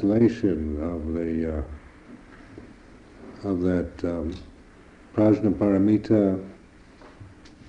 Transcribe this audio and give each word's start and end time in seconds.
translation 0.00 0.82
of 0.82 1.12
the 1.14 1.58
uh, 1.58 3.48
of 3.48 3.60
that 3.60 4.04
um, 4.04 4.34
Prajnaparamita 5.14 6.42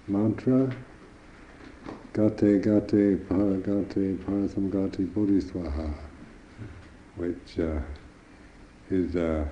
mantra, 0.07 0.73
Gate 2.13 2.62
Gate 2.62 3.28
Paragate 3.28 4.17
Parasamgate 4.20 5.07
Bodhiswaha, 5.13 5.94
which 7.18 7.59
uh, 7.59 7.80
is 8.89 9.16
uh, 9.18 9.45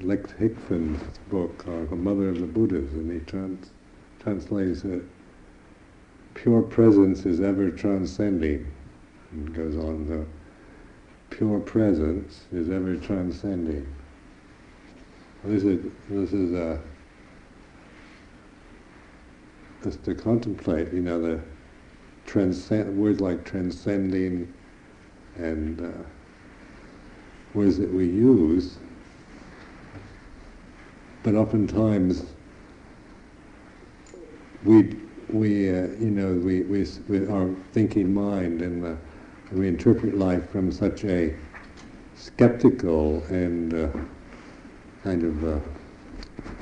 Lex 0.00 0.30
Hixon's 0.32 1.00
book, 1.30 1.64
The 1.64 1.96
Mother 1.96 2.28
of 2.28 2.40
the 2.40 2.46
Buddhas, 2.46 2.92
and 2.92 3.10
he 3.10 3.18
trans- 3.26 3.72
translates 4.20 4.84
it, 4.84 5.02
pure 6.34 6.62
presence 6.62 7.26
is 7.26 7.40
ever 7.40 7.70
transcending, 7.70 8.66
and 9.32 9.52
goes 9.54 9.76
on, 9.76 10.06
the 10.08 10.24
pure 11.30 11.60
presence 11.60 12.44
is 12.52 12.70
ever 12.70 12.96
transcending. 12.96 13.86
This 15.44 15.62
is, 15.62 15.92
this 16.08 16.32
is 16.32 16.52
a, 16.52 16.80
just 19.82 20.04
to 20.04 20.14
contemplate, 20.14 20.92
you 20.92 21.00
know, 21.00 21.20
the 21.20 21.40
transcend, 22.26 22.96
words 22.98 23.20
like 23.20 23.44
transcending 23.44 24.52
and 25.36 25.80
uh, 25.80 26.02
words 27.54 27.78
that 27.78 27.92
we 27.92 28.06
use, 28.06 28.78
but 31.22 31.34
oftentimes 31.34 32.26
we, 34.64 34.96
we 35.30 35.70
uh, 35.70 35.86
you 36.00 36.10
know, 36.10 36.34
we, 36.34 36.62
we, 36.62 36.80
with 37.08 37.30
our 37.30 37.54
thinking 37.72 38.12
mind 38.12 38.60
and 38.60 38.98
uh, 39.52 39.56
we 39.56 39.68
interpret 39.68 40.16
life 40.18 40.50
from 40.50 40.70
such 40.72 41.04
a 41.04 41.34
skeptical 42.14 43.22
and 43.24 43.74
uh, 43.74 43.88
kind 45.02 45.22
of 45.22 45.44
uh, 45.44 45.60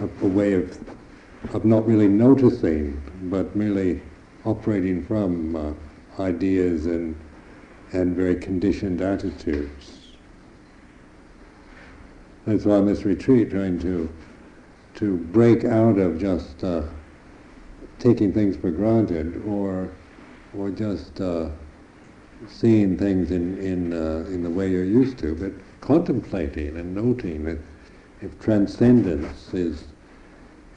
a, 0.01 0.25
a 0.25 0.29
way 0.29 0.55
of 0.55 0.79
of 1.55 1.65
not 1.65 1.87
really 1.87 2.09
noticing, 2.09 3.01
but 3.25 3.55
merely 3.55 4.03
operating 4.45 5.05
from 5.05 5.57
uh, 5.57 5.73
ideas 6.23 6.87
and 6.87 7.17
and 7.93 8.17
very 8.17 8.35
conditioned 8.37 9.01
attitudes. 9.01 10.17
That's 12.47 12.65
why 12.65 12.77
on 12.77 12.87
this 12.87 13.05
retreat, 13.05 13.51
trying 13.51 13.79
to 13.81 14.09
to 14.97 15.17
break 15.17 15.65
out 15.65 15.99
of 15.99 16.19
just 16.19 16.65
uh, 16.65 16.83
taking 17.99 18.33
things 18.33 18.57
for 18.57 18.71
granted, 18.71 19.43
or 19.47 19.91
or 20.57 20.71
just 20.71 21.21
uh, 21.21 21.49
seeing 22.49 22.97
things 22.97 23.31
in 23.31 23.59
in 23.59 23.93
uh, 23.93 24.25
in 24.29 24.43
the 24.43 24.51
way 24.51 24.71
you're 24.71 24.85
used 24.85 25.19
to, 25.19 25.35
but 25.35 25.53
contemplating 25.81 26.77
and 26.77 26.95
noting 26.95 27.45
that 27.45 27.59
if 28.21 28.39
transcendence 28.41 29.53
is 29.55 29.85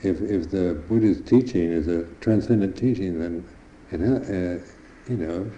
if 0.01 0.21
if 0.21 0.49
the 0.49 0.81
Buddha's 0.87 1.21
teaching 1.21 1.71
is 1.71 1.87
a 1.87 2.03
transcendent 2.21 2.77
teaching, 2.77 3.19
then 3.19 3.43
it 3.91 4.01
uh, 4.01 4.59
you 5.09 5.17
know 5.17 5.51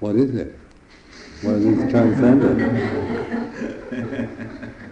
what 0.00 0.16
is 0.16 0.34
it? 0.34 0.58
What 1.42 1.54
is 1.56 1.90
transcendent? 1.90 2.60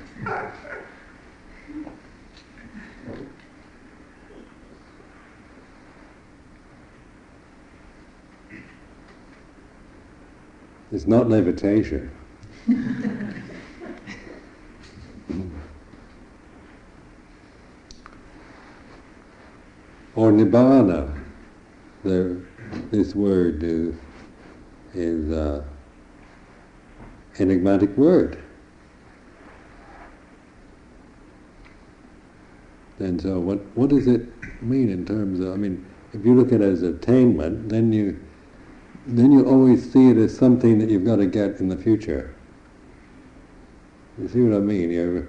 it's 10.93 11.07
not 11.07 11.29
levitation. 11.29 12.11
or 20.14 20.30
nibbana. 20.30 21.19
This 22.03 23.14
word 23.14 23.63
is, 23.63 23.95
is 24.95 25.30
uh, 25.33 25.64
enigmatic 27.39 27.97
word. 27.97 28.42
And 32.98 33.20
so 33.20 33.41
what, 33.41 33.59
what 33.74 33.91
does 33.91 34.07
it 34.07 34.29
mean 34.63 34.91
in 34.91 35.05
terms 35.05 35.41
of, 35.41 35.53
I 35.53 35.57
mean, 35.57 35.85
if 36.13 36.24
you 36.24 36.35
look 36.35 36.53
at 36.53 36.61
it 36.61 36.69
as 36.69 36.83
attainment, 36.83 37.69
then 37.69 37.92
you, 37.92 38.20
then 39.07 39.33
you 39.33 39.46
always 39.46 39.92
see 39.92 40.11
it 40.11 40.17
as 40.17 40.36
something 40.36 40.79
that 40.79 40.89
you've 40.89 41.05
got 41.05 41.17
to 41.17 41.27
get 41.27 41.61
in 41.61 41.68
the 41.68 41.77
future. 41.77 42.35
You 44.18 44.29
see 44.29 44.40
what 44.42 44.57
I 44.57 44.61
mean? 44.61 44.90
You're, 44.90 45.29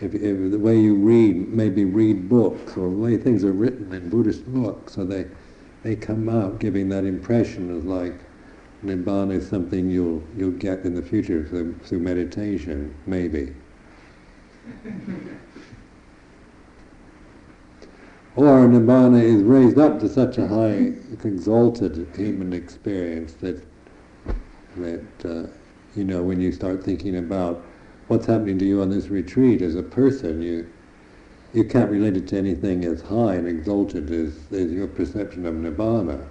if, 0.00 0.14
if 0.14 0.50
the 0.50 0.58
way 0.58 0.78
you 0.78 0.94
read, 0.94 1.48
maybe 1.48 1.84
read 1.84 2.28
books, 2.28 2.76
or 2.76 2.90
the 2.90 2.96
way 2.96 3.16
things 3.16 3.44
are 3.44 3.52
written 3.52 3.92
in 3.94 4.10
Buddhist 4.10 4.44
books, 4.52 4.94
so 4.94 5.04
they, 5.04 5.26
they 5.82 5.96
come 5.96 6.28
out 6.28 6.58
giving 6.58 6.88
that 6.90 7.04
impression 7.04 7.70
of 7.70 7.86
like 7.86 8.20
Nibbana 8.84 9.32
is 9.32 9.48
something 9.48 9.88
you'll, 9.88 10.22
you'll 10.36 10.50
get 10.50 10.80
in 10.80 10.94
the 10.94 11.02
future 11.02 11.46
through, 11.48 11.74
through 11.84 12.00
meditation, 12.00 12.94
maybe. 13.06 13.54
or 18.36 18.68
Nibbana 18.68 19.22
is 19.22 19.42
raised 19.42 19.78
up 19.78 19.98
to 20.00 20.08
such 20.08 20.36
a 20.36 20.46
high, 20.46 20.92
exalted 21.24 22.06
human 22.14 22.52
experience 22.52 23.32
that, 23.34 23.62
that 24.76 25.24
uh, 25.24 25.46
you 25.94 26.04
know, 26.04 26.22
when 26.22 26.40
you 26.40 26.52
start 26.52 26.84
thinking 26.84 27.16
about 27.16 27.64
what's 28.08 28.26
happening 28.26 28.58
to 28.58 28.66
you 28.66 28.82
on 28.82 28.90
this 28.90 29.08
retreat 29.08 29.62
as 29.62 29.74
a 29.74 29.82
person, 29.82 30.42
you 30.42 30.70
you 31.54 31.64
can't 31.64 31.90
relate 31.90 32.18
it 32.18 32.28
to 32.28 32.36
anything 32.36 32.84
as 32.84 33.00
high 33.00 33.34
and 33.34 33.48
exalted 33.48 34.10
as, 34.10 34.36
as 34.52 34.70
your 34.70 34.86
perception 34.86 35.46
of 35.46 35.54
nibbana. 35.54 36.28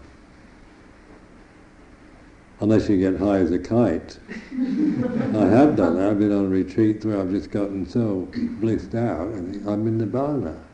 Unless 2.60 2.90
you 2.90 3.00
get 3.00 3.20
high 3.20 3.38
as 3.38 3.50
a 3.52 3.58
kite. 3.58 4.20
I 4.32 5.48
have 5.48 5.76
done 5.76 5.96
that. 5.96 6.10
I've 6.12 6.20
been 6.20 6.32
on 6.32 6.52
retreats 6.52 7.06
where 7.06 7.20
I've 7.20 7.32
just 7.32 7.50
gotten 7.50 7.88
so 7.88 8.28
blissed 8.60 8.94
out 8.94 9.30
and 9.30 9.68
I'm 9.68 9.88
in 9.88 10.00
nibbana. 10.00 10.65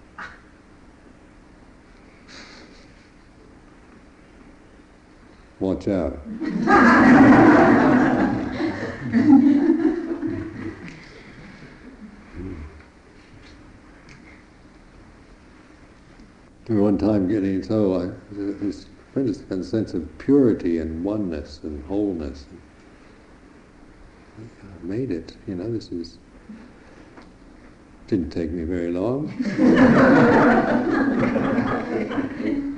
Watch 5.62 5.88
out. 5.88 6.20
one 16.68 16.98
time 16.98 17.28
getting 17.28 17.62
so 17.62 17.94
I, 18.02 18.10
this 18.32 18.88
tremendous 19.14 19.70
sense 19.70 19.94
of 19.94 20.18
purity 20.18 20.80
and 20.80 21.04
oneness 21.04 21.60
and 21.62 21.86
wholeness. 21.86 22.48
I 24.40 24.84
made 24.84 25.12
it. 25.12 25.38
You 25.48 25.54
know, 25.56 25.72
this 25.72 25.92
is 25.92 26.18
didn't 28.08 28.32
take 28.32 28.50
me 28.50 28.64
very 28.64 28.92
long. 28.92 29.32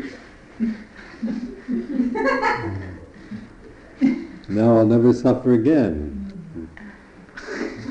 now 4.54 4.78
I'll 4.78 4.86
never 4.86 5.14
suffer 5.14 5.54
again. 5.54 6.20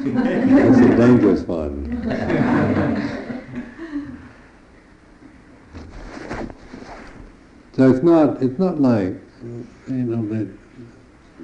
That's 0.04 0.78
a 0.78 0.96
dangerous 0.96 1.42
one. 1.42 1.88
So 7.72 7.90
it's 7.90 8.02
not 8.02 8.42
it's 8.42 8.58
not 8.58 8.80
like 8.80 9.14
you 9.42 9.66
know 9.88 10.26
that 10.28 10.48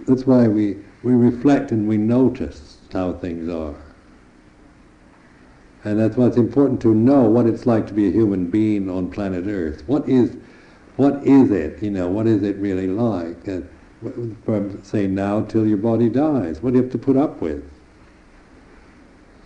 that's 0.06 0.26
why 0.26 0.46
we 0.46 0.76
we 1.02 1.12
reflect 1.12 1.72
and 1.72 1.88
we 1.88 1.96
notice 1.96 2.78
how 2.92 3.14
things 3.14 3.48
are. 3.48 3.74
And 5.84 5.98
that's 5.98 6.16
why 6.16 6.26
it's 6.26 6.36
important 6.36 6.80
to 6.82 6.94
know 6.94 7.22
what 7.22 7.46
it's 7.46 7.64
like 7.64 7.86
to 7.86 7.94
be 7.94 8.08
a 8.08 8.10
human 8.10 8.50
being 8.50 8.90
on 8.90 9.10
planet 9.10 9.46
Earth. 9.46 9.82
What 9.86 10.08
is 10.08 10.36
what 10.96 11.24
is 11.26 11.50
it? 11.50 11.82
You 11.82 11.90
know, 11.90 12.08
what 12.08 12.26
is 12.26 12.42
it 12.42 12.56
really 12.56 12.88
like? 12.88 13.48
Uh, 13.48 13.60
from 14.44 14.82
say 14.84 15.06
now 15.06 15.42
till 15.42 15.66
your 15.66 15.78
body 15.78 16.08
dies. 16.08 16.62
What 16.62 16.72
do 16.72 16.76
you 16.76 16.82
have 16.82 16.92
to 16.92 16.98
put 16.98 17.16
up 17.16 17.40
with? 17.40 17.68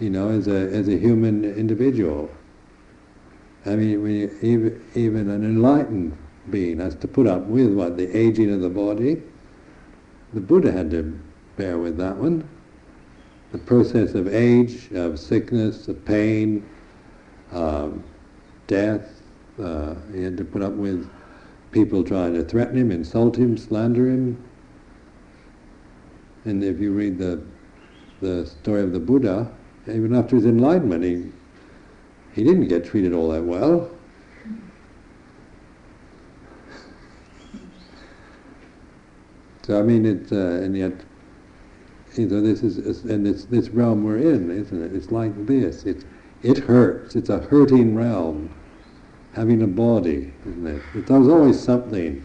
You 0.01 0.11
know, 0.11 0.29
as 0.29 0.49
a 0.49 0.57
as 0.73 0.89
a 0.89 0.99
human 0.99 1.45
individual. 1.45 2.31
I 3.65 3.77
mean, 3.77 3.91
you, 3.91 4.39
even 4.43 4.85
even 4.95 5.31
an 5.31 5.45
enlightened 5.45 6.17
being 6.51 6.81
has 6.81 6.95
to 6.97 7.09
put 7.09 7.27
up 7.27 7.43
with 7.43 7.73
what 7.73 7.97
the 7.97 8.15
aging 8.17 8.53
of 8.53 8.61
the 8.61 8.69
body. 8.69 9.23
The 10.35 10.41
Buddha 10.41 10.73
had 10.73 10.91
to 10.91 11.19
bear 11.57 11.79
with 11.79 11.97
that 11.99 12.17
one. 12.17 12.49
The 13.53 13.59
process 13.59 14.15
of 14.15 14.33
age, 14.35 14.91
of 14.93 15.19
sickness, 15.19 15.87
of 15.89 16.03
pain, 16.05 16.69
um, 17.53 18.03
death. 18.67 19.23
Uh, 19.63 19.95
he 20.13 20.23
had 20.23 20.37
to 20.39 20.45
put 20.45 20.63
up 20.63 20.73
with 20.73 21.09
people 21.73 22.05
trying 22.05 22.35
to 22.35 22.45
threaten 22.45 22.77
him, 22.77 22.91
insult 22.91 23.37
him, 23.37 23.57
slander 23.57 24.07
him. 24.07 24.43
And 26.45 26.63
if 26.63 26.79
you 26.79 26.93
read 26.93 27.19
the 27.19 27.43
the 28.21 28.47
story 28.47 28.83
of 28.83 28.93
the 28.93 29.01
Buddha, 29.01 29.53
even 29.89 30.15
after 30.15 30.37
his 30.37 30.47
enlightenment, 30.47 31.03
he 31.03 31.33
he 32.35 32.45
didn't 32.45 32.69
get 32.69 32.85
treated 32.85 33.13
all 33.13 33.29
that 33.31 33.43
well. 33.43 33.91
So 39.63 39.79
I 39.79 39.83
mean, 39.83 40.05
it's 40.05 40.33
uh, 40.33 40.61
and 40.63 40.77
yet, 40.77 40.93
you 42.17 42.27
know, 42.27 42.41
this 42.41 42.63
is 42.63 43.05
and 43.05 43.27
it's 43.27 43.45
this 43.45 43.69
realm 43.71 44.05
we're 44.05 44.19
in, 44.19 44.51
isn't 44.51 44.83
it? 44.83 44.95
It's 44.95 45.11
like 45.11 45.47
this. 45.47 45.85
It's 45.85 46.05
it 46.43 46.59
hurts. 46.59 47.15
It's 47.15 47.29
a 47.29 47.39
hurting 47.39 47.95
realm, 47.95 48.53
having 49.33 49.63
a 49.63 49.67
body, 49.67 50.33
isn't 50.47 50.67
it? 50.67 50.83
There's 51.07 51.29
always 51.29 51.61
something. 51.61 52.25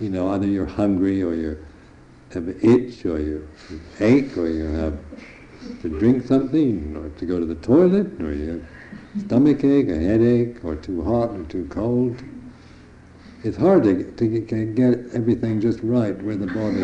You 0.00 0.10
know, 0.10 0.30
either 0.30 0.46
you're 0.46 0.66
hungry 0.66 1.22
or 1.22 1.34
you 1.34 1.64
have 2.32 2.46
an 2.48 2.58
itch 2.62 3.04
or 3.04 3.18
you 3.18 3.48
ache 4.00 4.36
or 4.36 4.48
you 4.48 4.64
have 4.66 4.98
to 5.82 5.88
drink 5.88 6.26
something 6.26 6.96
or 6.96 7.08
to 7.18 7.26
go 7.26 7.38
to 7.38 7.46
the 7.46 7.56
toilet 7.56 8.20
or 8.20 8.32
you 8.32 8.50
have 8.50 9.26
stomach 9.26 9.64
ache, 9.64 9.88
a 9.88 9.98
headache, 9.98 10.64
or 10.64 10.76
too 10.76 11.02
hot 11.02 11.30
or 11.30 11.42
too 11.44 11.66
cold 11.68 12.22
it's 13.44 13.56
hard 13.56 13.84
to, 13.84 14.10
to 14.12 14.26
get 14.26 15.14
everything 15.14 15.60
just 15.60 15.78
right 15.82 16.20
where 16.22 16.36
the 16.36 16.46
body 16.46 16.80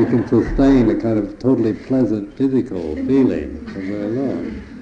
you 0.00 0.06
can 0.06 0.26
sustain 0.26 0.90
a 0.90 1.00
kind 1.00 1.18
of 1.18 1.38
totally 1.38 1.72
pleasant 1.72 2.36
physical 2.36 2.96
feeling 3.06 3.64
for 3.68 3.80
very 3.80 4.08
long. 4.08 4.73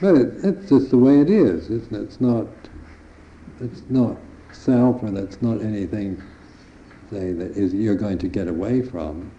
But 0.00 0.16
it, 0.16 0.44
it's 0.44 0.68
just 0.68 0.90
the 0.90 0.98
way 0.98 1.20
it 1.20 1.30
is, 1.30 1.70
isn't 1.70 1.92
it? 1.94 2.02
It's 2.02 2.20
not 2.20 2.46
it's 3.60 3.82
not 3.88 4.16
self 4.52 5.02
or 5.02 5.10
that's 5.10 5.40
not 5.42 5.62
anything 5.62 6.22
say 7.10 7.32
that 7.32 7.56
is 7.56 7.72
you're 7.74 7.94
going 7.94 8.18
to 8.18 8.28
get 8.28 8.48
away 8.48 8.82
from 8.82 9.30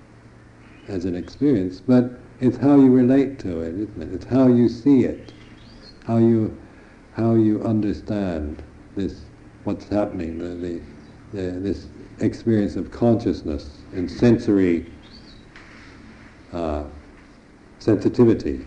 as 0.88 1.06
an 1.06 1.16
experience, 1.16 1.82
but 1.82 2.12
it's 2.40 2.58
how 2.58 2.76
you 2.76 2.92
relate 2.92 3.40
to 3.40 3.62
it, 3.62 3.76
isn't 3.76 4.02
it? 4.02 4.14
It's 4.14 4.26
how 4.26 4.48
you 4.48 4.70
see 4.70 5.04
it, 5.04 5.34
how 6.06 6.18
you 6.18 6.56
how 7.14 7.34
you 7.34 7.64
understand 7.64 8.62
this 8.96 9.22
what's 9.64 9.88
happening, 9.88 10.38
the, 10.38 10.50
the, 10.56 10.82
the, 11.34 11.60
this 11.60 11.88
experience 12.20 12.76
of 12.76 12.92
consciousness 12.92 13.80
and 13.94 14.10
sensory 14.10 14.86
uh, 16.54 16.84
sensitivity. 17.80 18.66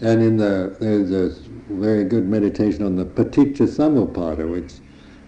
And 0.00 0.22
in 0.22 0.36
the 0.36 0.76
there's 0.80 1.10
a 1.10 1.30
very 1.68 2.04
good 2.04 2.28
meditation 2.28 2.84
on 2.84 2.96
the 2.96 3.04
paticca 3.04 3.66
samuppada, 3.68 4.48
which 4.48 4.74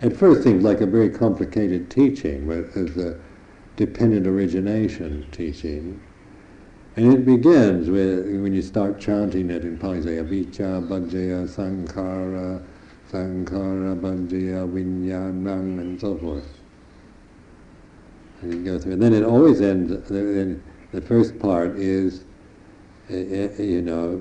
at 0.02 0.16
first 0.16 0.42
seems 0.42 0.62
like 0.64 0.80
a 0.80 0.86
very 0.86 1.08
complicated 1.08 1.90
teaching, 1.90 2.46
but 2.46 2.76
as 2.76 2.96
a 2.96 3.18
dependent 3.76 4.26
origination 4.26 5.26
teaching. 5.32 6.00
And 6.96 7.12
it 7.12 7.26
begins 7.26 7.90
with, 7.90 8.24
when 8.40 8.54
you 8.54 8.62
start 8.62 8.98
chanting 8.98 9.50
it 9.50 9.64
in 9.64 9.76
Pali, 9.76 10.02
say, 10.02 10.16
avijja, 10.16 10.86
paccaya, 10.88 11.46
sankhara, 11.46 12.62
sankhara, 13.10 14.00
paccaya, 14.00 14.66
vinyanang, 14.66 15.78
and 15.78 16.00
so 16.00 16.16
forth. 16.16 16.60
And 18.40 18.54
you 18.54 18.64
go 18.64 18.78
through. 18.78 18.94
And 18.94 19.02
then 19.02 19.12
it 19.12 19.24
always 19.24 19.60
ends, 19.60 20.08
the, 20.08 20.58
first 21.02 21.38
part 21.38 21.76
is, 21.78 22.24
you 23.08 23.82
know, 23.82 24.16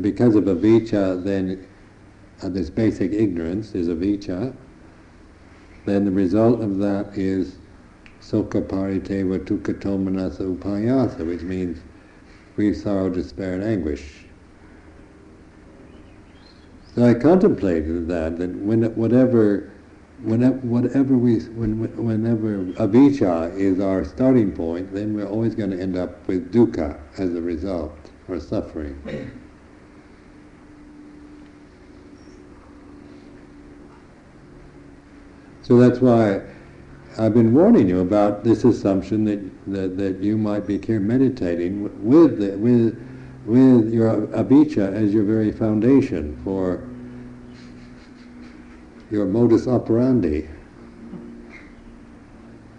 because 0.00 0.34
of 0.34 0.44
avijja, 0.44 1.22
then 1.22 1.66
uh, 2.42 2.48
this 2.48 2.70
basic 2.70 3.12
ignorance 3.12 3.74
is 3.74 3.88
avijja, 3.88 4.54
then 5.86 6.04
the 6.04 6.10
result 6.10 6.60
of 6.60 6.78
that 6.78 7.16
is 7.16 7.56
soka 8.20 8.60
parideva 8.60 9.38
dukkhadomanassa 9.38 10.56
upayasa, 10.56 11.24
which 11.26 11.42
means 11.42 11.78
grief, 12.56 12.76
sorrow, 12.76 13.08
despair, 13.08 13.54
and 13.54 13.62
anguish. 13.62 14.24
So 16.94 17.04
I 17.04 17.14
contemplated 17.14 18.08
that, 18.08 18.38
that 18.38 18.54
when, 18.56 18.82
whatever, 18.96 19.70
whenever, 20.22 20.56
whatever 20.58 21.16
we, 21.16 21.40
when, 21.40 21.78
whenever 22.02 22.64
avijja 22.82 23.54
is 23.56 23.80
our 23.80 24.04
starting 24.04 24.52
point, 24.52 24.92
then 24.92 25.14
we're 25.14 25.28
always 25.28 25.54
going 25.54 25.70
to 25.70 25.80
end 25.80 25.96
up 25.96 26.26
with 26.26 26.52
dukkha 26.52 26.98
as 27.18 27.34
a 27.34 27.40
result, 27.40 28.05
or 28.28 28.40
suffering. 28.40 29.00
So 35.62 35.78
that's 35.78 36.00
why 36.00 36.42
I've 37.18 37.34
been 37.34 37.52
warning 37.52 37.88
you 37.88 38.00
about 38.00 38.44
this 38.44 38.64
assumption 38.64 39.24
that, 39.24 39.40
that, 39.72 39.96
that 39.96 40.22
you 40.22 40.36
might 40.36 40.66
be 40.66 40.78
here 40.78 41.00
meditating 41.00 41.82
with, 42.08 42.38
the, 42.38 42.56
with, 42.56 42.96
with 43.46 43.92
your 43.92 44.28
avijja 44.28 44.92
as 44.92 45.12
your 45.12 45.24
very 45.24 45.50
foundation 45.50 46.40
for 46.44 46.88
your 49.10 49.26
modus 49.26 49.66
operandi. 49.66 50.48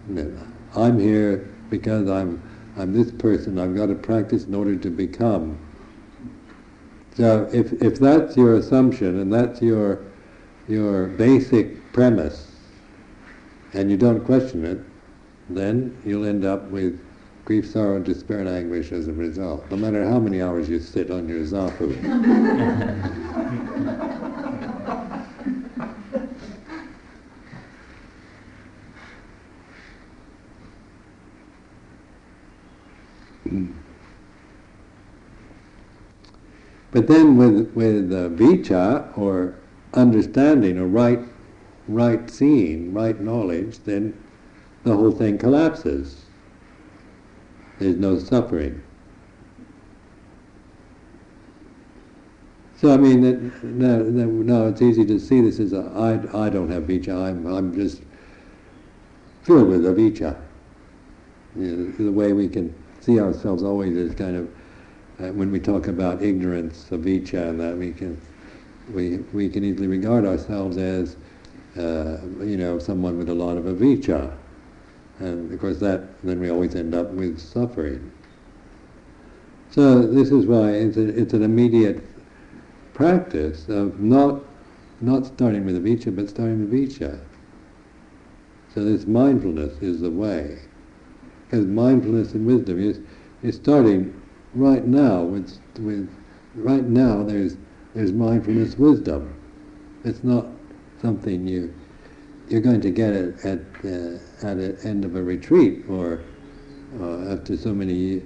Mm-hmm. 0.09 0.79
I'm 0.79 0.99
here 0.99 1.49
because 1.69 2.09
I'm, 2.09 2.41
I'm 2.77 2.94
this 2.94 3.12
person. 3.12 3.57
I've 3.57 3.75
got 3.75 3.88
to 3.88 3.95
practice 3.95 4.45
in 4.45 4.53
order 4.53 4.75
to 4.75 4.89
become. 4.89 5.57
So 7.15 7.50
if, 7.51 7.74
if 7.81 8.00
that's 8.00 8.38
your 8.38 8.56
assumption 8.56 9.19
and 9.19 9.33
that's 9.33 9.62
your, 9.62 10.06
your 10.68 11.07
basic 11.07 11.91
premise, 11.91 12.53
and 13.74 13.89
you 13.89 13.97
don't 13.97 14.24
question 14.24 14.63
it, 14.65 14.79
then 15.50 16.00
you'll 16.06 16.25
end 16.25 16.45
up 16.45 16.69
with 16.69 17.00
grief, 17.45 17.68
sorrow, 17.69 18.00
despair, 18.00 18.39
and 18.39 18.50
anguish 18.50 18.91
as 18.91 19.07
a 19.07 19.13
result, 19.13 19.69
no 19.71 19.77
matter 19.77 20.07
how 20.07 20.19
many 20.19 20.41
hours 20.41 20.69
you 20.69 20.80
sit 20.80 21.09
on 21.09 21.27
your 21.27 21.39
zafu. 21.39 21.88
But 36.97 37.05
then 37.05 37.38
with, 37.38 37.71
with 37.75 38.11
uh, 38.11 38.29
vijja, 38.29 39.15
or 39.15 39.53
understanding, 39.94 40.80
or 40.80 40.87
right 40.87 41.19
right 41.87 42.27
seeing, 42.27 42.92
right 42.92 43.21
knowledge, 43.21 43.77
then 43.83 44.19
the 44.83 44.95
whole 44.95 45.11
thing 45.11 45.37
collapses. 45.37 46.25
There's 47.77 47.97
no 47.97 48.18
suffering. 48.18 48.81
So 52.77 52.92
I 52.92 52.97
mean, 52.97 53.21
that, 53.21 53.63
no, 53.63 54.01
no, 54.01 54.68
it's 54.68 54.81
easy 54.81 55.06
to 55.06 55.19
see 55.19 55.39
this 55.42 55.59
as 55.59 55.73
a, 55.73 55.92
I, 55.95 56.45
I 56.45 56.49
don't 56.49 56.71
have 56.71 56.85
vijja. 56.85 57.16
I'm, 57.16 57.45
I'm 57.45 57.75
just 57.75 58.01
filled 59.44 59.68
with 59.68 59.83
avijja. 59.83 60.35
You 61.56 61.75
know, 61.75 62.06
the 62.06 62.11
way 62.11 62.33
we 62.33 62.49
can 62.49 62.73
see 63.01 63.19
ourselves 63.19 63.61
always 63.61 63.95
is 63.95 64.16
kind 64.16 64.35
of 64.35 64.49
uh, 65.19 65.31
when 65.33 65.52
we 65.52 65.59
talk 65.59 65.88
about 65.88 66.21
ignorance, 66.21 66.92
of 66.92 67.02
avijja, 67.02 67.50
and 67.50 67.59
that 67.59 67.78
we 67.78 67.92
can 67.92 68.19
we 68.94 69.18
we 69.33 69.50
can 69.50 69.64
easily 69.64 69.88
regard 69.88 70.26
ourselves 70.26 70.78
as 70.78 71.18
uh, 71.78 72.18
you 72.40 72.57
know, 72.57 72.80
someone 72.80 73.18
with 73.18 73.30
a 73.30 73.33
lot 73.33 73.57
of 73.57 73.66
avijja. 73.66 74.36
And 75.19 75.52
of 75.52 75.59
course 75.59 75.78
that, 75.80 76.21
then 76.24 76.40
we 76.40 76.50
always 76.50 76.76
end 76.76 76.94
up 76.95 77.09
with 77.12 77.40
suffering. 77.40 78.12
So 79.69 80.02
this 80.02 80.31
is 80.31 80.45
why 80.45 80.71
it's, 80.71 80.97
a, 80.97 81.07
it's 81.07 81.33
an 81.33 81.44
immediate 81.44 82.04
practice 82.94 83.68
of 83.68 84.00
not, 84.00 84.42
not 85.02 85.26
starting 85.26 85.66
with 85.66 85.83
avijja, 85.83 86.16
but 86.16 86.30
starting 86.30 86.69
with 86.69 86.71
vijja. 86.71 87.19
So 88.74 88.83
this 88.83 89.06
mindfulness 89.06 89.78
is 89.81 90.02
the 90.02 90.12
way. 90.12 90.59
Because 91.45 91.66
mindfulness 91.66 92.33
and 92.33 92.45
wisdom 92.45 92.80
is, 92.81 93.00
is 93.42 93.56
starting 93.56 94.19
right 94.57 94.85
now 94.85 95.21
with, 95.21 95.59
with 95.80 96.09
right 96.56 96.83
now 96.83 97.23
there's, 97.23 97.57
there's 97.94 98.11
mindfulness 98.11 98.78
wisdom. 98.78 99.33
It's 100.04 100.23
not 100.23 100.47
something 101.02 101.47
you 101.47 101.73
you're 102.49 102.61
going 102.61 102.81
to 102.81 102.92
get 102.92 103.14
it 103.14 103.45
at 103.45 103.59
uh, 103.83 104.47
at 104.47 104.57
the 104.57 104.78
end 104.83 105.04
of 105.04 105.16
a 105.16 105.23
retreat 105.23 105.83
or 105.90 106.21
uh, 106.99 107.33
after 107.33 107.57
so 107.57 107.73
many 107.73 108.21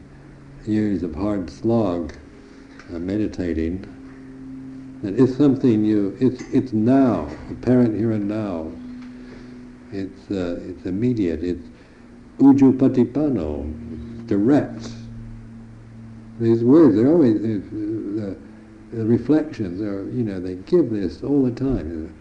years 0.66 1.02
of 1.04 1.16
hard 1.16 1.50
slog 1.50 2.14
uh, 2.94 3.00
meditating. 3.00 3.88
That 5.02 5.20
it's 5.20 5.36
something 5.36 5.84
you 5.84 6.16
it's 6.20 6.44
it's 6.54 6.74
now 6.74 7.28
apparent 7.50 7.96
here 7.98 8.12
and 8.12 8.28
now. 8.28 8.72
It's 9.92 10.30
uh, 10.30 10.60
it's 10.62 10.86
immediate. 10.86 11.44
It's 11.44 11.68
ujupatipano, 12.38 14.28
direct. 14.28 14.88
These 16.42 16.64
words 16.64 16.96
they're 16.96 17.08
always 17.08 17.38
uh, 17.38 18.34
the 18.92 19.06
reflections 19.06 19.80
are, 19.80 20.10
you 20.10 20.24
know, 20.24 20.40
they 20.40 20.56
give 20.56 20.90
this 20.90 21.24
all 21.24 21.44
the 21.44 21.52
time. 21.52 22.14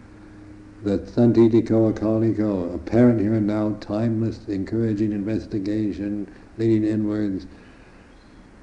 The 0.83 0.99
Sanditthiko 0.99 1.93
Akaliko, 1.93 2.73
apparent 2.73 3.19
here 3.19 3.33
and 3.33 3.45
now, 3.45 3.75
timeless, 3.81 4.47
encouraging 4.47 5.11
investigation, 5.11 6.33
leading 6.57 6.85
inwards, 6.85 7.45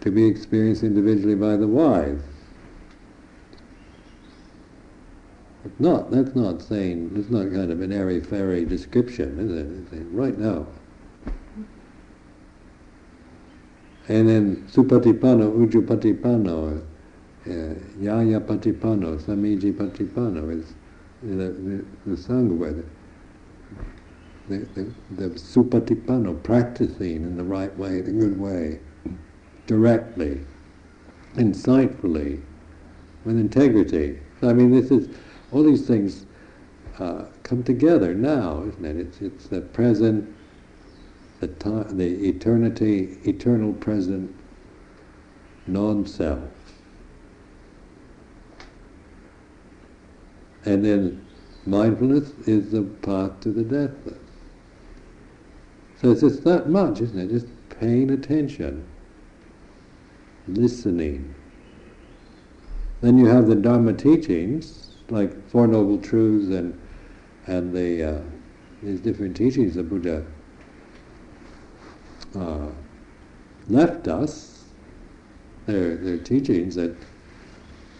to 0.00 0.10
be 0.10 0.26
experienced 0.26 0.84
individually 0.84 1.34
by 1.34 1.56
the 1.56 1.66
wise. 1.66 2.20
Not, 5.78 6.10
that's 6.10 6.34
not 6.34 6.62
saying, 6.62 7.12
it's 7.14 7.30
not 7.30 7.52
kind 7.52 7.70
of 7.70 7.82
an 7.82 7.92
airy-fairy 7.92 8.64
description, 8.64 9.38
is 9.38 9.92
it? 9.92 9.98
It's 10.00 10.06
right 10.12 10.38
now. 10.38 10.66
And 14.08 14.26
then 14.26 14.68
Supatipano, 14.72 15.52
Ujupatipano, 15.52 16.82
uh, 17.46 17.74
Yaya 18.00 18.40
Patipano, 18.40 19.20
Samici 19.20 19.72
Patipano 19.72 20.50
is 20.58 20.74
the, 21.22 21.84
the, 22.06 22.16
Sangha 22.16 22.82
the, 24.48 24.58
the, 24.74 24.92
the 25.10 25.28
Supatipano, 25.30 26.42
practicing 26.42 27.16
in 27.16 27.36
the 27.36 27.44
right 27.44 27.76
way, 27.76 28.00
the 28.00 28.12
good 28.12 28.40
way, 28.40 28.80
directly, 29.66 30.40
insightfully, 31.36 32.40
with 33.24 33.38
integrity. 33.38 34.18
I 34.40 34.54
mean, 34.54 34.70
this 34.70 34.90
is 34.90 35.14
all 35.52 35.62
these 35.62 35.86
things 35.86 36.24
uh, 36.98 37.26
come 37.42 37.62
together 37.62 38.14
now, 38.14 38.64
isn't 38.64 38.84
it? 38.84 38.96
It's, 38.96 39.20
it's 39.20 39.46
the 39.48 39.60
present, 39.60 40.34
the 41.40 41.48
time, 41.48 41.96
the 41.96 42.28
eternity, 42.28 43.18
eternal 43.24 43.72
present, 43.74 44.34
non-self. 45.66 46.50
And 50.64 50.84
then 50.84 51.24
mindfulness 51.66 52.30
is 52.46 52.72
the 52.72 52.82
path 52.82 53.40
to 53.40 53.50
the 53.50 53.62
deathless. 53.62 54.18
So 56.00 56.12
it's 56.12 56.20
just 56.20 56.44
that 56.44 56.68
much, 56.68 57.00
isn't 57.00 57.18
it? 57.18 57.28
Just 57.28 57.46
paying 57.80 58.10
attention, 58.10 58.86
listening. 60.46 61.34
Then 63.00 63.18
you 63.18 63.26
have 63.26 63.46
the 63.46 63.54
Dharma 63.54 63.92
teachings, 63.92 64.90
like 65.08 65.48
Four 65.48 65.66
Noble 65.66 65.98
Truths 65.98 66.48
and 66.48 66.78
and 67.46 67.74
the 67.74 68.02
uh, 68.02 68.20
these 68.82 69.00
different 69.00 69.36
teachings 69.36 69.74
the 69.74 69.82
Buddha 69.82 70.24
uh, 72.36 72.68
left 73.68 74.08
us. 74.08 74.64
They're, 75.66 75.96
they're 75.96 76.18
teachings 76.18 76.74
that 76.76 76.96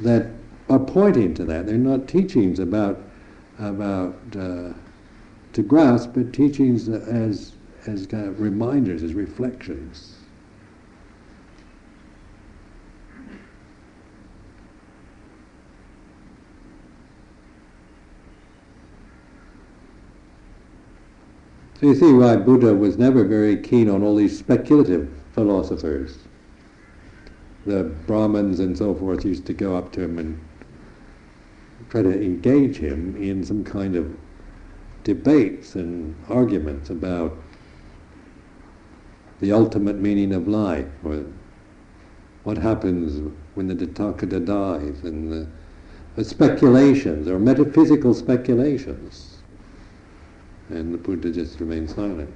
that 0.01 0.31
are 0.71 0.79
pointing 0.79 1.35
to 1.35 1.45
that. 1.45 1.67
They're 1.67 1.77
not 1.77 2.09
teachings 2.09 2.59
about 2.59 3.01
about 3.59 4.17
uh, 4.37 4.73
to 5.53 5.63
grasp, 5.63 6.11
but 6.15 6.33
teachings 6.33 6.89
as 6.89 7.55
as 7.87 8.07
kind 8.07 8.27
of 8.29 8.41
reminders, 8.41 9.03
as 9.03 9.15
reflections. 9.15 10.18
So 21.79 21.87
you 21.87 21.95
see 21.95 22.13
why 22.13 22.35
Buddha 22.35 22.75
was 22.75 22.99
never 22.99 23.25
very 23.25 23.57
keen 23.57 23.89
on 23.89 24.03
all 24.03 24.17
these 24.17 24.37
speculative 24.37 25.09
philosophers. 25.33 26.19
The 27.67 27.85
Brahmins 27.85 28.59
and 28.59 28.77
so 28.77 28.97
forth 28.97 29.25
used 29.25 29.47
to 29.47 29.55
go 29.55 29.77
up 29.77 29.93
to 29.93 30.03
him 30.03 30.19
and 30.19 30.41
try 31.89 32.03
to 32.03 32.11
engage 32.11 32.79
him 32.79 33.15
in 33.23 33.45
some 33.45 33.63
kind 33.63 33.95
of 33.95 34.13
debates 35.05 35.77
and 35.77 36.17
arguments 36.29 36.91
about 36.91 37.37
the 39.39 39.53
ultimate 39.53 40.01
meaning 40.01 40.35
of 40.35 40.49
life, 40.49 40.89
or 41.05 41.25
what 42.43 42.59
happens 42.59 43.33
when 43.55 43.69
the 43.69 43.77
Tathagata 43.77 44.45
dies, 44.45 45.05
and 45.05 45.31
the, 45.31 45.47
the 46.17 46.25
speculations, 46.25 47.29
or 47.29 47.39
metaphysical 47.39 48.15
speculations. 48.15 49.28
And 50.69 50.93
the 50.93 50.99
Buddha 50.99 51.31
just 51.31 51.59
remained 51.61 51.91
silent. 51.91 52.33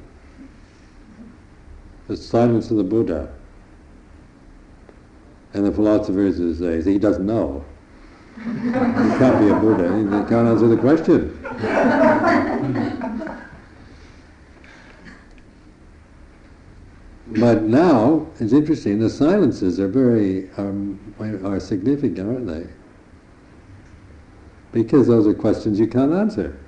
The 2.09 2.17
silence 2.17 2.71
of 2.71 2.79
the 2.79 2.85
Buddha. 2.85 3.33
And 5.55 5.67
the 5.67 5.73
philosophers 5.73 6.59
say, 6.59 6.83
he 6.83 6.99
doesn't 6.99 7.27
know. 7.27 7.65
he 8.37 8.71
can't 8.71 9.39
be 9.39 9.49
a 9.49 9.55
Buddha. 9.55 9.97
He 9.99 10.29
can't 10.29 10.49
answer 10.49 10.67
the 10.67 10.79
question. 10.79 11.39
but 17.39 17.63
now 17.63 18.27
it's 18.41 18.53
interesting. 18.53 18.99
The 18.99 19.11
silences 19.11 19.79
are 19.79 19.89
very 19.89 20.51
um, 20.57 20.99
are 21.45 21.61
significant, 21.61 22.29
aren't 22.29 22.47
they? 22.47 22.67
Because 24.73 25.07
those 25.07 25.27
are 25.27 25.35
questions 25.35 25.79
you 25.79 25.87
can't 25.87 26.13
answer. 26.13 26.62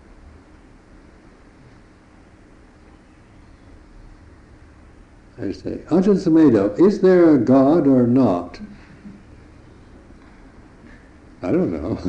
I 5.37 5.51
say, 5.51 5.79
Ajahn 5.89 6.17
Sumedho, 6.17 6.79
is 6.79 7.01
there 7.01 7.35
a 7.35 7.39
God 7.39 7.89
or 7.89 8.07
not? 8.07 8.61
I 11.43 11.51
don't 11.51 11.73
know. 11.73 11.99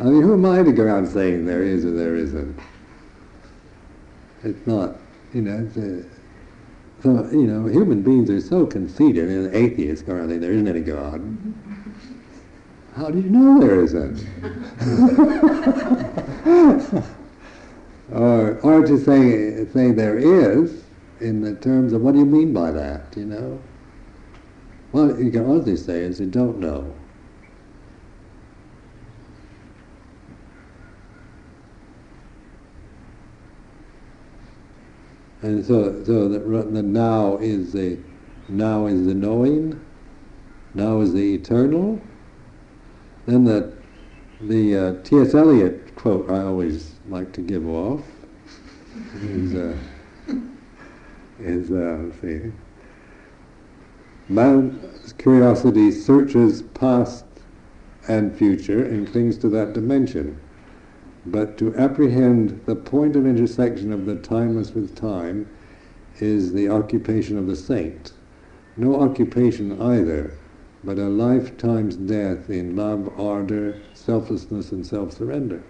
I 0.00 0.04
mean, 0.04 0.22
who 0.22 0.34
am 0.34 0.44
I 0.44 0.62
to 0.62 0.70
go 0.70 0.84
around 0.84 1.06
saying 1.06 1.46
there 1.46 1.62
is 1.62 1.86
or 1.86 1.92
there 1.92 2.14
isn't? 2.14 2.58
It's 4.42 4.66
not, 4.66 4.96
you 5.32 5.40
know, 5.40 5.66
so, 7.02 7.26
you 7.32 7.46
know, 7.46 7.64
human 7.66 8.02
beings 8.02 8.28
are 8.28 8.40
so 8.40 8.66
conceited, 8.66 9.30
and 9.30 9.54
atheists 9.54 10.04
go 10.04 10.12
around 10.14 10.28
saying 10.28 10.40
there 10.40 10.52
isn't 10.52 10.68
any 10.68 10.80
God. 10.80 11.22
How 12.96 13.10
do 13.10 13.18
you 13.18 13.30
know 13.30 13.60
there 13.60 13.82
isn't? 13.82 14.26
or, 18.14 18.60
or 18.60 18.86
to 18.86 18.96
say, 18.96 19.66
say 19.72 19.90
there 19.90 20.16
is, 20.16 20.84
in 21.20 21.40
the 21.40 21.54
terms 21.56 21.92
of 21.92 22.00
what 22.02 22.12
do 22.12 22.20
you 22.20 22.26
mean 22.26 22.52
by 22.52 22.70
that, 22.70 23.14
you 23.16 23.24
know? 23.24 23.60
Well, 24.92 25.20
you 25.20 25.30
can 25.32 25.44
honestly 25.44 25.76
say 25.76 26.02
is 26.02 26.20
you 26.20 26.26
don't 26.26 26.60
know. 26.60 26.94
And 35.42 35.64
so, 35.64 36.02
so 36.04 36.28
the, 36.28 36.38
the 36.38 36.82
now 36.82 37.36
is 37.38 37.72
the 37.72 37.98
now 38.48 38.86
is 38.86 39.04
the 39.04 39.14
knowing, 39.14 39.78
now 40.74 41.00
is 41.00 41.12
the 41.12 41.34
eternal. 41.34 42.00
Then 43.26 43.44
the 43.44 43.76
the 44.40 44.76
uh, 44.76 45.02
T.S. 45.02 45.34
Eliot 45.34 45.94
quote 45.96 46.30
I 46.30 46.42
always 46.42 46.93
like 47.08 47.32
to 47.32 47.40
give 47.40 47.68
off 47.68 48.02
is, 49.22 49.54
uh, 49.54 49.76
is 51.38 51.70
uh, 51.70 52.10
see, 52.20 52.52
curiosity 55.18 55.90
searches 55.90 56.62
past 56.62 57.24
and 58.08 58.36
future 58.36 58.84
and 58.84 59.10
clings 59.10 59.36
to 59.38 59.48
that 59.48 59.72
dimension. 59.72 60.38
But 61.26 61.56
to 61.58 61.74
apprehend 61.76 62.60
the 62.66 62.76
point 62.76 63.16
of 63.16 63.26
intersection 63.26 63.92
of 63.92 64.06
the 64.06 64.16
timeless 64.16 64.72
with 64.72 64.94
time 64.94 65.48
is 66.20 66.52
the 66.52 66.68
occupation 66.68 67.38
of 67.38 67.46
the 67.46 67.56
saint. 67.56 68.12
No 68.76 69.00
occupation 69.00 69.80
either, 69.80 70.36
but 70.82 70.98
a 70.98 71.08
lifetime's 71.08 71.96
death 71.96 72.50
in 72.50 72.76
love, 72.76 73.08
ardor, 73.18 73.80
selflessness, 73.94 74.72
and 74.72 74.86
self-surrender. 74.86 75.62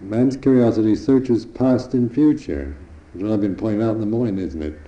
Man's 0.00 0.36
curiosity 0.36 0.94
searches 0.96 1.46
past 1.46 1.94
and 1.94 2.12
future. 2.12 2.76
That's 3.12 3.22
what 3.22 3.32
I've 3.32 3.40
been 3.40 3.56
pointing 3.56 3.82
out 3.82 3.94
in 3.94 4.00
the 4.00 4.06
morning, 4.06 4.38
isn't 4.38 4.62
it? 4.62 4.78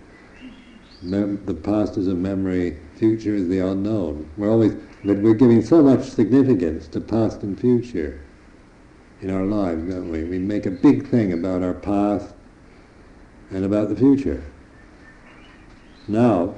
Mem- 1.02 1.44
the 1.46 1.54
past 1.54 1.96
is 1.96 2.08
a 2.08 2.14
memory, 2.14 2.78
future 2.96 3.34
is 3.34 3.48
the 3.48 3.58
unknown. 3.58 4.28
We're 4.36 4.50
always, 4.50 4.74
but 5.04 5.18
we're 5.18 5.34
giving 5.34 5.62
so 5.62 5.82
much 5.82 6.04
significance 6.04 6.88
to 6.88 7.00
past 7.00 7.42
and 7.42 7.58
future 7.58 8.20
in 9.20 9.30
our 9.30 9.44
lives, 9.44 9.90
don't 9.90 10.10
we? 10.10 10.24
We 10.24 10.38
make 10.38 10.66
a 10.66 10.70
big 10.70 11.06
thing 11.08 11.32
about 11.32 11.62
our 11.62 11.74
past 11.74 12.34
and 13.50 13.64
about 13.64 13.88
the 13.88 13.96
future. 13.96 14.42
Now, 16.08 16.54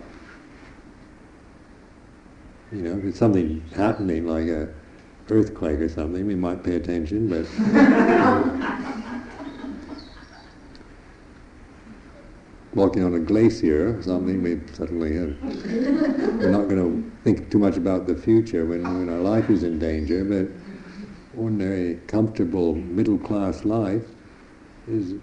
you 2.73 2.83
know, 2.83 2.99
if 2.99 3.05
it's 3.05 3.19
something 3.19 3.63
happening 3.75 4.27
like 4.27 4.49
a 4.49 4.73
earthquake 5.31 5.81
or 5.81 5.89
something, 5.89 6.27
we 6.27 6.35
might 6.35 6.63
pay 6.63 6.77
attention, 6.77 7.29
but 7.29 7.47
walking 12.75 13.03
on 13.03 13.15
a 13.15 13.19
glacier 13.19 13.99
or 13.99 14.03
something, 14.03 14.43
we 14.43 14.61
suddenly 14.73 15.15
have, 15.17 15.37
we're 16.41 16.51
not 16.51 16.69
going 16.69 16.77
to 16.77 17.13
think 17.25 17.51
too 17.51 17.59
much 17.59 17.77
about 17.77 18.07
the 18.07 18.15
future 18.15 18.65
when, 18.67 18.83
when 18.83 19.09
our 19.09 19.21
life 19.21 19.51
is 19.51 19.65
in 19.65 19.79
danger, 19.79 20.25
but 20.25 20.49
ordinary, 21.37 21.97
comfortable, 22.07 22.75
middle-class 22.75 23.65
life 23.65 24.05
is, 24.87 25.15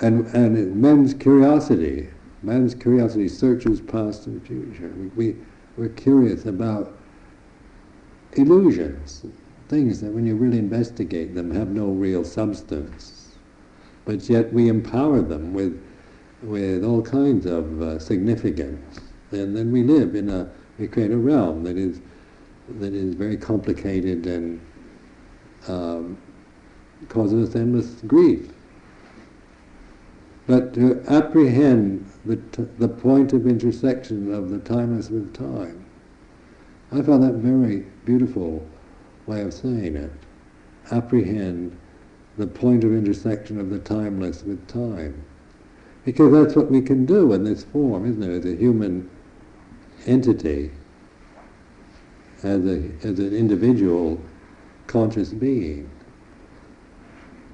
and, 0.00 0.26
and 0.34 0.76
men's 0.76 1.14
curiosity, 1.14 2.08
man's 2.42 2.74
curiosity 2.74 3.28
searches 3.28 3.80
past 3.80 4.26
and 4.26 4.44
future. 4.46 4.92
We, 4.96 5.06
we, 5.08 5.36
we're 5.76 5.88
curious 5.90 6.46
about 6.46 6.98
illusions, 8.34 9.24
things 9.68 10.00
that 10.00 10.12
when 10.12 10.26
you 10.26 10.36
really 10.36 10.58
investigate 10.58 11.34
them 11.34 11.50
have 11.54 11.68
no 11.68 11.86
real 11.86 12.24
substance, 12.24 13.36
but 14.04 14.28
yet 14.28 14.52
we 14.52 14.68
empower 14.68 15.20
them 15.20 15.52
with, 15.54 15.82
with 16.42 16.84
all 16.84 17.02
kinds 17.02 17.46
of 17.46 17.80
uh, 17.80 17.98
significance. 17.98 19.00
And 19.30 19.56
then 19.56 19.72
we 19.72 19.82
live 19.82 20.14
in 20.14 20.28
a, 20.28 20.50
we 20.78 20.88
create 20.88 21.10
a 21.10 21.16
realm 21.16 21.64
that 21.64 21.76
is, 21.76 22.00
that 22.80 22.92
is 22.92 23.14
very 23.14 23.36
complicated 23.36 24.26
and 24.26 24.60
um, 25.68 26.18
causes 27.08 27.50
us 27.50 27.56
endless 27.56 28.02
grief. 28.02 28.50
But 30.46 30.74
to 30.74 31.02
apprehend 31.08 32.10
the, 32.24 32.36
t- 32.36 32.66
the 32.78 32.88
point 32.88 33.32
of 33.32 33.46
intersection 33.46 34.34
of 34.34 34.50
the 34.50 34.58
timeless 34.58 35.08
with 35.08 35.32
time, 35.34 35.81
I 36.92 37.00
found 37.00 37.22
that 37.22 37.34
very 37.34 37.86
beautiful 38.04 38.66
way 39.26 39.40
of 39.40 39.54
saying 39.54 39.96
it. 39.96 40.12
Apprehend 40.90 41.78
the 42.36 42.46
point 42.46 42.84
of 42.84 42.92
intersection 42.92 43.58
of 43.58 43.70
the 43.70 43.78
timeless 43.78 44.42
with 44.42 44.66
time. 44.68 45.24
Because 46.04 46.32
that's 46.32 46.54
what 46.54 46.70
we 46.70 46.82
can 46.82 47.06
do 47.06 47.32
in 47.32 47.44
this 47.44 47.64
form, 47.64 48.10
isn't 48.10 48.22
it? 48.22 48.44
As 48.44 48.44
a 48.44 48.56
human 48.56 49.08
entity, 50.06 50.70
as, 52.42 52.66
a, 52.66 52.90
as 53.02 53.18
an 53.18 53.34
individual 53.34 54.20
conscious 54.86 55.30
being. 55.30 55.90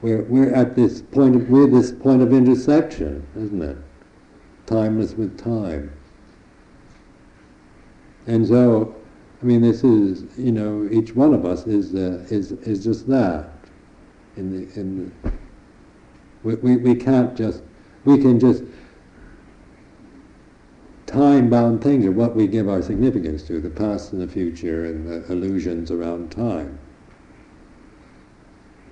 We're, 0.02 0.23
we're 0.23 0.54
at 0.54 0.75
this 0.75 1.02
point 1.02 1.37
of, 1.37 1.49
we're 1.50 1.66
this 1.66 1.92
point 1.92 2.23
of 2.23 2.33
intersection, 2.33 3.26
isn't 3.37 3.62
it? 3.62 3.76
Timeless 4.66 5.12
with 5.14 5.38
time. 5.38 5.92
And 8.26 8.47
so, 8.47 8.95
I 9.40 9.45
mean, 9.45 9.61
this 9.61 9.85
is, 9.85 10.25
you 10.37 10.50
know, 10.50 10.88
each 10.90 11.14
one 11.14 11.33
of 11.33 11.45
us 11.45 11.66
is, 11.66 11.95
uh, 11.95 12.26
is, 12.28 12.52
is 12.52 12.83
just 12.83 13.09
that. 13.09 13.50
In 14.37 14.50
the, 14.50 14.80
in 14.80 15.12
the, 15.23 15.33
we, 16.42 16.54
we, 16.57 16.76
we 16.76 16.95
can't 16.95 17.37
just, 17.37 17.62
we 18.04 18.18
can 18.18 18.40
just, 18.40 18.64
time-bound 21.07 21.83
things 21.83 22.04
are 22.04 22.12
what 22.12 22.35
we 22.35 22.47
give 22.47 22.68
our 22.68 22.83
significance 22.83 23.42
to, 23.45 23.61
the 23.61 23.71
past 23.71 24.12
and 24.12 24.21
the 24.21 24.28
future 24.28 24.87
and 24.87 25.07
the 25.09 25.33
illusions 25.33 25.90
around 25.90 26.30
time. 26.30 26.78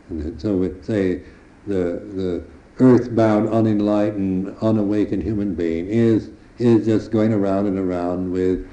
And 0.09 0.41
so 0.41 0.57
we 0.57 0.73
say 0.83 1.23
the, 1.67 2.01
the 2.15 2.45
earthbound, 2.79 3.49
unenlightened, 3.49 4.57
unawakened 4.63 5.25
human 5.25 5.55
being 5.55 5.87
is, 5.89 6.31
is 6.59 6.87
just 6.87 7.11
going 7.11 7.33
around 7.33 7.67
and 7.67 7.79
around 7.79 8.31
with 8.31 8.67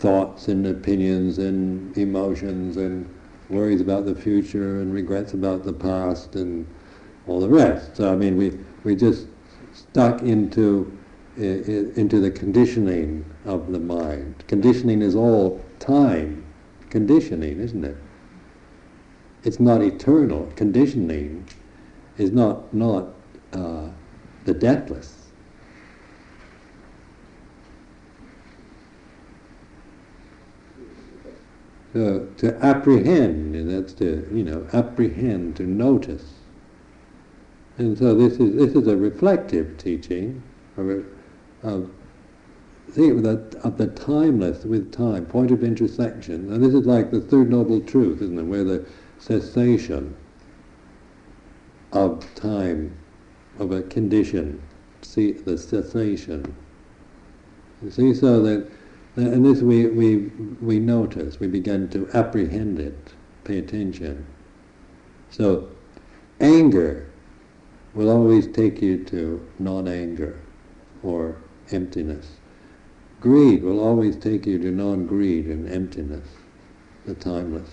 thoughts 0.00 0.48
and 0.48 0.66
opinions 0.66 1.38
and 1.38 1.96
emotions 1.96 2.76
and 2.76 3.08
worries 3.50 3.80
about 3.80 4.06
the 4.06 4.14
future 4.14 4.80
and 4.80 4.94
regrets 4.94 5.34
about 5.34 5.64
the 5.64 5.72
past 5.72 6.34
and 6.36 6.66
all 7.26 7.40
the 7.40 7.48
rest. 7.48 7.96
So 7.96 8.12
I 8.12 8.16
mean, 8.16 8.36
we 8.36 8.58
we 8.82 8.96
just 8.96 9.26
stuck 9.72 10.22
into 10.22 10.96
into 11.36 12.20
the 12.20 12.30
conditioning 12.30 13.24
of 13.44 13.72
the 13.72 13.78
mind. 13.78 14.34
Conditioning 14.48 15.02
is 15.02 15.14
all 15.14 15.62
time 15.78 16.44
conditioning, 16.90 17.60
isn't 17.60 17.84
it? 17.84 17.96
It's 19.44 19.60
not 19.60 19.80
eternal. 19.82 20.52
Conditioning 20.56 21.46
is 22.18 22.30
not 22.30 22.72
not 22.74 23.08
uh, 23.52 23.88
the 24.44 24.54
deathless. 24.54 25.19
So 31.92 32.28
to 32.36 32.64
apprehend, 32.64 33.56
and 33.56 33.68
that's 33.68 33.92
to 33.94 34.28
you 34.32 34.44
know 34.44 34.66
apprehend, 34.72 35.56
to 35.56 35.64
notice. 35.64 36.34
And 37.78 37.96
so 37.98 38.14
this 38.14 38.34
is 38.34 38.54
this 38.54 38.74
is 38.74 38.86
a 38.86 38.96
reflective 38.96 39.76
teaching 39.78 40.42
of, 40.76 41.04
of 41.62 41.90
the, 42.94 43.60
of 43.62 43.78
the 43.78 43.86
timeless 43.88 44.64
with 44.64 44.92
time, 44.92 45.26
point 45.26 45.50
of 45.50 45.62
intersection. 45.62 46.52
And 46.52 46.62
this 46.62 46.74
is 46.74 46.86
like 46.86 47.10
the 47.10 47.20
third 47.20 47.50
noble 47.50 47.80
truth, 47.80 48.22
isn't 48.22 48.38
it? 48.38 48.42
Where 48.42 48.64
the 48.64 48.86
cessation 49.18 50.16
of 51.92 52.26
time, 52.34 52.96
of 53.58 53.72
a 53.72 53.82
condition, 53.82 54.62
see 55.02 55.32
the 55.32 55.58
cessation. 55.58 56.54
You 57.82 57.90
see, 57.90 58.14
so 58.14 58.42
that 58.42 58.70
and 59.16 59.44
this 59.44 59.60
we, 59.60 59.86
we, 59.86 60.16
we 60.60 60.78
notice, 60.78 61.40
we 61.40 61.48
begin 61.48 61.88
to 61.90 62.08
apprehend 62.14 62.78
it, 62.78 63.12
pay 63.44 63.58
attention. 63.58 64.26
So 65.30 65.68
anger 66.40 67.08
will 67.94 68.08
always 68.08 68.46
take 68.46 68.80
you 68.80 69.04
to 69.04 69.44
non-anger 69.58 70.38
or 71.02 71.36
emptiness. 71.72 72.36
Greed 73.20 73.62
will 73.62 73.80
always 73.80 74.16
take 74.16 74.46
you 74.46 74.58
to 74.58 74.70
non-greed 74.70 75.46
and 75.46 75.68
emptiness, 75.68 76.28
the 77.04 77.14
timeless. 77.14 77.70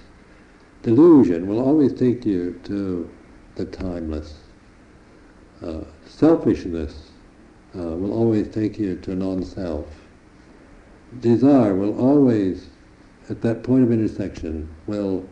Delusion 0.82 1.47
will 1.47 1.60
always 1.60 1.93
take 1.93 2.26
you 2.26 2.60
to 2.63 3.10
the 3.56 3.65
timeless. 3.65 4.39
Uh, 5.63 5.82
selfishness 6.06 7.12
uh, 7.76 7.82
will 7.82 8.13
always 8.13 8.47
take 8.50 8.78
you 8.78 8.95
to 8.97 9.15
non-self 9.15 10.07
desire 11.20 11.74
will 11.76 12.00
always, 12.00 12.70
at 13.30 13.41
that 13.41 13.63
point 13.63 13.84
of 13.84 13.91
intersection, 13.91 14.74
will 14.88 15.28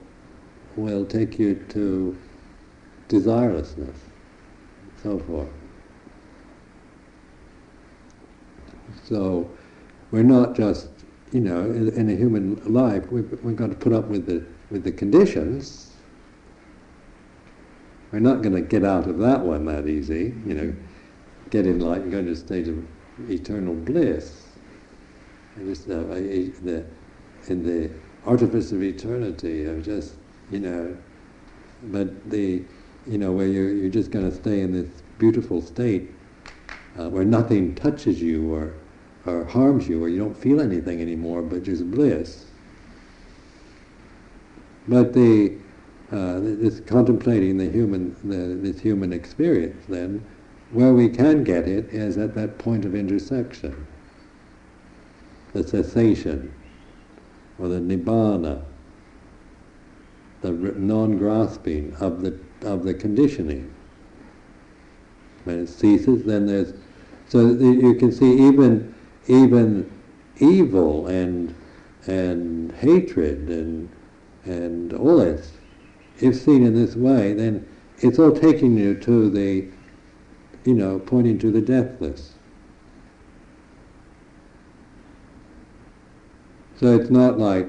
will 0.76 1.06
take 1.06 1.40
you 1.40 1.56
to 1.70 2.18
desirelessness, 3.08 3.96
so 5.02 5.20
forth. 5.20 5.48
So 9.06 9.50
we're 10.12 10.24
not 10.24 10.54
just, 10.56 10.90
you 11.32 11.40
know, 11.40 11.62
in, 11.62 11.90
in 11.94 12.10
a 12.10 12.16
human 12.16 12.56
life, 12.66 13.10
we've, 13.10 13.40
we've 13.42 13.56
got 13.56 13.70
to 13.70 13.76
put 13.76 13.94
up 13.94 14.06
with 14.06 14.26
the 14.26 14.46
with 14.70 14.84
the 14.84 14.92
conditions. 14.92 15.94
We're 18.12 18.20
not 18.20 18.42
going 18.42 18.56
to 18.56 18.62
get 18.62 18.84
out 18.84 19.08
of 19.08 19.18
that 19.20 19.42
one 19.42 19.66
that 19.66 19.88
easy, 19.88 20.34
you 20.46 20.54
know, 20.54 20.76
get 21.50 21.66
enlightened, 21.66 22.12
go 22.12 22.24
to 22.24 22.32
a 22.32 22.36
state 22.36 22.68
of 22.68 22.86
eternal 23.30 23.74
bliss 23.74 24.45
just 25.58 25.90
uh, 25.90 26.04
the 26.04 26.86
in 27.48 27.64
the 27.64 27.90
artifice 28.26 28.72
of 28.72 28.84
eternity 28.84 29.66
of 29.66 29.84
just 29.84 30.16
you 30.52 30.60
know, 30.60 30.98
but 31.84 32.30
the 32.30 32.62
you 33.08 33.18
know 33.18 33.32
where 33.32 33.48
you're 33.48 33.72
you're 33.72 33.90
just 33.90 34.12
going 34.12 34.30
to 34.30 34.36
stay 34.36 34.62
in 34.62 34.74
this 34.74 35.02
beautiful 35.18 35.62
state 35.62 36.10
uh, 37.00 37.10
where 37.10 37.24
nothing 37.24 37.74
touches 37.76 38.22
you 38.22 38.54
or 38.54 38.74
or 39.26 39.46
harms 39.46 39.88
you, 39.88 40.04
or 40.04 40.10
you 40.10 40.20
don't 40.20 40.38
feel 40.38 40.62
anything 40.62 41.02
anymore, 41.02 41.42
but 41.42 41.64
just 41.64 41.90
bliss. 41.90 42.46
But 44.88 45.14
the 45.14 45.58
uh, 46.12 46.40
this 46.42 46.80
contemplating 46.82 47.58
the 47.58 47.70
human 47.70 48.16
the, 48.24 48.56
this 48.56 48.82
human 48.82 49.14
experience, 49.14 49.86
then 49.88 50.24
where 50.72 50.94
we 50.94 51.10
can 51.10 51.44
get 51.44 51.68
it 51.68 51.86
is 51.94 52.18
at 52.18 52.36
that 52.36 52.58
point 52.58 52.86
of 52.86 52.94
intersection 52.94 53.88
the 55.56 55.68
cessation, 55.68 56.54
or 57.58 57.70
the 57.70 57.80
nibbana, 57.80 58.62
the 60.42 60.52
non-grasping 60.52 61.96
of 61.96 62.22
the 62.22 62.38
of 62.62 62.84
the 62.84 62.94
conditioning. 62.94 63.74
When 65.46 65.64
it 65.64 65.68
ceases, 65.68 66.24
then 66.26 66.46
there's 66.46 66.74
so 67.28 67.40
you 67.48 67.96
can 67.96 68.12
see 68.12 68.48
even 68.48 68.94
even 69.28 69.92
evil 70.38 71.08
and 71.08 71.56
and 72.06 72.72
hatred 72.74 73.50
and 73.50 73.90
and 74.44 74.94
all 74.94 75.18
this, 75.18 75.54
if 76.20 76.36
seen 76.36 76.66
in 76.66 76.76
this 76.76 76.96
way, 76.96 77.34
then 77.34 77.68
it's 78.00 78.20
all 78.20 78.32
taking 78.32 78.78
you 78.78 78.96
to 78.96 79.30
the, 79.30 79.68
you 80.66 80.74
know, 80.74 81.00
pointing 81.00 81.40
to 81.40 81.52
the 81.52 81.62
deathless. 81.62 82.35
So 86.78 86.96
it's 86.96 87.10
not 87.10 87.40
like, 87.40 87.68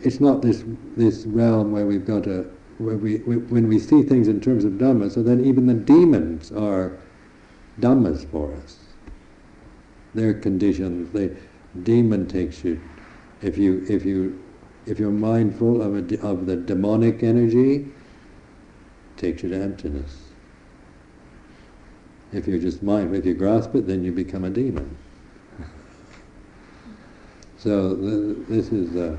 it's 0.00 0.20
not 0.20 0.42
this 0.42 0.64
this 0.96 1.26
realm 1.26 1.72
where 1.72 1.86
we've 1.86 2.06
got 2.06 2.26
a, 2.26 2.46
where 2.78 2.96
we, 2.96 3.18
we 3.18 3.36
when 3.36 3.68
we 3.68 3.78
see 3.78 4.02
things 4.02 4.28
in 4.28 4.40
terms 4.40 4.64
of 4.64 4.72
Dhamma, 4.72 5.10
so 5.10 5.22
then 5.22 5.44
even 5.44 5.66
the 5.66 5.74
demons 5.74 6.52
are 6.52 6.98
dhammas 7.80 8.30
for 8.30 8.54
us. 8.54 8.78
They're 10.14 10.34
conditions. 10.34 11.12
The 11.12 11.36
demon 11.82 12.26
takes 12.26 12.64
you. 12.64 12.80
If 13.42 13.58
you 13.58 13.84
if 13.88 14.04
you 14.04 14.42
if 14.86 14.98
you're 14.98 15.10
mindful 15.10 15.82
of 15.82 15.94
a, 15.94 16.20
of 16.26 16.46
the 16.46 16.56
demonic 16.56 17.22
energy, 17.22 17.88
takes 19.16 19.42
you 19.42 19.50
to 19.50 19.56
emptiness. 19.60 20.16
If 22.32 22.46
you're 22.46 22.58
just 22.58 22.82
mindful, 22.82 23.16
if 23.16 23.26
you 23.26 23.34
grasp 23.34 23.74
it, 23.74 23.86
then 23.86 24.04
you 24.04 24.12
become 24.12 24.44
a 24.44 24.50
demon. 24.50 24.96
So 27.58 27.94
the, 27.94 28.44
this 28.48 28.70
is 28.72 28.92
the, 28.92 29.18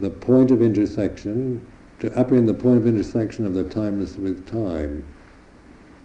the 0.00 0.10
point 0.10 0.50
of 0.50 0.62
intersection. 0.62 1.66
To 2.00 2.18
apprehend 2.18 2.46
the 2.46 2.54
point 2.54 2.76
of 2.76 2.86
intersection 2.86 3.46
of 3.46 3.54
the 3.54 3.64
timeless 3.64 4.16
with 4.16 4.46
time 4.46 5.02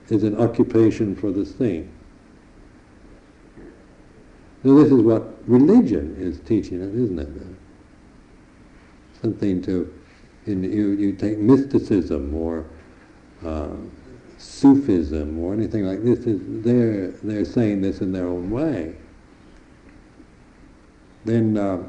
is 0.07 0.23
an 0.23 0.39
occupation 0.39 1.15
for 1.15 1.31
the 1.31 1.43
thing. 1.43 1.91
So 4.63 4.75
this 4.75 4.91
is 4.91 5.01
what 5.01 5.37
religion 5.47 6.15
is 6.17 6.39
teaching 6.39 6.81
us, 6.81 6.93
isn't 6.93 7.19
it? 7.19 7.29
Something 9.21 9.61
to, 9.63 9.93
in, 10.45 10.63
you, 10.63 10.91
you 10.91 11.13
take 11.13 11.37
mysticism 11.37 12.33
or 12.33 12.65
uh, 13.45 13.69
Sufism 14.37 15.39
or 15.39 15.53
anything 15.53 15.85
like 15.85 16.03
this, 16.03 16.19
is 16.19 16.39
they're, 16.63 17.11
they're 17.23 17.45
saying 17.45 17.81
this 17.81 17.99
in 17.99 18.13
their 18.13 18.27
own 18.27 18.49
way. 18.49 18.95
Then 21.25 21.57
uh, 21.57 21.83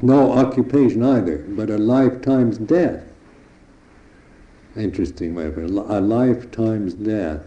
no 0.00 0.32
occupation 0.32 1.02
either, 1.02 1.38
but 1.48 1.70
a 1.70 1.78
lifetime's 1.78 2.58
death. 2.58 3.04
Interesting 4.76 5.34
way 5.34 5.46
of 5.46 5.58
it. 5.58 5.64
A 5.64 6.00
lifetime's 6.00 6.94
death 6.94 7.44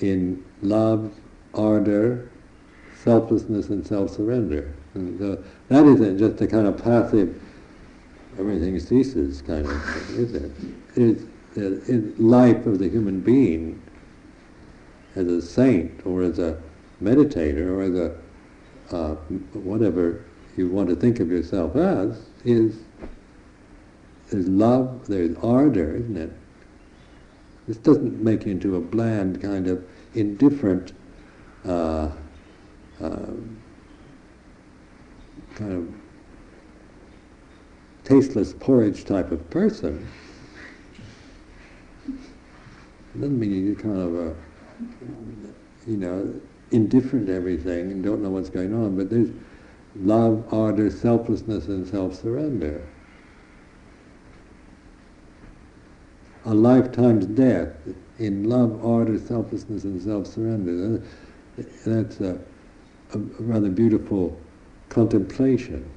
in 0.00 0.44
love, 0.62 1.12
ardor, 1.54 2.28
selflessness, 2.96 3.68
and 3.68 3.86
self-surrender. 3.86 4.74
And 4.94 5.18
so 5.18 5.44
that 5.68 5.86
isn't 5.86 6.18
just 6.18 6.40
a 6.40 6.46
kind 6.46 6.66
of 6.66 6.82
passive, 6.82 7.40
everything 8.38 8.78
ceases 8.80 9.42
kind 9.42 9.66
of 9.66 9.84
thing, 9.84 10.24
is 10.24 10.34
it? 10.34 10.52
It's 10.96 11.22
the 11.54 12.12
life 12.18 12.66
of 12.66 12.78
the 12.78 12.88
human 12.88 13.20
being 13.20 13.80
as 15.14 15.26
a 15.28 15.40
saint 15.40 16.04
or 16.04 16.22
as 16.22 16.38
a 16.38 16.60
meditator 17.02 17.68
or 17.68 17.82
as 17.82 17.94
a 17.94 18.16
uh, 18.92 19.14
whatever 19.54 20.24
you 20.56 20.68
want 20.68 20.88
to 20.88 20.96
think 20.96 21.20
of 21.20 21.30
yourself 21.30 21.76
as 21.76 22.26
is 22.44 22.76
there's 24.30 24.48
love, 24.48 25.06
there's 25.06 25.36
ardor, 25.42 25.96
isn't 25.96 26.16
it? 26.16 26.32
This 27.68 27.76
doesn't 27.76 28.22
make 28.22 28.44
you 28.44 28.52
into 28.52 28.76
a 28.76 28.80
bland 28.80 29.40
kind 29.40 29.68
of 29.68 29.84
indifferent 30.14 30.92
uh, 31.64 32.10
uh, 33.00 33.32
kind 35.54 35.72
of 35.72 35.94
tasteless 38.04 38.52
porridge 38.52 39.04
type 39.04 39.32
of 39.32 39.48
person. 39.50 40.06
It 42.08 43.20
doesn't 43.20 43.38
mean 43.38 43.66
you're 43.66 43.74
kind 43.74 43.98
of 43.98 44.14
a, 44.14 44.36
you 45.86 45.96
know, 45.96 46.40
indifferent 46.70 47.26
to 47.26 47.34
everything 47.34 47.92
and 47.92 48.02
don't 48.02 48.22
know 48.22 48.30
what's 48.30 48.50
going 48.50 48.74
on, 48.74 48.96
but 48.96 49.10
there's 49.10 49.30
love, 49.96 50.44
ardor, 50.52 50.90
selflessness, 50.90 51.66
and 51.66 51.86
self-surrender. 51.86 52.86
A 56.44 56.54
lifetime's 56.54 57.26
death 57.26 57.68
in 58.18 58.48
love, 58.48 58.84
ardor, 58.84 59.18
selflessness, 59.18 59.84
and 59.84 60.00
self-surrender. 60.00 61.02
That's 61.84 62.20
a, 62.20 62.38
a 63.12 63.18
rather 63.18 63.68
beautiful 63.68 64.38
contemplation 64.88 65.90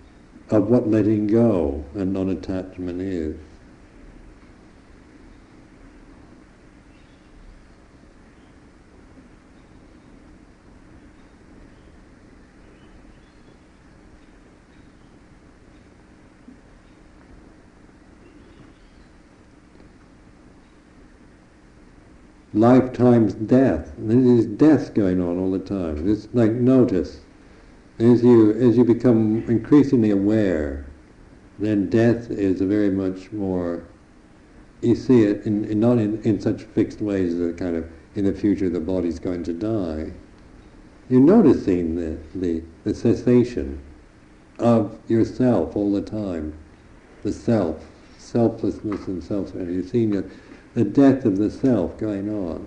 of 0.50 0.70
what 0.70 0.88
letting 0.88 1.28
go 1.28 1.84
and 1.94 2.14
non-attachment 2.14 3.02
is. 3.02 3.38
Lifetime's 22.54 23.34
death. 23.34 23.92
There's 23.98 24.46
death 24.46 24.94
going 24.94 25.22
on 25.22 25.38
all 25.38 25.52
the 25.52 25.60
time. 25.60 26.10
It's 26.10 26.28
like 26.34 26.52
notice. 26.52 27.22
As 28.00 28.24
you 28.24 28.52
as 28.54 28.78
you 28.78 28.86
become 28.86 29.44
increasingly 29.48 30.12
aware, 30.12 30.86
then 31.60 31.90
death 31.90 32.32
is 32.32 32.62
very 32.62 32.90
much 32.90 33.32
more. 33.32 33.84
You 34.82 34.96
see 34.96 35.24
it 35.24 35.46
in, 35.46 35.66
in 35.66 35.80
not 35.80 35.98
in, 35.98 36.22
in 36.24 36.40
such 36.40 36.64
fixed 36.64 37.02
ways 37.02 37.38
that 37.38 37.58
kind 37.58 37.76
of 37.76 37.90
in 38.16 38.26
the 38.26 38.34
future 38.34 38.70
the 38.70 38.80
body's 38.80 39.20
going 39.20 39.44
to 39.44 39.54
die. 39.54 40.14
You're 41.10 41.22
noticing 41.22 41.96
the, 41.96 42.18
the, 42.36 42.64
the 42.84 42.94
cessation 42.94 43.82
of 44.60 44.98
yourself 45.08 45.76
all 45.76 45.92
the 45.92 46.02
time, 46.02 46.54
the 47.24 47.34
self, 47.34 47.84
selflessness 48.18 49.08
and 49.08 49.24
self. 49.24 49.54
You're 49.56 49.84
seeing 49.84 50.14
it 50.14 50.30
the 50.80 50.86
death 50.86 51.26
of 51.26 51.38
the 51.38 51.52
self 51.52 51.98
going 51.98 52.30
on. 52.30 52.66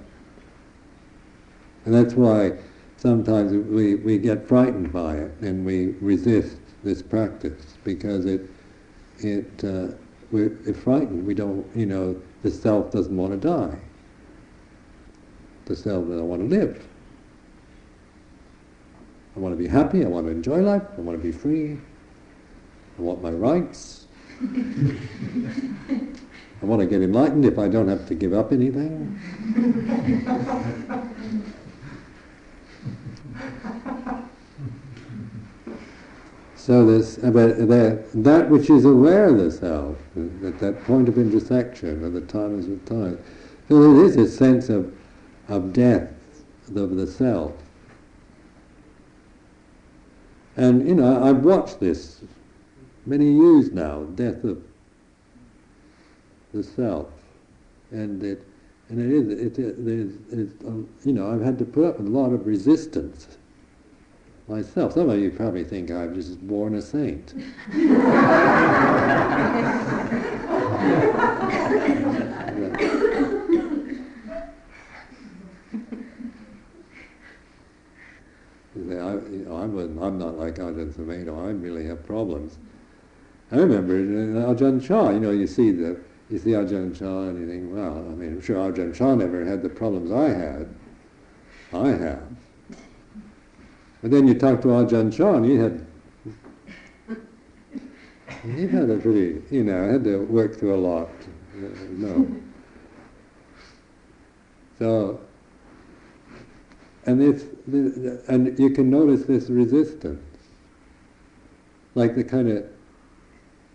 And 1.86 1.94
that's 1.94 2.12
why 2.12 2.58
sometimes 2.98 3.52
we, 3.52 3.94
we 3.94 4.18
get 4.18 4.46
frightened 4.46 4.92
by 4.92 5.16
it 5.16 5.32
and 5.40 5.64
we 5.64 5.92
resist 5.98 6.58
this 6.84 7.00
practice 7.00 7.78
because 7.84 8.26
it, 8.26 8.42
it, 9.20 9.64
uh, 9.64 9.94
we're 10.30 10.50
frightened. 10.74 11.26
We 11.26 11.32
don't, 11.32 11.66
you 11.74 11.86
know, 11.86 12.20
the 12.42 12.50
self 12.50 12.90
doesn't 12.90 13.16
want 13.16 13.32
to 13.32 13.48
die. 13.48 13.78
The 15.64 15.74
self 15.74 16.06
doesn't 16.06 16.28
want 16.28 16.50
to 16.50 16.54
live. 16.54 16.86
I 19.34 19.40
want 19.40 19.54
to 19.54 19.56
be 19.56 19.68
happy, 19.68 20.04
I 20.04 20.08
want 20.08 20.26
to 20.26 20.32
enjoy 20.32 20.58
life, 20.58 20.82
I 20.98 21.00
want 21.00 21.18
to 21.18 21.22
be 21.22 21.32
free, 21.32 21.78
I 22.98 23.00
want 23.00 23.22
my 23.22 23.30
rights. 23.30 24.06
I 26.62 26.64
want 26.64 26.80
to 26.80 26.86
get 26.86 27.02
enlightened 27.02 27.44
if 27.44 27.58
I 27.58 27.66
don't 27.66 27.88
have 27.88 28.06
to 28.06 28.14
give 28.14 28.32
up 28.32 28.52
anything. 28.52 29.18
so 36.54 36.86
this, 36.86 37.16
but 37.16 37.66
that, 37.68 38.04
that 38.14 38.48
which 38.48 38.70
is 38.70 38.84
aware 38.84 39.30
of 39.30 39.38
the 39.38 39.50
self, 39.50 39.98
at 40.44 40.60
that 40.60 40.84
point 40.84 41.08
of 41.08 41.18
intersection, 41.18 42.04
of 42.04 42.12
the 42.12 42.20
times 42.20 42.68
of 42.68 42.84
time, 42.84 43.18
so 43.68 43.94
there 43.94 44.04
is 44.04 44.14
a 44.16 44.28
sense 44.28 44.68
of, 44.68 44.94
of 45.48 45.72
death 45.72 46.10
of 46.76 46.94
the 46.94 47.08
self. 47.08 47.54
And, 50.56 50.86
you 50.86 50.94
know, 50.94 51.24
I've 51.24 51.44
watched 51.44 51.80
this 51.80 52.20
many 53.04 53.32
years 53.32 53.72
now, 53.72 54.04
death 54.04 54.44
of 54.44 54.62
the 56.52 56.62
self, 56.62 57.08
and 57.90 58.22
it 58.22 58.46
and 58.88 59.00
it 59.00 59.10
is 59.10 59.58
it, 59.58 59.58
it, 60.38 60.66
um, 60.66 60.88
you 61.04 61.12
know 61.12 61.32
I've 61.32 61.42
had 61.42 61.58
to 61.58 61.64
put 61.64 61.84
up 61.84 61.98
with 61.98 62.06
a 62.06 62.10
lot 62.10 62.32
of 62.32 62.46
resistance 62.46 63.38
myself. 64.48 64.94
Some 64.94 65.08
of 65.08 65.18
you 65.18 65.30
probably 65.30 65.64
think 65.64 65.90
I'm 65.90 66.14
just 66.14 66.46
born 66.46 66.74
a 66.74 66.82
saint. 66.82 67.34
I, 79.02 79.14
you 79.14 79.44
know, 79.46 79.56
I'm, 79.56 79.98
I'm 79.98 80.18
not 80.18 80.38
like 80.38 80.56
Ajahn 80.56 80.92
Sumedho. 80.92 81.46
I 81.46 81.50
really 81.50 81.84
have 81.86 82.04
problems. 82.06 82.58
I 83.50 83.56
remember 83.56 83.96
in 83.96 84.34
Ajahn 84.34 84.84
Chah, 84.84 85.10
you 85.10 85.20
know, 85.20 85.30
you 85.30 85.46
see 85.46 85.70
the 85.70 86.00
you 86.32 86.38
see 86.38 86.50
Ajahn 86.50 86.98
Chah 86.98 87.30
think, 87.46 87.74
well, 87.74 87.98
I 87.98 88.14
mean, 88.14 88.30
I'm 88.30 88.40
sure 88.40 88.56
Ajahn 88.56 88.94
Chah 88.94 89.14
never 89.14 89.44
had 89.44 89.62
the 89.62 89.68
problems 89.68 90.10
I 90.10 90.30
had. 90.30 90.74
I 91.74 91.88
have. 91.88 92.22
But 94.00 94.10
then 94.10 94.26
you 94.26 94.34
talk 94.34 94.62
to 94.62 94.68
Ajahn 94.68 95.14
Chah 95.14 95.34
and 95.34 95.44
he 95.44 95.56
had, 95.56 95.86
he 98.56 98.66
had 98.66 98.88
a 98.88 98.96
pretty, 98.96 99.42
you 99.50 99.62
know, 99.62 99.92
had 99.92 100.04
to 100.04 100.24
work 100.24 100.58
through 100.58 100.74
a 100.74 100.80
lot. 100.80 101.10
Uh, 101.54 101.68
no. 101.90 102.26
So, 104.78 105.20
and 107.04 107.20
this, 107.20 107.44
and 108.28 108.58
you 108.58 108.70
can 108.70 108.88
notice 108.88 109.24
this 109.24 109.50
resistance, 109.50 110.22
like 111.94 112.14
the 112.14 112.24
kind 112.24 112.48
of 112.48 112.71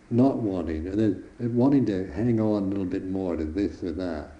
not 0.10 0.38
wanting, 0.38 0.88
and 0.88 1.00
then 1.00 1.56
wanting 1.56 1.86
to 1.86 2.10
hang 2.12 2.39
on 2.39 2.63
a 2.63 2.65
little 2.67 2.86
bit 2.86 3.06
more 3.06 3.36
to 3.36 3.43
this 3.43 3.84
or 3.84 3.91
that, 3.91 4.32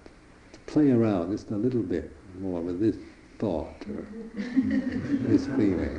to 0.52 0.58
play 0.60 0.90
around 0.90 1.30
just 1.30 1.50
a 1.50 1.56
little 1.56 1.82
bit, 1.82 2.10
more 2.40 2.60
with 2.60 2.80
this 2.80 2.96
thought 3.38 3.84
or 3.88 4.06
this 4.34 5.46
feeling. 5.46 5.96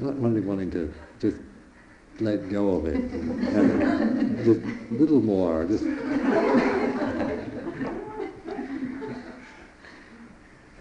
Not 0.00 0.20
really 0.20 0.40
wanting 0.40 0.70
to 0.72 0.92
just 1.20 1.36
let 2.20 2.48
go 2.50 2.76
of 2.76 2.86
it. 2.86 2.96
And 2.96 4.44
just 4.44 4.60
a 4.60 4.94
little 4.94 5.20
more. 5.20 5.64
Just 5.64 5.84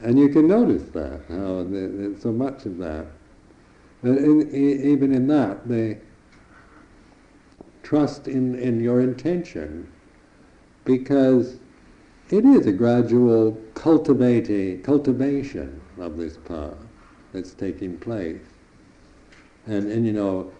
and 0.01 0.19
you 0.19 0.29
can 0.29 0.47
notice 0.47 0.89
that 0.89 1.21
how 1.29 1.63
there's 1.63 2.21
so 2.21 2.31
much 2.31 2.65
of 2.65 2.77
that. 2.77 3.05
In, 4.03 4.49
even 4.53 5.13
in 5.13 5.27
that, 5.27 5.67
they 5.67 5.99
trust 7.85 8.27
in, 8.27 8.55
in 8.55 8.79
your 8.79 8.99
intention 8.99 9.87
because 10.85 11.59
it 12.31 12.43
is 12.43 12.65
a 12.65 12.71
gradual 12.71 13.51
cultivating, 13.75 14.81
cultivation 14.81 15.79
of 15.99 16.17
this 16.17 16.37
power 16.37 16.77
that's 17.31 17.53
taking 17.53 17.95
place. 17.97 18.41
And, 19.67 19.91
and 19.91 20.05
you 20.05 20.13
know, 20.13 20.51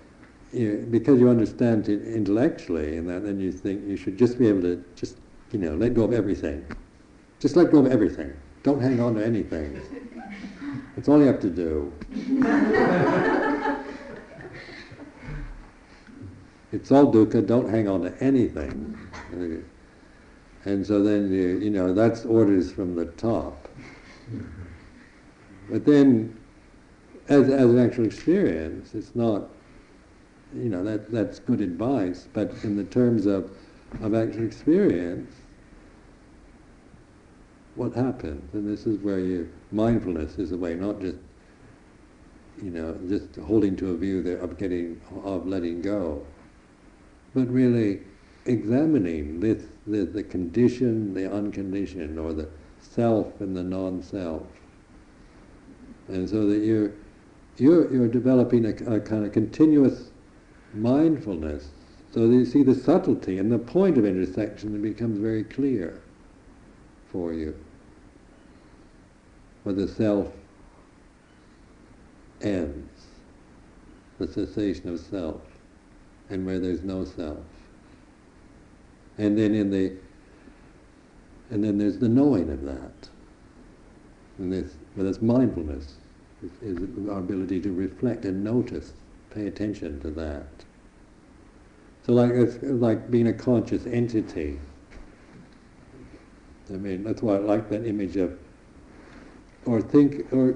you, 0.54 0.88
because 0.92 1.20
you 1.20 1.28
understand 1.28 1.90
it 1.90 2.06
intellectually 2.08 2.98
and 2.98 3.10
that, 3.10 3.24
then 3.24 3.40
you 3.40 3.52
think 3.52 3.84
you 3.88 3.98
should 3.98 4.18
just 4.18 4.38
be 4.38 4.48
able 4.48 4.62
to 4.62 4.84
just, 4.96 5.18
you 5.52 5.58
know, 5.60 5.74
let 5.76 5.96
go 5.96 6.04
of 6.04 6.14
everything. 6.14 6.64
Just 7.40 7.56
let 7.56 7.72
go 7.72 7.80
of 7.80 7.88
everything. 7.88 8.34
Don't 8.62 8.80
hang 8.80 9.00
on 9.00 9.16
to 9.16 9.26
anything. 9.26 9.82
That's 10.96 11.10
all 11.10 11.20
you 11.20 11.26
have 11.26 11.40
to 11.42 11.50
do. 11.50 11.92
it's 16.76 16.92
all 16.92 17.12
dukkha, 17.12 17.46
don't 17.46 17.70
hang 17.70 17.88
on 17.88 18.02
to 18.02 18.24
anything. 18.24 18.98
Mm-hmm. 19.32 19.62
And 20.66 20.86
so 20.86 21.02
then, 21.02 21.32
you, 21.32 21.60
you 21.60 21.70
know, 21.70 21.94
that's 21.94 22.26
orders 22.26 22.72
from 22.72 22.96
the 22.96 23.06
top. 23.06 23.70
But 25.70 25.86
then, 25.86 26.38
as, 27.30 27.50
as 27.50 27.70
an 27.70 27.80
actual 27.80 28.06
experience, 28.06 28.94
it's 28.94 29.16
not, 29.16 29.44
you 30.54 30.70
know, 30.70 30.84
that, 30.84 31.12
that's 31.12 31.40
good 31.40 31.62
advice, 31.62 32.28
but 32.34 32.52
in 32.64 32.76
the 32.76 32.84
terms 32.84 33.26
of, 33.26 33.52
of 34.02 34.14
actual 34.14 34.44
experience, 34.44 35.32
what 37.76 37.94
happens? 37.94 38.54
And 38.54 38.68
this 38.68 38.86
is 38.86 39.00
where 39.00 39.20
you, 39.20 39.50
mindfulness 39.72 40.38
is 40.38 40.52
a 40.52 40.58
way, 40.58 40.76
not 40.76 41.00
just, 41.00 41.18
you 42.62 42.72
know, 42.72 42.98
just 43.08 43.36
holding 43.36 43.76
to 43.78 43.92
a 43.92 43.98
view 43.98 44.24
there 44.24 44.38
of 44.38 44.58
getting, 44.58 45.00
of 45.24 45.46
letting 45.46 45.82
go, 45.82 46.26
but 47.36 47.52
really 47.52 48.00
examining 48.46 49.42
this, 49.42 49.66
the, 49.86 50.06
the 50.06 50.24
condition, 50.24 51.14
the 51.14 51.32
unconditioned, 51.32 52.18
or 52.18 52.34
the 52.34 52.48
self 52.80 53.42
and 53.42 53.56
the 53.56 53.62
non-self. 53.62 54.44
And 56.08 56.28
so 56.28 56.48
that 56.48 56.60
you're, 56.60 56.94
you're, 57.58 57.94
you're 57.94 58.08
developing 58.08 58.66
a, 58.66 58.96
a 58.96 59.00
kind 59.02 59.26
of 59.26 59.34
continuous 59.34 60.12
mindfulness 60.74 61.70
so 62.14 62.28
that 62.28 62.34
you 62.34 62.46
see 62.46 62.64
the 62.64 62.74
subtlety 62.74 63.38
and 63.38 63.52
the 63.52 63.60
point 63.60 63.98
of 63.98 64.06
intersection 64.06 64.82
becomes 64.82 65.20
very 65.20 65.44
clear 65.44 66.02
for 67.12 67.34
you. 67.34 67.54
Where 69.64 69.76
the 69.76 69.88
self 69.88 70.32
ends, 72.42 73.08
the 74.20 74.28
cessation 74.28 74.90
of 74.90 75.00
self, 75.00 75.42
and 76.30 76.46
where 76.46 76.60
there's 76.60 76.84
no 76.84 77.06
self. 77.06 77.38
And 79.18 79.38
then 79.38 79.54
in 79.54 79.70
the 79.70 79.94
and 81.50 81.64
then 81.64 81.78
there's 81.78 82.00
the 82.00 82.10
knowing 82.10 82.50
of 82.50 82.64
that. 82.66 83.10
And 84.38 84.52
this 84.52 84.76
well 84.96 85.06
that's 85.06 85.22
mindfulness 85.22 85.96
is, 86.62 87.10
our 87.10 87.20
ability 87.20 87.62
to 87.62 87.72
reflect 87.72 88.26
and 88.26 88.44
notice, 88.44 88.94
pay 89.30 89.48
attention 89.48 90.00
to 90.02 90.12
that. 90.12 90.48
So 92.06 92.14
like 92.14 92.32
like 92.62 93.10
being 93.10 93.28
a 93.28 93.34
conscious 93.34 93.86
entity. 93.86 94.60
I 96.70 96.74
mean 96.74 97.04
that's 97.04 97.22
why 97.22 97.36
I 97.36 97.40
like 97.40 97.70
that 97.70 97.86
image 97.86 98.18
of 98.18 98.38
or 99.66 99.82
think 99.82 100.32
or 100.34 100.54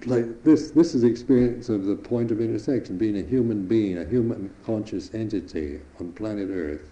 contemplate 0.00 0.44
this 0.44 0.70
this 0.70 0.94
is 0.94 1.02
the 1.02 1.08
experience 1.08 1.68
of 1.68 1.84
the 1.86 1.96
point 1.96 2.30
of 2.30 2.40
intersection, 2.40 2.96
being 2.96 3.18
a 3.18 3.22
human 3.22 3.66
being, 3.66 3.98
a 3.98 4.04
human 4.04 4.52
conscious 4.64 5.12
entity 5.14 5.80
on 5.98 6.12
planet 6.12 6.48
Earth. 6.50 6.90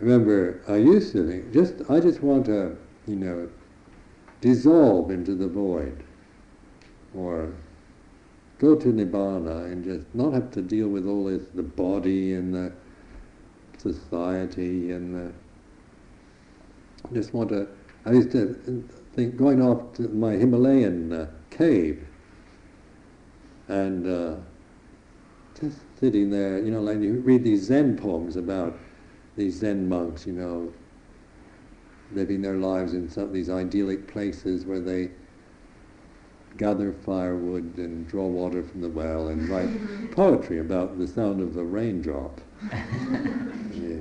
Remember, 0.00 0.60
I 0.68 0.76
used 0.76 1.12
to 1.12 1.26
think, 1.26 1.52
just 1.52 1.90
I 1.90 1.98
just 1.98 2.22
want 2.22 2.44
to, 2.46 2.76
you 3.06 3.16
know, 3.16 3.48
dissolve 4.40 5.10
into 5.10 5.34
the 5.34 5.48
void, 5.48 6.04
or 7.14 7.54
go 8.58 8.74
to 8.74 8.88
nibbana 8.88 9.64
and 9.70 9.84
just 9.84 10.06
not 10.14 10.32
have 10.32 10.50
to 10.52 10.62
deal 10.62 10.88
with 10.88 11.06
all 11.06 11.24
this, 11.24 11.42
the 11.54 11.62
body 11.62 12.34
and 12.34 12.54
the 12.54 12.72
society 13.78 14.92
and 14.92 15.14
the. 15.14 15.32
Just 17.12 17.34
want 17.34 17.50
to. 17.50 17.68
I 18.06 18.12
used 18.12 18.32
to 18.32 18.88
think 19.14 19.36
going 19.36 19.62
off 19.62 19.94
to 19.94 20.08
my 20.08 20.32
Himalayan 20.32 21.12
uh, 21.12 21.30
cave 21.50 22.06
and 23.68 24.06
uh, 24.06 24.36
just 25.58 25.78
sitting 25.98 26.30
there, 26.30 26.58
you 26.58 26.70
know, 26.70 26.80
like 26.80 27.00
you 27.00 27.20
read 27.20 27.44
these 27.44 27.62
Zen 27.62 27.96
poems 27.96 28.36
about 28.36 28.76
these 29.36 29.58
Zen 29.58 29.88
monks, 29.88 30.26
you 30.26 30.32
know, 30.32 30.72
living 32.12 32.42
their 32.42 32.56
lives 32.56 32.94
in 32.94 33.08
some 33.08 33.24
of 33.24 33.32
these 33.32 33.50
idyllic 33.50 34.06
places 34.06 34.66
where 34.66 34.80
they 34.80 35.10
gather 36.56 36.92
firewood 36.92 37.76
and 37.78 38.06
draw 38.08 38.26
water 38.26 38.62
from 38.62 38.80
the 38.80 38.88
well 38.88 39.28
and 39.28 39.48
write 39.48 40.10
poetry 40.12 40.60
about 40.60 40.98
the 40.98 41.06
sound 41.06 41.40
of 41.40 41.54
the 41.54 41.64
raindrop. 41.64 42.40
yeah. 42.72 43.98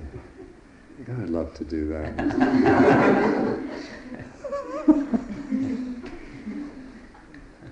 I'd 1.07 1.29
love 1.29 1.53
to 1.55 1.65
do 1.65 1.87
that. 1.89 2.15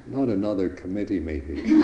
Not 0.08 0.28
another 0.28 0.70
committee 0.70 1.22
meeting. 1.22 1.82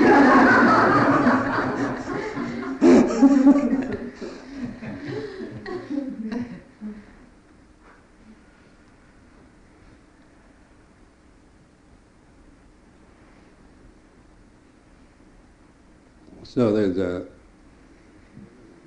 So 16.47 16.71
there's 16.71 16.97
a 16.97 17.25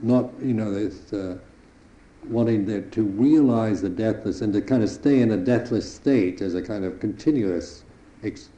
not 0.00 0.30
you 0.42 0.54
know 0.54 0.72
this 0.72 1.12
uh, 1.12 1.36
wanting 2.26 2.64
to, 2.66 2.80
to 2.90 3.02
realize 3.02 3.82
the 3.82 3.90
deathless 3.90 4.40
and 4.40 4.50
to 4.54 4.62
kind 4.62 4.82
of 4.82 4.88
stay 4.88 5.20
in 5.20 5.30
a 5.30 5.36
deathless 5.36 5.94
state 5.94 6.40
as 6.40 6.54
a 6.54 6.62
kind 6.62 6.86
of 6.86 6.98
continuous, 7.00 7.84
ex, 8.22 8.48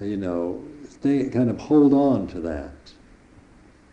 you 0.00 0.16
know, 0.16 0.64
stay 0.88 1.28
kind 1.28 1.48
of 1.48 1.60
hold 1.60 1.92
on 1.92 2.26
to 2.26 2.40
that 2.40 2.92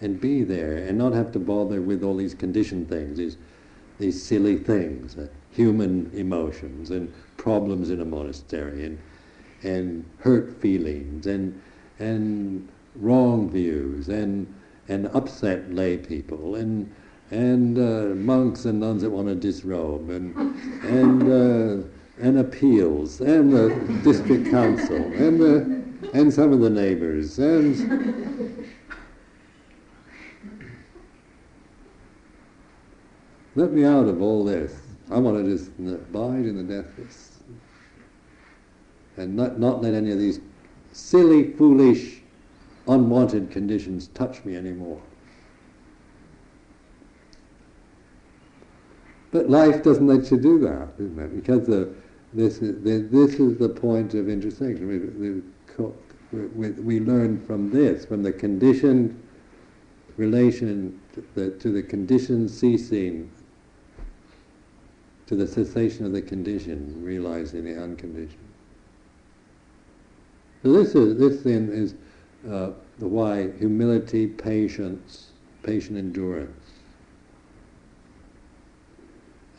and 0.01 0.19
be 0.19 0.43
there 0.43 0.77
and 0.77 0.97
not 0.97 1.13
have 1.13 1.31
to 1.33 1.39
bother 1.39 1.79
with 1.79 2.03
all 2.03 2.15
these 2.15 2.33
conditioned 2.33 2.89
things, 2.89 3.17
these 3.17 3.37
these 3.99 4.21
silly 4.21 4.57
things, 4.57 5.17
uh, 5.17 5.27
human 5.51 6.09
emotions 6.15 6.89
and 6.89 7.13
problems 7.37 7.91
in 7.91 8.01
a 8.01 8.05
monastery 8.05 8.85
and 8.85 8.97
and 9.61 10.03
hurt 10.17 10.59
feelings 10.59 11.27
and 11.27 11.61
and 11.99 12.67
wrong 12.99 13.49
views 13.49 14.09
and 14.09 14.53
and 14.87 15.07
upset 15.07 15.71
lay 15.73 15.97
people 15.97 16.55
and 16.55 16.91
and 17.31 17.77
uh, 17.77 18.15
monks 18.15 18.65
and 18.65 18.79
nuns 18.79 19.01
that 19.01 19.09
want 19.09 19.27
to 19.27 19.35
disrobe 19.35 20.09
and 20.09 20.35
and 20.85 21.23
uh, 21.23 21.87
and 22.19 22.39
appeals 22.39 23.21
and 23.21 23.51
the 23.51 23.69
district 24.03 24.49
council 24.49 24.95
and 24.95 25.39
the 25.39 25.83
and 26.13 26.33
some 26.33 26.53
of 26.53 26.59
the 26.59 26.69
neighbors 26.69 27.37
and 27.39 28.67
let 33.55 33.71
me 33.71 33.83
out 33.83 34.07
of 34.07 34.21
all 34.21 34.45
this. 34.45 34.75
I 35.09 35.17
want 35.17 35.43
to 35.43 35.51
just 35.51 35.71
abide 35.79 36.45
in 36.45 36.57
the 36.57 36.81
deathless 36.81 37.39
and 39.17 39.35
not 39.35 39.59
not 39.59 39.81
let 39.81 39.93
any 39.93 40.11
of 40.11 40.19
these 40.19 40.39
silly, 40.91 41.51
foolish 41.53 42.16
unwanted 42.87 43.51
conditions 43.51 44.07
touch 44.09 44.43
me 44.45 44.55
anymore. 44.55 45.01
But 49.31 49.49
life 49.49 49.83
doesn't 49.83 50.07
let 50.07 50.31
you 50.31 50.37
do 50.37 50.59
that? 50.59 50.97
Because 51.35 51.67
the, 51.67 51.93
this, 52.33 52.59
is, 52.59 52.81
the, 52.83 52.99
this 52.99 53.39
is 53.39 53.57
the 53.57 53.69
point 53.69 54.13
of 54.13 54.29
intersection. 54.29 55.43
we, 56.31 56.71
we 56.71 56.99
learn 56.99 57.39
from 57.45 57.69
this, 57.69 58.05
from 58.05 58.23
the 58.23 58.31
conditioned 58.31 59.21
relation 60.17 60.99
to 61.13 61.23
the, 61.35 61.51
to 61.51 61.71
the 61.71 61.83
conditioned 61.83 62.49
ceasing, 62.49 63.29
to 65.27 65.35
the 65.35 65.47
cessation 65.47 66.05
of 66.05 66.13
the 66.13 66.21
condition, 66.21 67.03
realizing 67.03 67.65
the 67.65 67.81
unconditioned. 67.81 68.39
So 70.63 70.73
this 70.73 70.95
is 70.95 71.17
this 71.17 71.43
then 71.43 71.69
is 71.71 71.93
uh, 72.49 72.71
the 72.99 73.07
why 73.07 73.51
humility, 73.59 74.27
patience, 74.27 75.31
patient 75.63 75.97
endurance. 75.97 76.51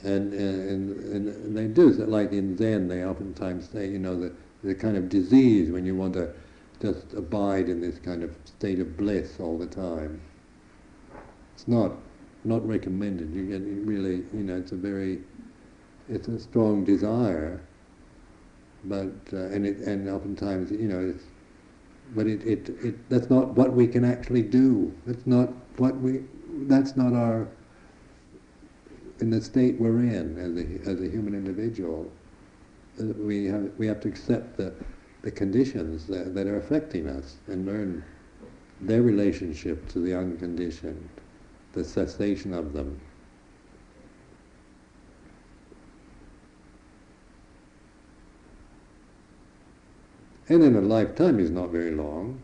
And, 0.03 0.33
uh, 0.33 0.37
and, 0.37 0.97
and 1.13 1.57
they 1.57 1.67
do, 1.67 1.91
like 1.91 2.33
in 2.33 2.57
Zen, 2.57 2.89
they 2.89 3.05
oftentimes 3.05 3.69
say, 3.69 3.89
you 3.89 3.99
know, 3.99 4.19
the, 4.19 4.33
the 4.63 4.75
kind 4.75 4.97
of 4.97 5.09
disease 5.09 5.71
when 5.71 5.85
you 5.85 5.97
want 5.97 6.15
to 6.15 6.33
just 6.81 7.13
abide 7.15 7.69
in 7.69 7.81
this 7.81 7.99
kind 7.99 8.23
of 8.23 8.35
state 8.45 8.79
of 8.79 8.97
bliss 8.97 9.41
all 9.41 9.59
the 9.59 9.67
time. 9.67 10.21
It's 11.55 11.67
not 11.67 11.93
not 12.45 12.67
recommended. 12.67 13.35
You 13.35 13.47
get 13.47 13.63
really, 13.87 14.23
you 14.33 14.45
know, 14.45 14.57
it's 14.57 14.71
a 14.73 14.77
very, 14.77 15.19
it's 16.09 16.29
a 16.29 16.39
strong 16.39 16.85
desire, 16.85 17.61
but 18.85 19.13
uh, 19.33 19.49
and 19.49 19.67
it 19.67 19.79
and 19.79 20.09
oftentimes, 20.09 20.71
you 20.71 20.89
know, 20.89 21.15
it's, 21.15 21.25
but 22.15 22.27
it, 22.27 22.43
it 22.47 22.69
it 22.83 23.09
that's 23.09 23.31
not 23.31 23.49
what 23.49 23.73
we 23.73 23.87
can 23.87 24.05
actually 24.05 24.43
do. 24.43 24.93
That's 25.07 25.27
not 25.27 25.51
what 25.77 25.97
we. 26.01 26.25
That's 26.67 26.97
not 26.97 27.13
our. 27.13 27.49
In 29.21 29.31
the 29.31 29.41
state 29.41 29.81
we're 29.81 29.99
in 30.01 30.39
as 30.39 30.57
a 30.57 30.91
as 30.91 31.01
a 31.01 31.11
human 31.11 31.35
individual, 31.35 32.11
uh, 33.01 33.05
we 33.19 33.47
have 33.47 33.71
we 33.79 33.87
have 33.87 34.01
to 34.01 34.09
accept 34.09 34.57
the 34.57 34.73
the 35.23 35.31
conditions 35.31 36.07
that, 36.07 36.35
that 36.35 36.47
are 36.47 36.59
affecting 36.59 37.09
us 37.09 37.37
and 37.49 37.67
learn 37.67 38.05
their 38.81 39.03
relationship 39.03 39.89
to 39.89 39.99
the 39.99 40.15
unconditioned, 40.15 41.09
the 41.73 41.83
cessation 41.83 42.55
of 42.55 42.73
them. 42.73 43.01
And 50.49 50.63
in 50.63 50.77
a 50.77 50.81
lifetime 50.81 51.39
is 51.41 51.51
not 51.51 51.69
very 51.71 51.91
long. 51.91 52.41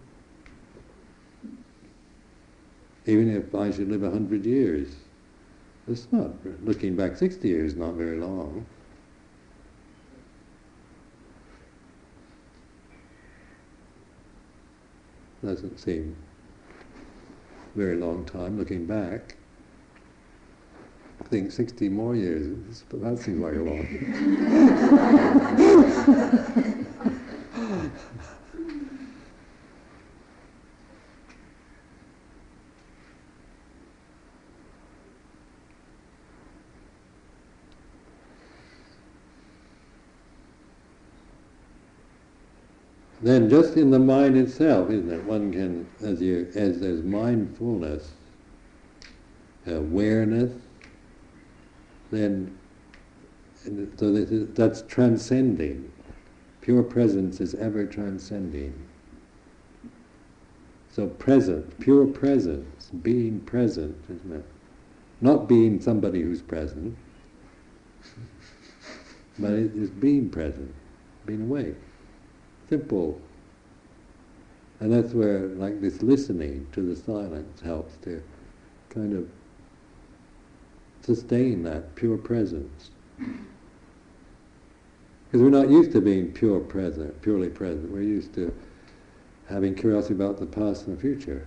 Even 3.06 3.34
if 3.34 3.54
I 3.54 3.70
should 3.70 3.90
live 3.90 4.02
a 4.02 4.10
hundred 4.10 4.44
years, 4.44 4.96
it's 5.88 6.06
not, 6.10 6.30
looking 6.64 6.96
back 6.96 7.16
60 7.16 7.48
years, 7.48 7.72
is 7.72 7.78
not 7.78 7.94
very 7.94 8.18
long. 8.18 8.66
doesn't 15.44 15.78
seem 15.78 16.16
very 17.74 17.96
long 17.96 18.24
time 18.24 18.58
looking 18.58 18.86
back. 18.86 19.36
I 21.20 21.24
think 21.28 21.52
60 21.52 21.90
more 21.90 22.16
years, 22.16 22.82
but 22.88 23.02
that 23.02 23.18
seems 23.18 23.40
like 23.40 23.54
a 23.54 23.58
long. 23.58 23.86
then 43.24 43.48
just 43.48 43.76
in 43.76 43.90
the 43.90 43.98
mind 43.98 44.36
itself, 44.36 44.90
isn't 44.90 45.10
it? 45.10 45.24
One 45.24 45.50
can, 45.50 45.88
as 46.02 46.20
you, 46.20 46.46
as 46.54 46.78
there's 46.80 47.02
mindfulness, 47.02 48.12
awareness, 49.66 50.52
then, 52.10 52.56
so 53.96 54.12
is, 54.30 54.48
that's 54.54 54.82
transcending. 54.82 55.90
Pure 56.64 56.84
presence 56.84 57.42
is 57.42 57.54
ever 57.54 57.84
transcending. 57.84 58.72
So 60.90 61.08
present, 61.08 61.78
pure 61.78 62.06
presence, 62.06 62.90
being 63.02 63.40
present, 63.40 64.02
isn't 64.08 64.32
it? 64.32 64.44
Not 65.20 65.46
being 65.46 65.78
somebody 65.78 66.22
who's 66.22 66.40
present, 66.40 66.96
but 69.38 69.52
it 69.52 69.76
is 69.76 69.90
being 69.90 70.30
present, 70.30 70.74
being 71.26 71.42
awake 71.42 71.76
simple. 72.70 73.20
And 74.80 74.90
that's 74.90 75.12
where, 75.12 75.48
like 75.48 75.82
this 75.82 76.02
listening 76.02 76.66
to 76.72 76.80
the 76.80 76.96
silence 76.96 77.60
helps 77.60 77.96
to 77.98 78.22
kind 78.88 79.12
of 79.12 79.28
sustain 81.02 81.62
that 81.64 81.94
pure 81.94 82.16
presence. 82.16 82.90
Because 85.34 85.50
we're 85.50 85.62
not 85.62 85.68
used 85.68 85.90
to 85.90 86.00
being 86.00 86.30
pure 86.30 86.60
present, 86.60 87.20
purely 87.20 87.48
present. 87.48 87.90
We're 87.90 88.02
used 88.02 88.34
to 88.34 88.54
having 89.48 89.74
curiosity 89.74 90.14
about 90.14 90.38
the 90.38 90.46
past 90.46 90.86
and 90.86 90.96
the 90.96 91.00
future. 91.00 91.44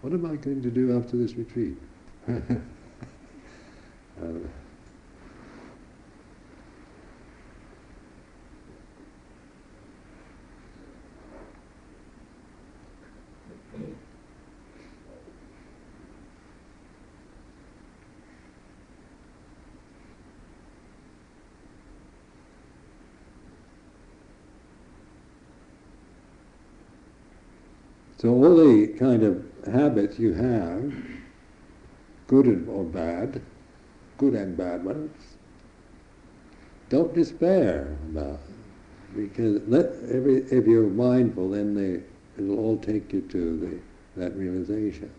What 0.00 0.12
am 0.12 0.26
I 0.26 0.34
going 0.34 0.60
to 0.60 0.72
do 0.72 0.98
after 0.98 1.16
this 1.16 1.34
retreat? 1.34 1.76
uh, 2.28 2.40
So 28.22 28.28
all 28.28 28.54
the 28.54 28.86
kind 29.00 29.24
of 29.24 29.44
habits 29.66 30.16
you 30.16 30.32
have, 30.32 30.94
good 32.28 32.68
or 32.68 32.84
bad, 32.84 33.42
good 34.16 34.34
and 34.34 34.56
bad 34.56 34.84
ones, 34.84 35.10
don't 36.88 37.12
despair 37.12 37.96
about 38.08 38.38
because 39.16 39.60
let 39.66 39.86
every 40.08 40.36
if 40.52 40.68
you're 40.68 40.88
mindful, 40.88 41.50
then 41.50 41.74
they, 41.74 42.04
it'll 42.40 42.60
all 42.60 42.78
take 42.78 43.12
you 43.12 43.22
to 43.22 43.58
the, 43.58 44.20
that 44.20 44.36
realization. 44.36 45.10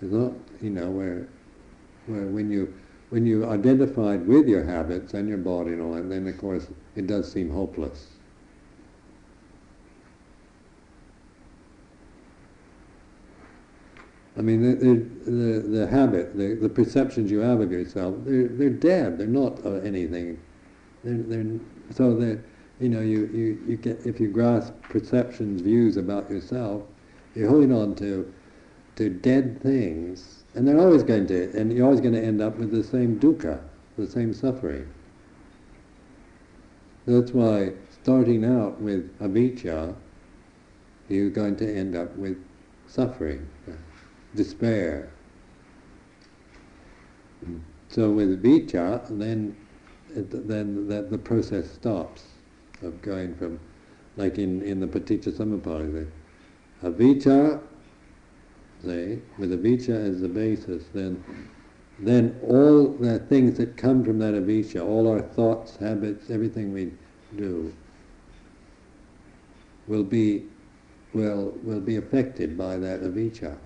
It's 0.00 0.10
not, 0.10 0.32
you 0.62 0.70
know, 0.70 0.88
where 0.88 1.28
where 2.06 2.24
when 2.28 2.50
you 2.50 2.72
when 3.10 3.26
you 3.26 3.44
identified 3.44 4.26
with 4.26 4.48
your 4.48 4.64
habits 4.64 5.12
and 5.12 5.28
your 5.28 5.36
body 5.36 5.72
and 5.72 5.82
all 5.82 5.92
that, 5.92 6.08
then 6.08 6.26
of 6.26 6.38
course 6.38 6.66
it 6.96 7.06
does 7.06 7.30
seem 7.30 7.50
hopeless. 7.50 8.17
I 14.38 14.40
mean, 14.40 14.62
the, 14.62 15.30
the, 15.30 15.68
the 15.68 15.86
habit, 15.88 16.36
the, 16.36 16.54
the 16.54 16.68
perceptions 16.68 17.28
you 17.28 17.40
have 17.40 17.60
of 17.60 17.72
yourself, 17.72 18.14
they're, 18.24 18.46
they're 18.46 18.70
dead. 18.70 19.18
They're 19.18 19.26
not 19.26 19.66
uh, 19.66 19.80
anything. 19.80 20.38
They're, 21.02 21.22
they're, 21.22 21.58
so 21.90 22.14
that, 22.16 22.38
you 22.78 22.88
know, 22.88 23.00
you, 23.00 23.28
you, 23.34 23.60
you 23.66 23.76
get, 23.76 24.06
if 24.06 24.20
you 24.20 24.30
grasp 24.30 24.74
perceptions, 24.82 25.60
views 25.60 25.96
about 25.96 26.30
yourself, 26.30 26.84
you're 27.34 27.48
holding 27.48 27.72
on 27.72 27.96
to, 27.96 28.32
to 28.94 29.10
dead 29.10 29.60
things, 29.60 30.44
and 30.54 30.66
they're 30.68 30.78
always 30.78 31.02
going 31.02 31.26
to, 31.26 31.50
and 31.58 31.72
you're 31.72 31.86
always 31.86 32.00
going 32.00 32.14
to 32.14 32.22
end 32.24 32.40
up 32.40 32.56
with 32.58 32.70
the 32.70 32.84
same 32.84 33.18
dukkha, 33.18 33.60
the 33.96 34.06
same 34.06 34.32
suffering. 34.32 34.88
That's 37.06 37.32
why 37.32 37.72
starting 37.90 38.44
out 38.44 38.80
with 38.80 39.18
avijja, 39.18 39.96
you're 41.08 41.30
going 41.30 41.56
to 41.56 41.76
end 41.76 41.96
up 41.96 42.14
with 42.16 42.36
suffering 42.86 43.48
despair. 44.38 45.10
So 47.88 48.10
with 48.10 48.42
vijja, 48.42 49.06
then 49.10 49.56
then 50.14 50.88
that 50.88 51.10
the 51.10 51.18
process 51.18 51.70
stops 51.70 52.24
of 52.82 53.02
going 53.02 53.34
from, 53.34 53.60
like 54.16 54.38
in, 54.38 54.62
in 54.62 54.80
the 54.80 54.86
paticca 54.86 55.30
samuppada, 55.32 56.06
avijja, 56.82 57.60
say, 58.82 59.18
with 59.38 59.52
avijja 59.52 59.90
as 60.08 60.20
the 60.20 60.28
basis, 60.28 60.84
then 60.94 61.22
then 62.00 62.38
all 62.46 62.88
the 62.88 63.18
things 63.18 63.58
that 63.58 63.76
come 63.76 64.04
from 64.04 64.18
that 64.20 64.34
avijja, 64.34 64.84
all 64.84 65.08
our 65.08 65.20
thoughts, 65.20 65.76
habits, 65.76 66.30
everything 66.30 66.72
we 66.72 66.92
do, 67.36 67.72
will 69.88 70.04
be 70.04 70.44
will 71.12 71.52
will 71.64 71.80
be 71.80 71.96
affected 71.96 72.56
by 72.56 72.76
that 72.76 73.02
avijja. 73.02 73.58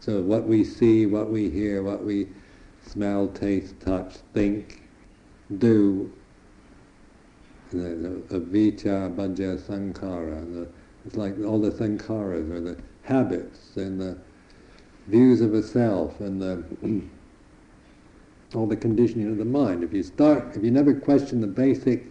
So 0.00 0.20
what 0.22 0.46
we 0.46 0.64
see, 0.64 1.06
what 1.06 1.30
we 1.30 1.50
hear, 1.50 1.82
what 1.82 2.04
we 2.04 2.28
smell, 2.86 3.28
taste, 3.28 3.78
touch, 3.80 4.16
think, 4.32 4.82
do, 5.58 6.12
the, 7.70 7.78
the 7.78 8.38
avijja, 8.40 9.14
paccaya, 9.14 9.58
sankhara, 9.58 10.52
the, 10.52 10.68
it's 11.06 11.16
like 11.16 11.38
all 11.44 11.60
the 11.60 11.70
sankharas 11.70 12.50
or 12.50 12.60
the 12.60 12.76
habits 13.02 13.76
and 13.76 14.00
the 14.00 14.18
views 15.06 15.40
of 15.40 15.54
a 15.54 15.62
self 15.62 16.20
and 16.20 16.40
the 16.40 16.62
all 18.54 18.66
the 18.66 18.76
conditioning 18.76 19.30
of 19.30 19.38
the 19.38 19.44
mind. 19.44 19.84
If 19.84 19.92
you 19.92 20.02
start, 20.02 20.56
if 20.56 20.64
you 20.64 20.70
never 20.70 20.94
question 20.94 21.40
the 21.40 21.46
basic, 21.46 22.04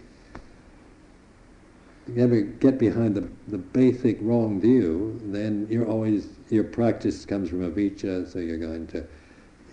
you 2.08 2.14
never 2.14 2.40
get 2.40 2.78
behind 2.78 3.14
the, 3.14 3.28
the 3.48 3.58
basic 3.58 4.18
wrong 4.20 4.60
view, 4.60 5.20
then 5.24 5.66
you're 5.70 5.86
always, 5.86 6.28
your 6.50 6.64
practice 6.64 7.24
comes 7.24 7.48
from 7.48 7.60
avijja, 7.60 8.30
so 8.30 8.38
you're 8.38 8.58
going 8.58 8.86
to, 8.88 9.06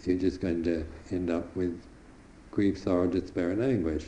you're 0.03 0.17
just 0.17 0.39
going 0.41 0.63
to 0.63 0.85
end 1.11 1.29
up 1.29 1.55
with 1.55 1.81
grief, 2.51 2.77
sorrow, 2.77 3.07
despair, 3.07 3.51
and 3.51 3.63
anguish. 3.63 4.05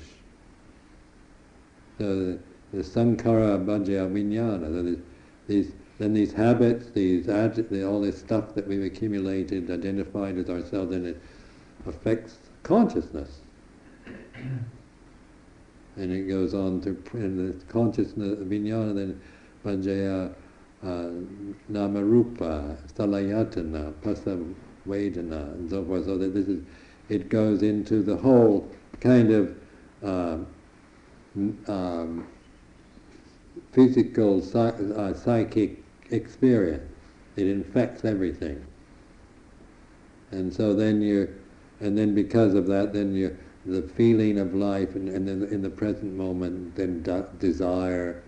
So 1.98 2.16
the, 2.16 2.40
the 2.72 2.84
sankhara 2.84 3.66
paccaya 3.66 4.10
vijnana, 4.12 5.02
these, 5.48 5.72
then 5.98 6.14
these 6.14 6.32
habits, 6.32 6.92
these 6.92 7.28
all 7.28 8.02
this 8.02 8.20
stuff 8.20 8.54
that 8.56 8.68
we've 8.68 8.84
accumulated, 8.84 9.70
identified 9.70 10.38
as 10.38 10.50
ourselves, 10.50 10.96
and 10.96 11.08
it 11.08 11.22
affects 11.86 12.38
consciousness. 12.64 13.42
and 15.96 16.12
it 16.14 16.30
goes 16.30 16.54
on 16.54 16.80
to 16.82 16.90
and 17.14 17.60
the 17.60 17.66
consciousness, 17.66 18.40
vijnana, 18.40 18.96
then 18.96 19.20
paccaya 19.66 20.34
namarupa, 20.84 22.78
salayatana, 22.94 23.94
phassa 24.02 24.56
vedana, 24.88 25.54
and 25.54 25.70
so 25.70 25.84
forth. 25.86 26.06
So 26.06 26.18
that 26.18 26.34
this 26.34 26.48
is, 26.48 26.64
it 27.10 27.30
goes 27.30 27.64
into 27.64 28.02
the 28.02 28.16
whole 28.16 28.70
kind 29.00 29.32
of 29.32 29.56
uh, 30.04 30.38
um, 31.68 32.28
physical, 33.72 34.42
uh, 34.56 35.14
psychic 35.14 35.84
experience. 36.12 36.84
It 37.36 37.48
infects 37.48 38.06
everything. 38.06 38.66
And 40.32 40.54
so 40.54 40.74
then 40.74 41.02
you, 41.02 41.34
and 41.80 41.98
then 41.98 42.14
because 42.14 42.54
of 42.54 42.68
that, 42.68 42.94
then 42.94 43.16
you, 43.16 43.38
the 43.66 43.82
feeling 43.82 44.40
of 44.40 44.54
life, 44.54 44.96
and, 44.96 45.10
and 45.10 45.28
then 45.28 45.44
in 45.52 45.62
the 45.62 45.70
present 45.70 46.14
moment, 46.16 46.76
then 46.76 47.02
de- 47.04 47.28
desire, 47.40 48.24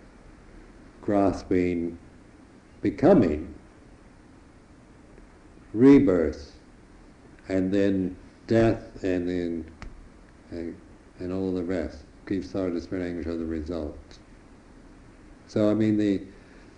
grasping, 1.02 1.98
becoming, 2.82 3.54
rebirth, 5.74 6.56
and 7.48 7.72
then 7.72 8.16
death, 8.48 9.04
and 9.04 9.28
then 9.28 9.72
and, 10.52 10.76
and 11.20 11.34
all 11.34 11.54
the 11.54 11.64
rest. 11.64 12.04
Grief, 12.26 12.46
sorrow, 12.46 12.70
despair, 12.70 13.02
anguish 13.02 13.26
are 13.26 13.38
the 13.38 13.46
results. 13.46 14.20
So 15.48 15.70
I 15.70 15.74
mean, 15.74 15.98
the, 15.98 16.22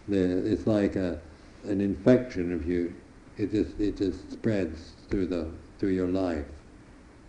the 0.08 0.52
it's 0.52 0.66
like 0.68 0.96
a, 0.96 1.20
an 1.64 1.82
infection 1.82 2.54
of 2.54 2.68
you. 2.68 2.94
It 3.38 3.52
just 3.52 3.80
it 3.80 3.98
just 3.98 4.32
spreads 4.32 4.94
through 5.10 5.28
the 5.28 5.50
through 5.80 5.92
your 5.92 6.08
life. 6.08 6.46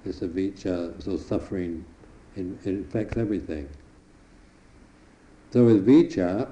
This 0.04 0.20
avijja, 0.20 0.96
uh, 0.96 1.00
so 1.00 1.16
suffering, 1.16 1.84
it 2.36 2.46
infects 2.64 3.16
everything. 3.16 3.68
So 5.50 5.64
with 5.64 5.86
vijja, 5.86 6.42
uh, 6.42 6.46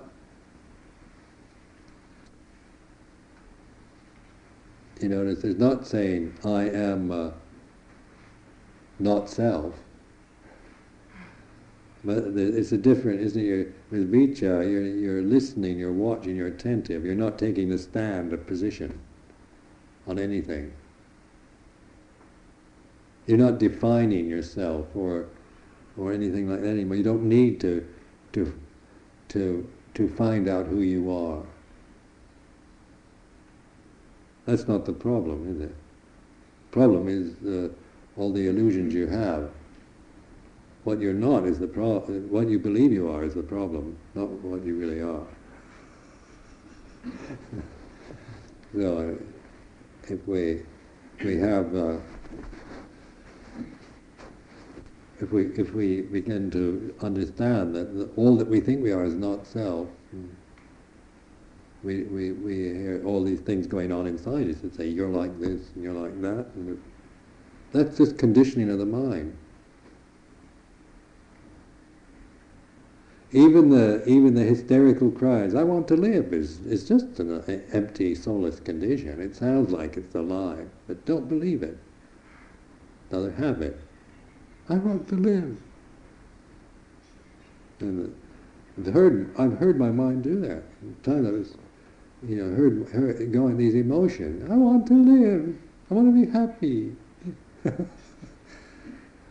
you 5.02 5.08
notice 5.08 5.44
it's 5.44 5.58
not 5.58 5.86
saying 5.86 6.34
I 6.44 6.68
am 6.68 7.10
uh, 7.10 7.30
not 8.98 9.28
self. 9.28 9.74
But 12.04 12.24
it's 12.36 12.72
a 12.72 12.78
different, 12.78 13.20
isn't 13.20 13.40
it? 13.40 13.74
with 13.90 14.10
vijja, 14.10 14.68
you're, 14.68 14.86
you're 14.86 15.22
listening, 15.22 15.78
you're 15.78 15.92
watching, 15.92 16.34
you're 16.34 16.48
attentive. 16.48 17.04
You're 17.04 17.14
not 17.14 17.38
taking 17.38 17.70
a 17.72 17.78
stand, 17.78 18.32
a 18.32 18.38
position 18.38 18.98
on 20.06 20.18
anything. 20.18 20.72
You're 23.26 23.38
not 23.38 23.58
defining 23.58 24.28
yourself 24.28 24.86
or 24.94 25.26
or 25.96 26.12
anything 26.12 26.48
like 26.48 26.62
that 26.62 26.68
anymore. 26.70 26.96
You 26.96 27.04
don't 27.04 27.28
need 27.28 27.60
to 27.60 27.86
to 28.32 28.52
to 29.28 29.70
to 29.94 30.08
find 30.08 30.48
out 30.48 30.66
who 30.66 30.80
you 30.80 31.12
are. 31.12 31.44
That's 34.46 34.66
not 34.66 34.84
the 34.84 34.92
problem, 34.92 35.48
is 35.54 35.60
it? 35.60 35.74
The 36.70 36.72
problem 36.72 37.08
is 37.08 37.34
uh, 37.46 37.68
all 38.16 38.32
the 38.32 38.48
illusions 38.48 38.92
you 38.92 39.06
have. 39.06 39.50
What 40.84 41.00
you're 41.00 41.14
not 41.14 41.44
is 41.46 41.60
the 41.60 41.68
problem. 41.68 42.28
What 42.28 42.48
you 42.48 42.58
believe 42.58 42.92
you 42.92 43.08
are 43.08 43.22
is 43.22 43.34
the 43.34 43.42
problem, 43.42 43.96
not 44.14 44.28
what 44.28 44.64
you 44.64 44.74
really 44.74 45.00
are. 45.00 45.26
so, 48.74 49.16
if 50.08 50.26
we 50.26 50.62
we 51.24 51.36
have 51.36 51.74
uh, 51.74 51.98
if 55.20 55.30
we 55.30 55.46
if 55.56 55.72
we 55.72 56.02
begin 56.02 56.50
to 56.50 56.94
understand 57.00 57.74
that 57.76 57.94
the, 57.94 58.10
all 58.16 58.36
that 58.36 58.48
we 58.48 58.60
think 58.60 58.82
we 58.82 58.92
are 58.92 59.04
is 59.04 59.14
not 59.14 59.46
self, 59.46 59.86
we, 61.82 62.02
we, 62.04 62.32
we 62.32 62.54
hear 62.54 63.02
all 63.04 63.22
these 63.22 63.40
things 63.40 63.66
going 63.66 63.92
on 63.92 64.06
inside 64.06 64.48
us 64.48 64.58
that 64.58 64.74
say 64.74 64.88
you're 64.88 65.08
like 65.08 65.38
this 65.40 65.70
and 65.74 65.82
you're 65.82 65.92
like 65.92 66.20
that, 66.22 66.46
and 66.54 66.80
that's 67.72 67.96
just 67.96 68.18
conditioning 68.18 68.70
of 68.70 68.78
the 68.78 68.86
mind. 68.86 69.36
Even 73.32 73.70
the 73.70 74.04
even 74.06 74.34
the 74.34 74.44
hysterical 74.44 75.10
cries, 75.10 75.54
"I 75.54 75.62
want 75.62 75.88
to 75.88 75.96
live," 75.96 76.34
is 76.34 76.60
is 76.66 76.86
just 76.86 77.18
an 77.18 77.40
uh, 77.40 77.60
empty, 77.72 78.14
soulless 78.14 78.60
condition. 78.60 79.20
It 79.20 79.34
sounds 79.34 79.72
like 79.72 79.96
it's 79.96 80.14
alive, 80.14 80.68
but 80.86 81.04
don't 81.06 81.28
believe 81.28 81.62
it. 81.62 81.78
Another 83.10 83.30
habit. 83.32 83.80
I 84.68 84.76
want 84.76 85.08
to 85.08 85.16
live. 85.16 85.58
And 87.80 88.06
uh, 88.06 88.88
I've 88.88 88.94
heard, 88.94 89.34
I've 89.38 89.58
heard 89.58 89.78
my 89.78 89.90
mind 89.90 90.22
do 90.22 90.40
that. 90.40 90.62
Times 91.02 91.26
I 91.26 91.30
was, 91.30 91.54
you 92.26 92.36
know, 92.36 92.54
heard, 92.54 92.88
heard 92.90 93.32
going 93.32 93.56
these 93.56 93.74
emotions. 93.74 94.48
I 94.50 94.56
want 94.56 94.86
to 94.88 94.94
live. 94.94 95.56
I 95.90 95.94
want 95.94 96.14
to 96.14 96.26
be 96.26 96.30
happy. 96.30 96.96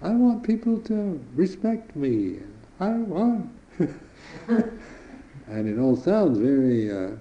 I 0.03 0.09
want 0.09 0.43
people 0.43 0.79
to 0.81 1.23
respect 1.35 1.95
me. 1.95 2.39
I 2.79 2.89
want. 2.89 3.49
and 4.47 5.67
it 5.67 5.79
all 5.79 5.95
sounds 5.95 6.37
very 6.37 6.91
uh, 6.91 7.11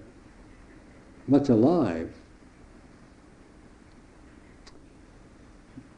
much 1.27 1.49
alive. 1.49 2.13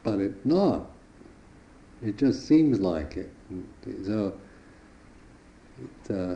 But 0.03 0.19
it's 0.19 0.45
not. 0.45 0.91
It 2.03 2.17
just 2.17 2.45
seems 2.47 2.79
like 2.79 3.15
it. 3.15 3.31
So, 4.05 4.37
it, 5.81 6.11
uh, 6.11 6.35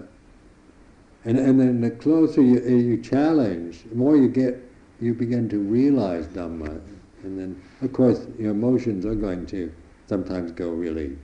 and 1.25 1.37
and 1.37 1.59
then 1.59 1.81
the 1.81 1.91
closer 1.91 2.41
you, 2.41 2.61
you 2.61 2.97
challenge, 3.01 3.83
the 3.83 3.95
more 3.95 4.15
you 4.15 4.27
get, 4.27 4.59
you 4.99 5.13
begin 5.13 5.49
to 5.49 5.59
realize 5.59 6.27
Dhamma, 6.27 6.81
and 7.23 7.39
then 7.39 7.61
of 7.81 7.93
course 7.93 8.27
your 8.37 8.51
emotions 8.51 9.05
are 9.05 9.15
going 9.15 9.45
to 9.47 9.71
sometimes 10.07 10.51
go 10.51 10.69
really 10.69 11.17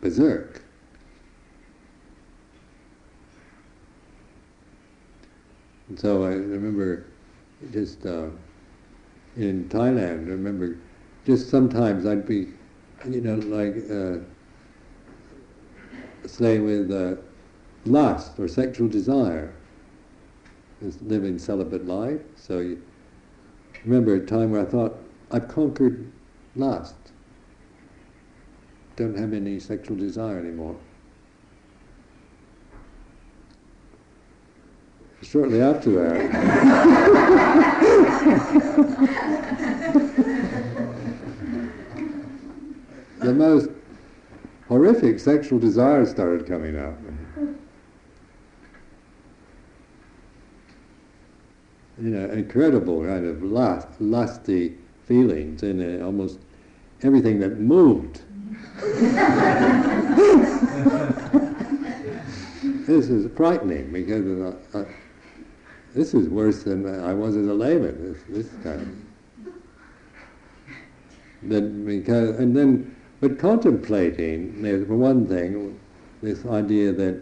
berserk. 0.00 0.62
And 5.88 5.98
so 5.98 6.24
I 6.24 6.28
remember 6.28 7.06
just 7.72 8.06
uh, 8.06 8.28
in 9.36 9.68
Thailand, 9.68 10.26
I 10.26 10.30
remember 10.30 10.78
just 11.26 11.50
sometimes 11.50 12.06
I'd 12.06 12.26
be 12.26 12.48
you 13.08 13.20
know, 13.20 13.34
like, 13.34 13.76
uh, 13.90 14.24
say 16.26 16.58
with 16.58 16.90
uh, 16.90 17.16
lust 17.86 18.38
or 18.38 18.48
sexual 18.48 18.88
desire, 18.88 19.54
is 20.82 21.00
living 21.02 21.38
celibate 21.38 21.86
life. 21.86 22.20
So 22.36 22.60
you 22.60 22.82
remember 23.84 24.14
a 24.14 24.24
time 24.24 24.50
where 24.50 24.62
I 24.62 24.64
thought, 24.64 24.96
I've 25.30 25.48
conquered 25.48 26.10
lust. 26.56 26.94
Don't 28.96 29.18
have 29.18 29.32
any 29.32 29.58
sexual 29.58 29.96
desire 29.96 30.38
anymore. 30.38 30.76
Shortly 35.22 35.62
after 35.62 35.90
that, 35.90 36.32
the 43.20 43.32
most 43.32 43.70
horrific 44.68 45.18
sexual 45.18 45.58
desires 45.58 46.10
started 46.10 46.46
coming 46.46 46.78
out. 46.78 46.94
You 52.00 52.10
know, 52.10 52.30
incredible 52.30 53.04
kind 53.04 53.26
of 53.26 53.42
lust, 53.42 53.88
lusty 54.00 54.76
feelings 55.06 55.62
uh, 55.62 56.04
almost 56.04 56.38
everything 57.02 57.38
that 57.40 57.60
moved. 57.60 58.22
this 62.86 63.08
is 63.08 63.30
frightening 63.36 63.92
because 63.92 64.26
uh, 64.26 64.78
uh, 64.78 64.84
this 65.94 66.14
is 66.14 66.28
worse 66.28 66.64
than 66.64 67.00
I 67.04 67.14
was 67.14 67.36
as 67.36 67.46
a 67.46 67.54
layman. 67.54 68.12
This, 68.12 68.22
this 68.28 68.48
kind 68.64 69.04
that 71.48 71.86
because 71.86 72.38
and 72.38 72.56
then 72.56 72.94
but 73.20 73.38
contemplating 73.38 74.62
for 74.86 74.96
one 74.96 75.26
thing 75.26 75.78
this 76.22 76.44
idea 76.46 76.92
that 76.92 77.20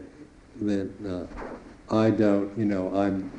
that 0.61 0.91
uh, 1.07 1.95
I 1.95 2.11
don't 2.11 2.57
you 2.57 2.65
know 2.65 2.95
I'm 2.95 3.31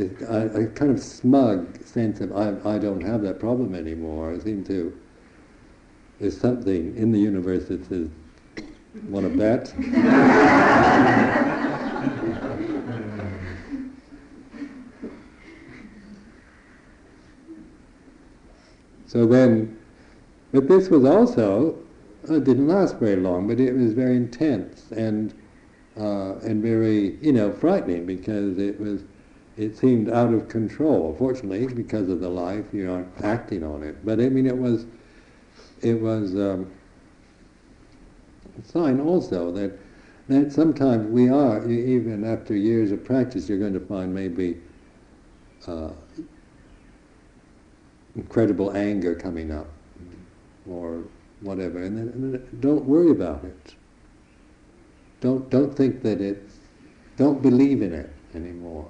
a, 0.00 0.66
kind 0.74 0.90
of 0.90 1.00
smug 1.00 1.82
sense 1.84 2.20
of 2.20 2.32
I, 2.32 2.74
I 2.74 2.78
don't 2.78 3.02
have 3.02 3.22
that 3.22 3.40
problem 3.40 3.74
anymore. 3.74 4.34
I 4.34 4.38
seem 4.38 4.64
to 4.64 4.96
there's 6.18 6.38
something 6.38 6.96
in 6.96 7.12
the 7.12 7.18
universe 7.18 7.68
that 7.68 7.86
says 7.86 8.08
want 9.08 9.30
to 9.30 9.36
bet. 9.36 9.68
so 19.06 19.26
then, 19.26 19.78
but 20.52 20.68
this 20.68 20.88
was 20.88 21.04
also, 21.04 21.78
it 22.24 22.44
didn't 22.44 22.68
last 22.68 22.96
very 22.96 23.16
long, 23.16 23.46
but 23.46 23.60
it 23.60 23.74
was 23.74 23.92
very 23.92 24.16
intense 24.16 24.90
and, 24.92 25.34
uh, 25.98 26.36
and 26.38 26.62
very, 26.62 27.18
you 27.20 27.32
know, 27.32 27.52
frightening 27.52 28.06
because 28.06 28.56
it 28.58 28.80
was, 28.80 29.04
it 29.56 29.76
seemed 29.76 30.10
out 30.10 30.34
of 30.34 30.48
control. 30.48 31.14
Fortunately, 31.18 31.66
because 31.66 32.08
of 32.08 32.20
the 32.20 32.28
life, 32.28 32.64
you 32.72 32.90
aren't 32.90 33.24
acting 33.24 33.64
on 33.64 33.82
it. 33.82 34.04
But 34.04 34.20
I 34.20 34.28
mean, 34.28 34.46
it 34.46 34.56
was, 34.56 34.86
it 35.82 36.00
was, 36.00 36.34
um, 36.34 36.70
sign 38.64 39.00
also 39.00 39.50
that 39.52 39.78
that 40.28 40.52
sometimes 40.52 41.08
we 41.08 41.28
are, 41.28 41.68
even 41.70 42.24
after 42.24 42.56
years 42.56 42.90
of 42.90 43.04
practice, 43.04 43.48
you're 43.48 43.60
going 43.60 43.72
to 43.72 43.80
find 43.80 44.12
maybe 44.12 44.60
uh, 45.68 45.90
incredible 48.16 48.76
anger 48.76 49.14
coming 49.14 49.52
up 49.52 49.68
or 50.68 51.04
whatever, 51.42 51.82
and 51.82 51.96
then, 51.96 52.08
and 52.08 52.34
then, 52.34 52.58
don't 52.58 52.84
worry 52.84 53.10
about 53.10 53.44
it. 53.44 53.74
Don't 55.20 55.48
don't 55.48 55.74
think 55.74 56.02
that 56.02 56.20
it, 56.20 56.42
don't 57.16 57.40
believe 57.40 57.82
in 57.82 57.92
it 57.92 58.12
anymore, 58.34 58.88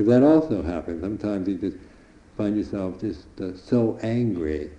because 0.00 0.14
that 0.14 0.26
also 0.26 0.62
happens. 0.62 1.02
Sometimes 1.02 1.46
you 1.46 1.58
just 1.58 1.76
find 2.34 2.56
yourself 2.56 2.98
just 2.98 3.26
uh, 3.38 3.54
so 3.54 3.98
angry 4.00 4.70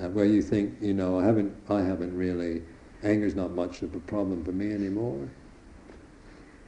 uh, 0.00 0.08
where 0.10 0.26
you 0.26 0.40
think, 0.40 0.76
you 0.80 0.94
know, 0.94 1.18
I 1.18 1.24
haven't, 1.24 1.52
I 1.68 1.80
haven't 1.80 2.16
really, 2.16 2.62
anger's 3.02 3.34
not 3.34 3.50
much 3.50 3.82
of 3.82 3.96
a 3.96 3.98
problem 3.98 4.44
for 4.44 4.52
me 4.52 4.72
anymore. 4.72 5.28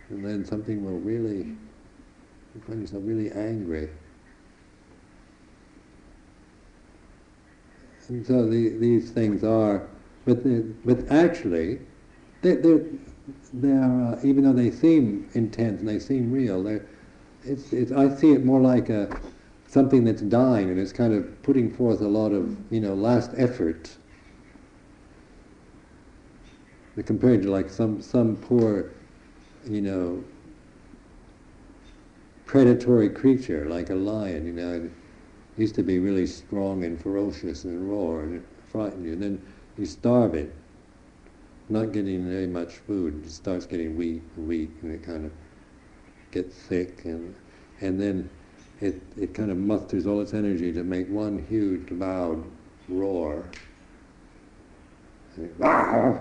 And 0.09 0.25
then 0.25 0.45
something 0.45 0.85
will 0.85 0.99
really, 0.99 1.45
you 1.45 2.61
find 2.67 2.81
yourself 2.81 3.05
really 3.07 3.31
angry. 3.31 3.89
And 8.09 8.27
so 8.27 8.49
the, 8.49 8.71
these 8.71 9.13
things 9.13 9.45
are, 9.45 9.87
but 10.25 10.43
but 10.85 11.09
actually, 11.13 11.79
they're, 12.43 12.61
they're, 12.61 12.85
they're 13.53 13.83
uh, 13.83 14.21
even 14.23 14.45
though 14.45 14.53
they 14.53 14.71
seem 14.71 15.29
intense 15.35 15.81
and 15.81 15.89
they 15.89 15.99
seem 15.99 16.31
real, 16.31 16.63
they're, 16.63 16.87
it's, 17.45 17.73
it's, 17.73 17.93
I 17.93 18.15
see 18.15 18.33
it 18.33 18.45
more 18.45 18.61
like 18.61 18.89
a, 18.91 19.09
something 19.67 20.05
that's 20.05 20.23
dying 20.23 20.71
and 20.71 20.79
it's 20.79 20.93
kind 20.93 21.15
of 21.15 21.43
putting 21.43 21.73
forth 21.73 22.01
a 22.01 22.09
lot 22.09 22.33
of, 22.33 22.57
you 22.73 22.81
know, 22.81 22.95
last 22.95 23.31
effort. 23.37 23.97
Compared 27.07 27.43
to 27.43 27.51
like 27.51 27.71
some, 27.71 28.03
some 28.03 28.37
poor, 28.37 28.91
you 29.67 29.81
know, 29.81 30.23
predatory 32.45 33.09
creature 33.09 33.67
like 33.71 33.91
a 33.91 33.95
lion, 33.95 34.45
you 34.45 34.53
know, 34.53 34.75
it 34.75 34.91
used 35.57 35.75
to 35.77 35.83
be 35.83 35.99
really 35.99 36.27
strong 36.27 36.85
and 36.85 37.01
ferocious 37.01 37.65
and 37.65 37.89
roar 37.89 38.23
and 38.23 38.35
it 38.35 38.43
frightened 38.71 39.07
you. 39.07 39.13
And 39.13 39.23
then 39.23 39.47
you 39.79 39.87
starve 39.87 40.35
it, 40.35 40.55
not 41.71 41.93
getting 41.93 42.29
very 42.29 42.47
much 42.47 42.75
food, 42.87 43.25
it 43.25 43.31
starts 43.31 43.67
getting 43.67 43.97
weak 43.97 44.23
and 44.37 44.49
weak 44.49 44.71
and 44.83 44.93
it 44.93 45.03
kind 45.03 45.27
of 45.27 45.33
gets 46.31 46.55
sick 46.57 47.05
and 47.05 47.35
and 47.81 48.01
then 48.01 48.29
it, 48.81 49.01
it 49.19 49.35
kind 49.35 49.51
of 49.51 49.57
musters 49.57 50.07
all 50.07 50.21
its 50.21 50.35
energy 50.35 50.73
to 50.73 50.83
make 50.83 51.09
one 51.09 51.45
huge, 51.49 51.91
loud 51.91 52.43
roar. 52.89 53.45
And, 55.37 55.55
ah! 55.63 56.21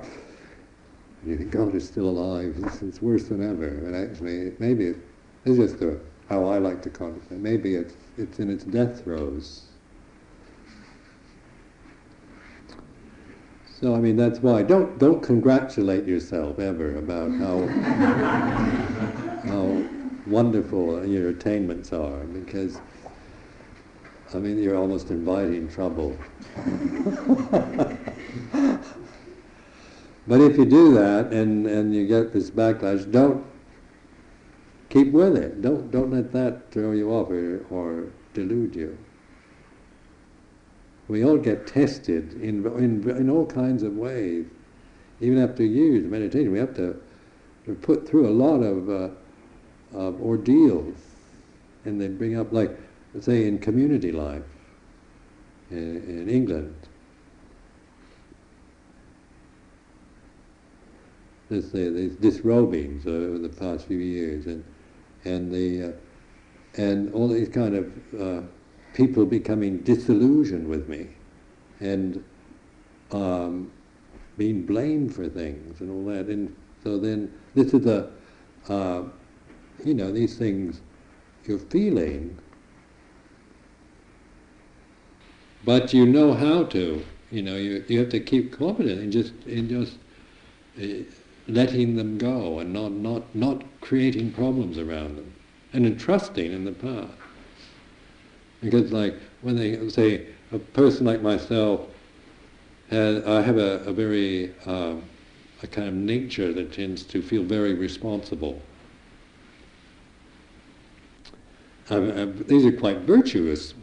you 1.26 1.38
think 1.38 1.52
God 1.52 1.76
is 1.76 1.88
still 1.88 2.10
alive. 2.10 2.56
It's, 2.64 2.82
it's 2.82 3.02
worse 3.02 3.26
than 3.26 3.44
ever. 3.44 3.68
And 3.68 3.96
actually, 3.96 4.54
maybe 4.60 4.88
it, 4.88 4.98
it's 5.46 5.58
just 5.58 5.82
a, 5.82 6.00
how 6.28 6.46
I 6.46 6.58
like 6.58 6.82
to 6.84 6.90
call 6.90 7.10
it. 7.10 7.32
Maybe 7.32 7.76
it's, 7.76 7.96
it's 8.18 8.40
in 8.40 8.50
its 8.50 8.64
death 8.64 9.04
throes. 9.04 9.69
So 13.80 13.96
I 13.96 14.00
mean 14.00 14.18
that's 14.18 14.40
why 14.40 14.62
don't 14.62 15.00
don't 15.00 15.24
congratulate 15.24 16.06
yourself 16.06 16.60
ever 16.60 16.98
about 16.98 17.32
how 17.32 17.66
how 19.48 19.86
wonderful 20.28 21.06
your 21.06 21.30
attainments 21.30 21.94
are 21.94 22.26
because 22.26 22.82
I 24.34 24.40
mean 24.40 24.62
you're 24.62 24.76
almost 24.76 25.12
inviting 25.12 25.70
trouble. 25.70 26.18
but 30.28 30.42
if 30.42 30.58
you 30.58 30.66
do 30.66 30.94
that 30.96 31.32
and, 31.32 31.66
and 31.66 31.96
you 31.96 32.06
get 32.06 32.34
this 32.34 32.52
backlash, 32.52 33.10
don't 33.10 33.46
keep 34.90 35.14
with 35.14 35.38
it. 35.38 35.62
Don't 35.62 35.90
don't 35.90 36.12
let 36.12 36.34
that 36.34 36.70
throw 36.72 36.92
you 36.92 37.14
off 37.14 37.30
or, 37.30 37.66
or 37.70 38.12
delude 38.34 38.76
you. 38.76 38.98
We 41.10 41.26
all 41.26 41.38
get 41.38 41.68
tested 41.68 42.34
in, 42.42 42.66
in, 42.78 43.10
in 43.10 43.30
all 43.30 43.46
kinds 43.46 43.84
of 43.84 43.98
ways. 43.98 44.46
Even 45.20 45.40
after 45.40 45.66
years 45.66 46.06
of 46.06 46.12
meditation, 46.12 46.52
we 46.52 46.60
have 46.60 46.76
to, 46.76 46.96
to 47.66 47.74
put 47.76 48.08
through 48.08 48.30
a 48.30 48.32
lot 48.32 48.62
of 48.62 48.90
uh, 48.90 49.10
of 49.94 50.22
ordeals, 50.22 50.96
and 51.86 52.00
they 52.00 52.08
bring 52.08 52.38
up 52.38 52.54
like, 52.54 52.78
say, 53.20 53.48
in 53.48 53.58
community 53.58 54.12
life 54.12 54.44
in, 55.72 55.98
in 56.08 56.30
England. 56.30 56.76
There's 61.50 61.72
these 61.72 62.16
disrobings 62.18 63.08
over 63.08 63.40
the 63.40 63.50
past 63.50 63.88
few 63.88 63.98
years, 63.98 64.46
and 64.46 64.64
and 65.26 65.52
the 65.52 65.84
uh, 65.84 65.92
and 66.76 67.12
all 67.16 67.28
these 67.28 67.50
kind 67.50 67.76
of 67.76 67.92
uh, 68.22 68.42
people 69.00 69.26
becoming 69.26 69.78
disillusioned 69.80 70.68
with 70.68 70.90
me, 70.90 71.08
and 71.80 72.24
um, 73.12 73.72
being 74.38 74.66
blamed 74.66 75.16
for 75.16 75.28
things 75.30 75.80
and 75.82 75.90
all 75.90 76.14
that. 76.14 76.28
And 76.28 76.54
so 76.84 77.00
then 77.00 77.34
this 77.56 77.74
is 77.74 77.86
a 77.86 78.12
uh, 78.68 79.04
you 79.84 79.94
know, 79.94 80.12
these 80.12 80.38
things 80.38 80.82
you're 81.46 81.58
feeling, 81.58 82.38
but 85.64 85.94
you 85.94 86.06
know 86.06 86.34
how 86.34 86.64
to. 86.66 87.04
You 87.32 87.44
know, 87.44 87.56
you, 87.56 87.84
you 87.88 88.00
have 88.00 88.10
to 88.10 88.20
keep 88.20 88.52
confident 88.58 89.02
and 89.02 89.12
just 89.12 89.34
in 89.46 89.70
just 89.70 89.98
uh, 90.82 91.04
letting 91.48 91.96
them 91.96 92.18
go 92.18 92.60
and 92.60 92.74
not, 92.74 92.92
not, 92.92 93.36
not 93.36 93.64
creating 93.82 94.32
problems 94.32 94.80
around 94.80 95.18
them 95.18 95.34
and 95.74 95.86
in 95.86 95.98
trusting 95.98 96.52
in 96.52 96.66
the 96.66 96.72
path. 96.72 97.12
Because 98.62 98.92
like 98.92 99.16
when 99.42 99.56
they 99.56 99.90
say 99.90 100.28
a 100.52 100.60
person 100.60 101.06
like 101.06 101.22
myself, 101.22 101.88
I 102.92 103.42
have 103.42 103.58
a, 103.58 103.80
a 103.86 103.94
very 103.94 104.54
um, 104.66 105.04
a 105.62 105.68
kind 105.68 105.88
of 105.88 105.94
nature 105.94 106.54
that 106.54 106.74
tends 106.74 107.04
to 107.04 107.22
feel 107.22 107.44
very 107.44 107.74
responsible 107.74 108.62
uh, 111.90 112.28
these 112.48 112.66
are 112.66 112.72
quite 112.72 113.00
virtuous 113.00 113.74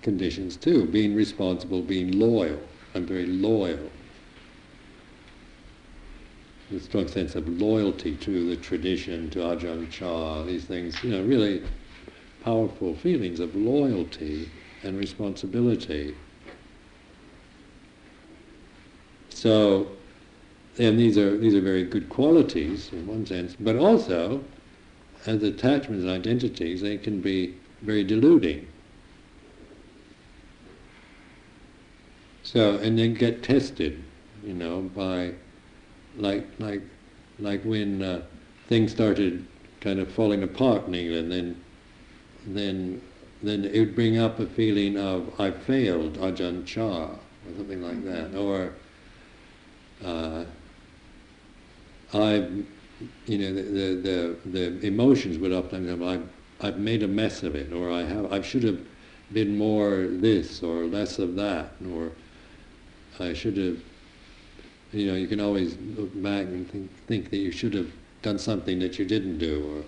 conditions 0.00 0.56
too, 0.56 0.86
being 0.86 1.14
responsible, 1.14 1.82
being 1.82 2.18
loyal. 2.18 2.60
I'm 2.94 3.06
very 3.06 3.26
loyal. 3.26 3.90
A 6.74 6.80
strong 6.80 7.06
sense 7.06 7.34
of 7.34 7.46
loyalty 7.48 8.16
to 8.16 8.48
the 8.48 8.56
tradition, 8.56 9.28
to 9.30 9.40
Ajahn 9.40 9.90
Chah, 9.90 10.42
these 10.44 10.64
things, 10.64 11.02
you 11.04 11.10
know, 11.10 11.22
really 11.22 11.62
powerful 12.44 12.94
feelings 12.94 13.40
of 13.40 13.54
loyalty 13.54 14.48
and 14.82 14.98
responsibility. 14.98 16.14
So, 19.30 19.88
and 20.78 20.98
these 20.98 21.18
are 21.18 21.36
these 21.36 21.54
are 21.54 21.60
very 21.60 21.84
good 21.84 22.08
qualities 22.08 22.90
in 22.92 23.06
one 23.06 23.26
sense, 23.26 23.56
but 23.58 23.76
also 23.76 24.42
as 25.26 25.42
attachments 25.42 26.04
and 26.04 26.10
identities, 26.10 26.80
they 26.80 26.98
can 26.98 27.20
be 27.20 27.54
very 27.82 28.04
deluding. 28.04 28.66
So 32.42 32.76
and 32.78 32.98
then 32.98 33.14
get 33.14 33.42
tested, 33.42 34.02
you 34.44 34.54
know, 34.54 34.82
by 34.94 35.32
like 36.16 36.46
like 36.58 36.82
like 37.38 37.62
when 37.62 38.02
uh, 38.02 38.22
things 38.68 38.92
started 38.92 39.46
kind 39.80 39.98
of 39.98 40.10
falling 40.12 40.42
apart 40.42 40.86
in 40.86 40.94
England, 40.94 41.32
then 41.32 41.56
then 42.46 43.00
then 43.42 43.64
it 43.64 43.78
would 43.78 43.94
bring 43.94 44.18
up 44.18 44.38
a 44.38 44.46
feeling 44.46 44.96
of 44.96 45.40
I 45.40 45.50
failed 45.50 46.18
Ajahn 46.18 46.64
Chah 46.64 47.06
or 47.06 47.56
something 47.56 47.82
like 47.82 48.04
that, 48.04 48.36
or 48.36 48.72
uh, 50.04 50.44
I, 52.14 52.46
you 53.26 53.38
know, 53.38 53.54
the, 53.54 53.62
the, 53.62 54.36
the, 54.44 54.70
the 54.70 54.86
emotions 54.86 55.38
would 55.38 55.52
often 55.52 55.88
come. 55.88 56.02
I've, 56.02 56.28
I've 56.60 56.78
made 56.78 57.02
a 57.02 57.08
mess 57.08 57.42
of 57.42 57.56
it, 57.56 57.72
or 57.72 57.90
I 57.90 58.02
have, 58.02 58.32
I 58.32 58.40
should 58.42 58.62
have 58.62 58.78
been 59.32 59.56
more 59.56 60.06
this 60.08 60.62
or 60.62 60.84
less 60.84 61.18
of 61.18 61.34
that, 61.36 61.72
or 61.92 62.12
I 63.18 63.32
should 63.32 63.56
have. 63.56 63.80
You 64.92 65.06
know, 65.06 65.14
you 65.14 65.26
can 65.26 65.40
always 65.40 65.76
look 65.96 66.10
back 66.22 66.44
and 66.44 66.70
think, 66.70 66.90
think 67.06 67.30
that 67.30 67.38
you 67.38 67.50
should 67.50 67.72
have 67.72 67.90
done 68.20 68.38
something 68.38 68.78
that 68.80 68.98
you 68.98 69.06
didn't 69.06 69.38
do, 69.38 69.78
or 69.78 69.84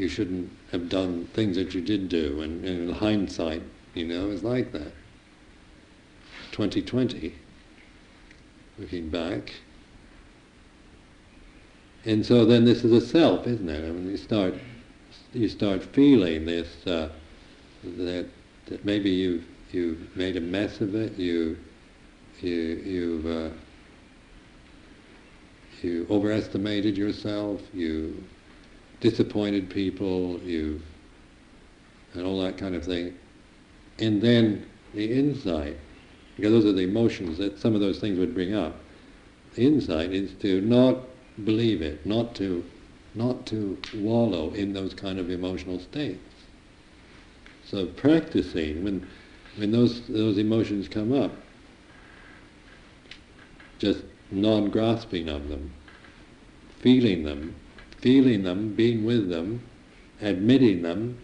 you 0.00 0.08
shouldn't 0.08 0.50
have 0.72 0.88
done 0.88 1.26
things 1.34 1.56
that 1.56 1.74
you 1.74 1.82
did 1.82 2.08
do. 2.08 2.40
And, 2.40 2.64
and 2.64 2.88
in 2.88 2.94
hindsight, 2.94 3.62
you 3.94 4.06
know, 4.06 4.30
it's 4.30 4.42
like 4.42 4.72
that. 4.72 4.92
2020, 6.52 7.34
looking 8.78 9.10
back. 9.10 9.54
And 12.06 12.24
so 12.24 12.46
then 12.46 12.64
this 12.64 12.82
is 12.82 12.92
a 12.92 13.06
self, 13.06 13.46
isn't 13.46 13.68
it? 13.68 13.86
I 13.86 13.92
mean, 13.92 14.10
you 14.10 14.16
start, 14.16 14.54
you 15.34 15.48
start 15.48 15.82
feeling 15.82 16.46
this, 16.46 16.86
uh, 16.86 17.10
that, 17.84 18.26
that 18.66 18.84
maybe 18.84 19.10
you've, 19.10 19.44
you've 19.70 20.16
made 20.16 20.36
a 20.36 20.40
mess 20.40 20.80
of 20.80 20.94
it, 20.94 21.18
you, 21.18 21.58
you, 22.40 22.54
you've, 22.54 23.26
uh, 23.26 23.54
you 25.82 26.06
overestimated 26.10 26.96
yourself, 26.96 27.60
you 27.74 28.24
disappointed 29.00 29.70
people, 29.70 30.38
you 30.40 30.80
and 32.14 32.24
all 32.24 32.40
that 32.42 32.58
kind 32.58 32.74
of 32.74 32.84
thing. 32.84 33.14
And 33.98 34.20
then 34.20 34.66
the 34.94 35.12
insight, 35.12 35.76
because 36.36 36.52
those 36.52 36.64
are 36.64 36.72
the 36.72 36.82
emotions 36.82 37.38
that 37.38 37.58
some 37.58 37.74
of 37.74 37.80
those 37.80 37.98
things 37.98 38.18
would 38.18 38.34
bring 38.34 38.54
up. 38.54 38.76
The 39.54 39.66
insight 39.66 40.12
is 40.12 40.32
to 40.40 40.60
not 40.60 40.98
believe 41.44 41.82
it, 41.82 42.04
not 42.06 42.34
to 42.36 42.64
not 43.14 43.44
to 43.44 43.76
wallow 43.96 44.50
in 44.52 44.72
those 44.72 44.94
kind 44.94 45.18
of 45.18 45.30
emotional 45.30 45.80
states. 45.80 46.20
So 47.64 47.86
practicing 47.86 48.84
when 48.84 49.06
when 49.56 49.72
those 49.72 50.06
those 50.08 50.38
emotions 50.38 50.88
come 50.88 51.12
up, 51.12 51.32
just 53.78 54.02
non-grasping 54.30 55.28
of 55.28 55.48
them, 55.48 55.72
feeling 56.78 57.24
them, 57.24 57.54
feeling 58.00 58.42
them, 58.42 58.74
being 58.74 59.04
with 59.04 59.28
them, 59.28 59.62
admitting 60.20 60.82
them, 60.82 61.18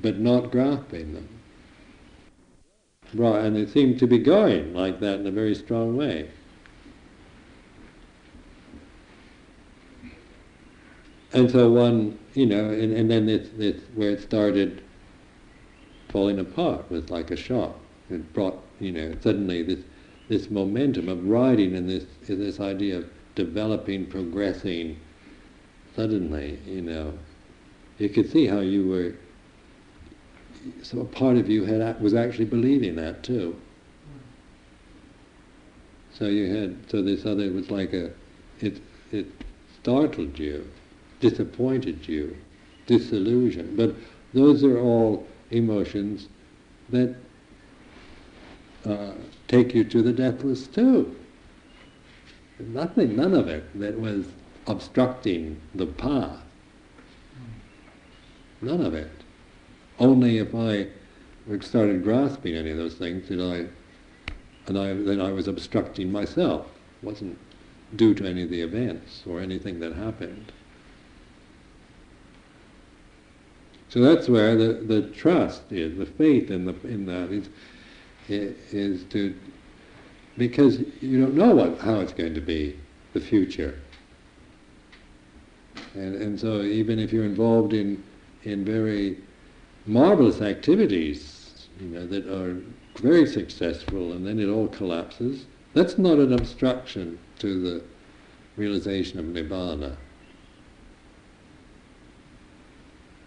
but 0.00 0.18
not 0.18 0.50
grasping 0.50 1.14
them. 1.14 1.28
Right, 3.14 3.44
and 3.44 3.56
it 3.56 3.70
seemed 3.70 3.98
to 4.00 4.06
be 4.06 4.18
going 4.18 4.74
like 4.74 5.00
that 5.00 5.20
in 5.20 5.26
a 5.26 5.30
very 5.30 5.54
strong 5.54 5.96
way. 5.96 6.28
And 11.32 11.50
so 11.50 11.70
one, 11.70 12.18
you 12.34 12.46
know, 12.46 12.70
and, 12.70 12.92
and 12.92 13.10
then 13.10 13.26
this, 13.26 13.48
this, 13.56 13.76
where 13.94 14.10
it 14.10 14.22
started 14.22 14.82
falling 16.08 16.38
apart 16.38 16.90
was 16.90 17.10
like 17.10 17.30
a 17.30 17.36
shock. 17.36 17.78
It 18.10 18.32
brought, 18.32 18.58
you 18.80 18.92
know, 18.92 19.14
suddenly 19.20 19.62
this, 19.62 19.80
this 20.28 20.50
momentum 20.50 21.08
of 21.08 21.26
riding 21.26 21.74
in 21.74 21.86
this, 21.86 22.06
in 22.28 22.38
this 22.38 22.58
idea 22.58 22.98
of 22.98 23.10
developing, 23.36 24.06
progressing, 24.06 24.98
suddenly, 25.94 26.58
you 26.66 26.82
know, 26.82 27.12
you 27.98 28.08
could 28.08 28.30
see 28.32 28.46
how 28.46 28.58
you 28.58 28.88
were, 28.88 29.14
so 30.82 31.00
a 31.00 31.04
part 31.04 31.36
of 31.36 31.48
you 31.48 31.64
had 31.64 32.00
was 32.00 32.14
actually 32.14 32.46
believing 32.46 32.96
that 32.96 33.22
too. 33.22 33.56
So 36.12 36.26
you 36.26 36.52
had, 36.54 36.90
so 36.90 37.02
this 37.02 37.24
other 37.24 37.52
was 37.52 37.70
like 37.70 37.92
a, 37.92 38.10
it, 38.60 38.80
it 39.12 39.26
startled 39.80 40.38
you, 40.38 40.66
disappointed 41.20 42.08
you, 42.08 42.36
disillusioned. 42.86 43.76
But 43.76 43.94
those 44.32 44.64
are 44.64 44.78
all 44.78 45.26
emotions 45.50 46.28
that 46.88 47.14
uh, 48.86 49.12
take 49.46 49.74
you 49.74 49.84
to 49.84 50.02
the 50.02 50.12
deathless 50.12 50.66
too 50.66 51.14
nothing, 52.58 53.16
none 53.16 53.34
of 53.34 53.48
it 53.48 53.78
that 53.78 53.98
was 54.00 54.26
obstructing 54.66 55.60
the 55.74 55.86
path. 55.86 56.40
None 58.60 58.80
of 58.80 58.94
it. 58.94 59.10
Only 59.98 60.38
if 60.38 60.54
I 60.54 60.88
started 61.60 62.02
grasping 62.02 62.56
any 62.56 62.70
of 62.70 62.76
those 62.76 62.94
things 62.94 63.28
did 63.28 63.40
I, 63.40 63.66
and 64.66 64.78
I, 64.78 64.94
then 64.94 65.20
I 65.20 65.32
was 65.32 65.46
obstructing 65.46 66.10
myself. 66.10 66.66
It 67.02 67.06
wasn't 67.06 67.38
due 67.94 68.14
to 68.14 68.26
any 68.26 68.42
of 68.42 68.50
the 68.50 68.62
events 68.62 69.22
or 69.26 69.40
anything 69.40 69.80
that 69.80 69.92
happened. 69.94 70.52
So 73.88 74.00
that's 74.00 74.28
where 74.28 74.56
the, 74.56 74.74
the 74.74 75.02
trust 75.10 75.70
is, 75.70 75.96
the 75.96 76.06
faith 76.06 76.50
in 76.50 76.64
the 76.64 76.74
in 76.86 77.06
that 77.06 77.30
is 77.30 77.48
is 78.28 79.04
to 79.04 79.34
because 80.36 80.80
you 81.00 81.20
don't 81.20 81.34
know 81.34 81.54
what, 81.54 81.78
how 81.78 82.00
it's 82.00 82.12
going 82.12 82.34
to 82.34 82.40
be, 82.40 82.78
the 83.12 83.20
future. 83.20 83.78
And, 85.94 86.14
and 86.14 86.38
so 86.38 86.62
even 86.62 86.98
if 86.98 87.12
you're 87.12 87.24
involved 87.24 87.72
in, 87.72 88.02
in 88.42 88.64
very 88.64 89.18
marvelous 89.86 90.40
activities, 90.40 91.68
you 91.80 91.88
know, 91.88 92.06
that 92.06 92.26
are 92.28 92.60
very 93.00 93.26
successful 93.26 94.12
and 94.12 94.26
then 94.26 94.38
it 94.38 94.48
all 94.48 94.68
collapses, 94.68 95.46
that's 95.74 95.98
not 95.98 96.18
an 96.18 96.32
obstruction 96.32 97.18
to 97.38 97.60
the 97.60 97.84
realization 98.56 99.18
of 99.18 99.26
nibbana. 99.26 99.96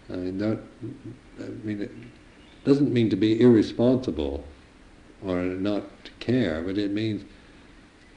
I 0.08 0.16
mean, 0.16 0.38
that, 0.38 0.58
I 1.38 1.48
mean, 1.64 1.82
it 1.82 1.90
doesn't 2.64 2.92
mean 2.92 3.10
to 3.10 3.16
be 3.16 3.40
irresponsible 3.40 4.44
or 5.24 5.42
not 5.42 5.84
care, 6.18 6.62
but 6.62 6.78
it 6.78 6.90
means 6.90 7.24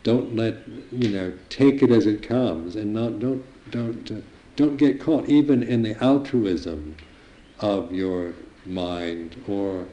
don't 0.04 0.36
let 0.36 0.58
you 0.92 1.10
know 1.10 1.34
take 1.50 1.82
it 1.82 1.92
as 1.92 2.06
it 2.06 2.22
comes, 2.22 2.76
and 2.76 2.94
not 2.94 3.20
don't 3.20 3.44
don't 3.72 4.12
uh, 4.12 4.16
don't 4.56 4.78
get 4.78 5.00
caught 5.00 5.28
even 5.30 5.64
in 5.64 5.82
the 5.82 6.02
altruism 6.04 6.96
of 7.60 7.92
your 7.92 8.34
mind 8.66 9.42
or 9.48 9.88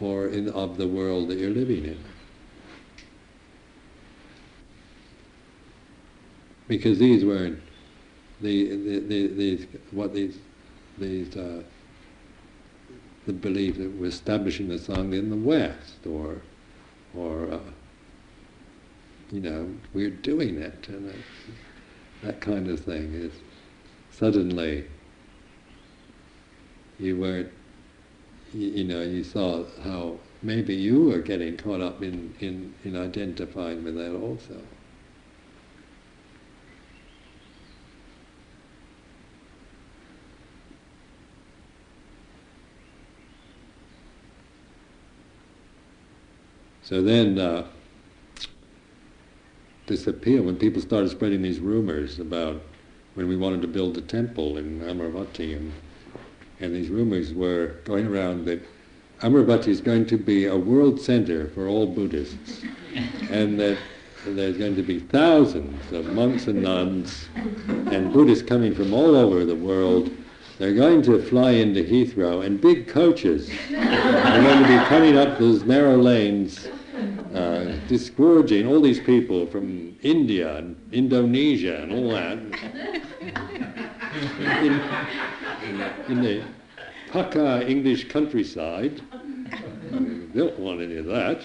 or 0.00 0.28
in 0.28 0.48
of 0.50 0.76
the 0.76 0.88
world 0.88 1.28
that 1.28 1.38
you're 1.38 1.50
living 1.50 1.84
in. 1.84 1.98
Because 6.66 6.98
these 6.98 7.24
weren't 7.24 7.60
the, 8.40 8.68
the, 8.68 8.98
the, 9.00 9.26
these 9.28 9.66
what 9.90 10.14
these 10.14 10.38
these 10.98 11.36
uh, 11.36 11.62
the 13.26 13.32
belief 13.32 13.78
that 13.78 13.90
we're 13.96 14.06
establishing 14.06 14.68
the 14.68 14.76
Sangha 14.76 15.18
in 15.18 15.30
the 15.30 15.36
West 15.36 16.06
or 16.06 16.42
or 17.16 17.52
uh, 17.52 17.58
you 19.30 19.40
know 19.40 19.68
we're 19.92 20.10
doing 20.10 20.58
it 20.58 20.88
and 20.88 21.12
that, 22.22 22.40
kind 22.40 22.68
of 22.68 22.80
thing 22.80 23.12
is 23.14 23.32
suddenly 24.10 24.84
you 26.98 27.16
weren't 27.18 27.50
you, 28.52 28.68
you, 28.68 28.84
know 28.84 29.02
you 29.02 29.22
saw 29.24 29.64
how 29.82 30.18
maybe 30.42 30.74
you 30.74 31.04
were 31.04 31.18
getting 31.18 31.56
caught 31.56 31.80
up 31.80 32.02
in, 32.02 32.34
in, 32.40 32.72
in 32.84 32.96
identifying 32.96 33.82
with 33.82 33.96
that 33.96 34.14
also. 34.14 34.60
So 46.84 47.00
then 47.00 47.38
uh, 47.38 47.66
disappeared 49.86 50.44
when 50.44 50.56
people 50.56 50.82
started 50.82 51.08
spreading 51.08 51.40
these 51.40 51.58
rumors 51.58 52.18
about 52.18 52.60
when 53.14 53.26
we 53.26 53.36
wanted 53.36 53.62
to 53.62 53.68
build 53.68 53.96
a 53.96 54.02
temple 54.02 54.58
in 54.58 54.80
Amaravati 54.80 55.56
and, 55.56 55.72
and 56.60 56.74
these 56.74 56.90
rumors 56.90 57.32
were 57.32 57.76
going 57.84 58.06
around 58.06 58.44
that 58.46 58.62
Amaravati 59.20 59.68
is 59.68 59.80
going 59.80 60.04
to 60.06 60.18
be 60.18 60.44
a 60.44 60.56
world 60.56 61.00
center 61.00 61.48
for 61.48 61.68
all 61.68 61.86
Buddhists 61.86 62.62
and 63.30 63.58
that 63.58 63.78
there's 64.26 64.58
going 64.58 64.76
to 64.76 64.82
be 64.82 65.00
thousands 65.00 65.90
of 65.90 66.06
monks 66.12 66.48
and 66.48 66.62
nuns 66.62 67.28
and 67.66 68.12
Buddhists 68.12 68.46
coming 68.46 68.74
from 68.74 68.92
all 68.92 69.14
over 69.14 69.46
the 69.46 69.56
world 69.56 70.10
They're 70.58 70.74
going 70.74 71.02
to 71.02 71.20
fly 71.20 71.50
into 71.52 71.82
Heathrow, 71.82 72.44
and 72.44 72.60
big 72.60 72.86
coaches 72.86 73.50
are 73.70 74.42
going 74.42 74.62
to 74.62 74.68
be 74.68 74.84
coming 74.84 75.16
up 75.16 75.38
those 75.38 75.64
narrow 75.64 75.96
lanes, 75.96 76.68
uh, 77.34 77.74
disgorging 77.88 78.68
all 78.68 78.80
these 78.80 79.00
people 79.00 79.46
from 79.46 79.98
India 80.02 80.56
and 80.56 80.76
Indonesia 80.92 81.82
and 81.82 81.92
all 81.92 82.10
that. 82.10 82.38
In, 85.64 85.80
in 86.08 86.22
the 86.22 86.44
Pukka 87.10 87.68
English 87.68 88.08
countryside, 88.08 89.00
they 89.90 90.38
don't 90.38 90.58
want 90.58 90.80
any 90.80 90.98
of 90.98 91.06
that. 91.06 91.42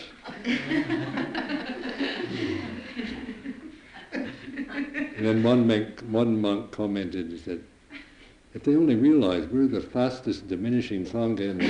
and 5.17 5.25
then 5.25 5.41
one 5.41 5.65
monk, 5.65 5.99
one 6.01 6.39
monk 6.39 6.71
commented, 6.71 7.31
and 7.31 7.39
said, 7.39 7.63
if 8.53 8.63
they 8.63 8.75
only 8.75 8.95
realize 8.95 9.47
we're 9.47 9.67
the 9.67 9.81
fastest 9.81 10.47
diminishing 10.47 11.05
Sangha 11.05 11.41
in 11.41 11.57
the 11.59 11.65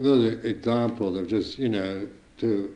those 0.06 0.34
are 0.34 0.40
examples 0.42 1.18
of 1.18 1.28
just 1.28 1.58
you 1.58 1.70
know 1.70 2.08
to 2.38 2.76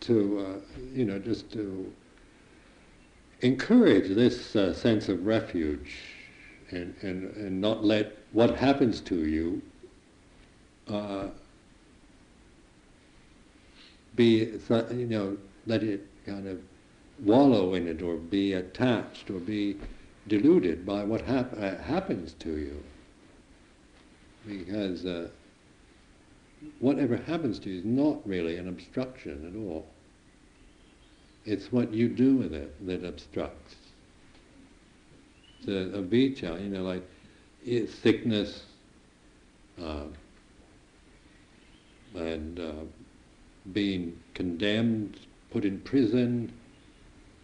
to 0.00 0.38
uh, 0.40 0.76
you 0.94 1.04
know 1.04 1.18
just 1.18 1.52
to 1.52 1.92
encourage 3.42 4.14
this 4.14 4.56
uh, 4.56 4.72
sense 4.72 5.08
of 5.08 5.26
refuge 5.26 5.98
and, 6.70 6.94
and 7.02 7.36
and 7.36 7.60
not 7.60 7.84
let 7.84 8.16
what 8.32 8.56
happens 8.56 9.00
to 9.00 9.26
you 9.26 9.60
uh, 10.88 11.28
be 14.16 14.58
you 14.90 15.06
know 15.06 15.36
let 15.66 15.82
it 15.82 16.06
kind 16.24 16.48
of 16.48 16.58
wallow 17.22 17.74
in 17.74 17.86
it 17.86 18.00
or 18.00 18.16
be 18.16 18.54
attached 18.54 19.30
or 19.30 19.38
be 19.38 19.76
deluded 20.26 20.86
by 20.86 21.04
what 21.04 21.20
hap- 21.22 21.52
uh, 21.58 21.76
happens 21.76 22.32
to 22.34 22.56
you 22.56 22.82
because 24.46 25.04
uh, 25.04 25.28
whatever 26.80 27.16
happens 27.16 27.58
to 27.60 27.70
you 27.70 27.78
is 27.78 27.84
not 27.84 28.26
really 28.26 28.56
an 28.56 28.68
obstruction 28.68 29.46
at 29.46 29.58
all. 29.58 29.86
It's 31.44 31.72
what 31.72 31.92
you 31.92 32.08
do 32.08 32.36
with 32.36 32.52
it 32.52 32.86
that 32.86 33.04
obstructs. 33.04 33.74
It's 35.58 35.68
a, 35.68 35.98
you 36.60 36.68
know, 36.68 36.82
like 36.82 37.02
sickness 37.88 38.64
uh, 39.82 40.04
and 42.14 42.58
uh, 42.58 42.72
being 43.72 44.18
condemned, 44.34 45.18
put 45.50 45.64
in 45.64 45.80
prison, 45.80 46.52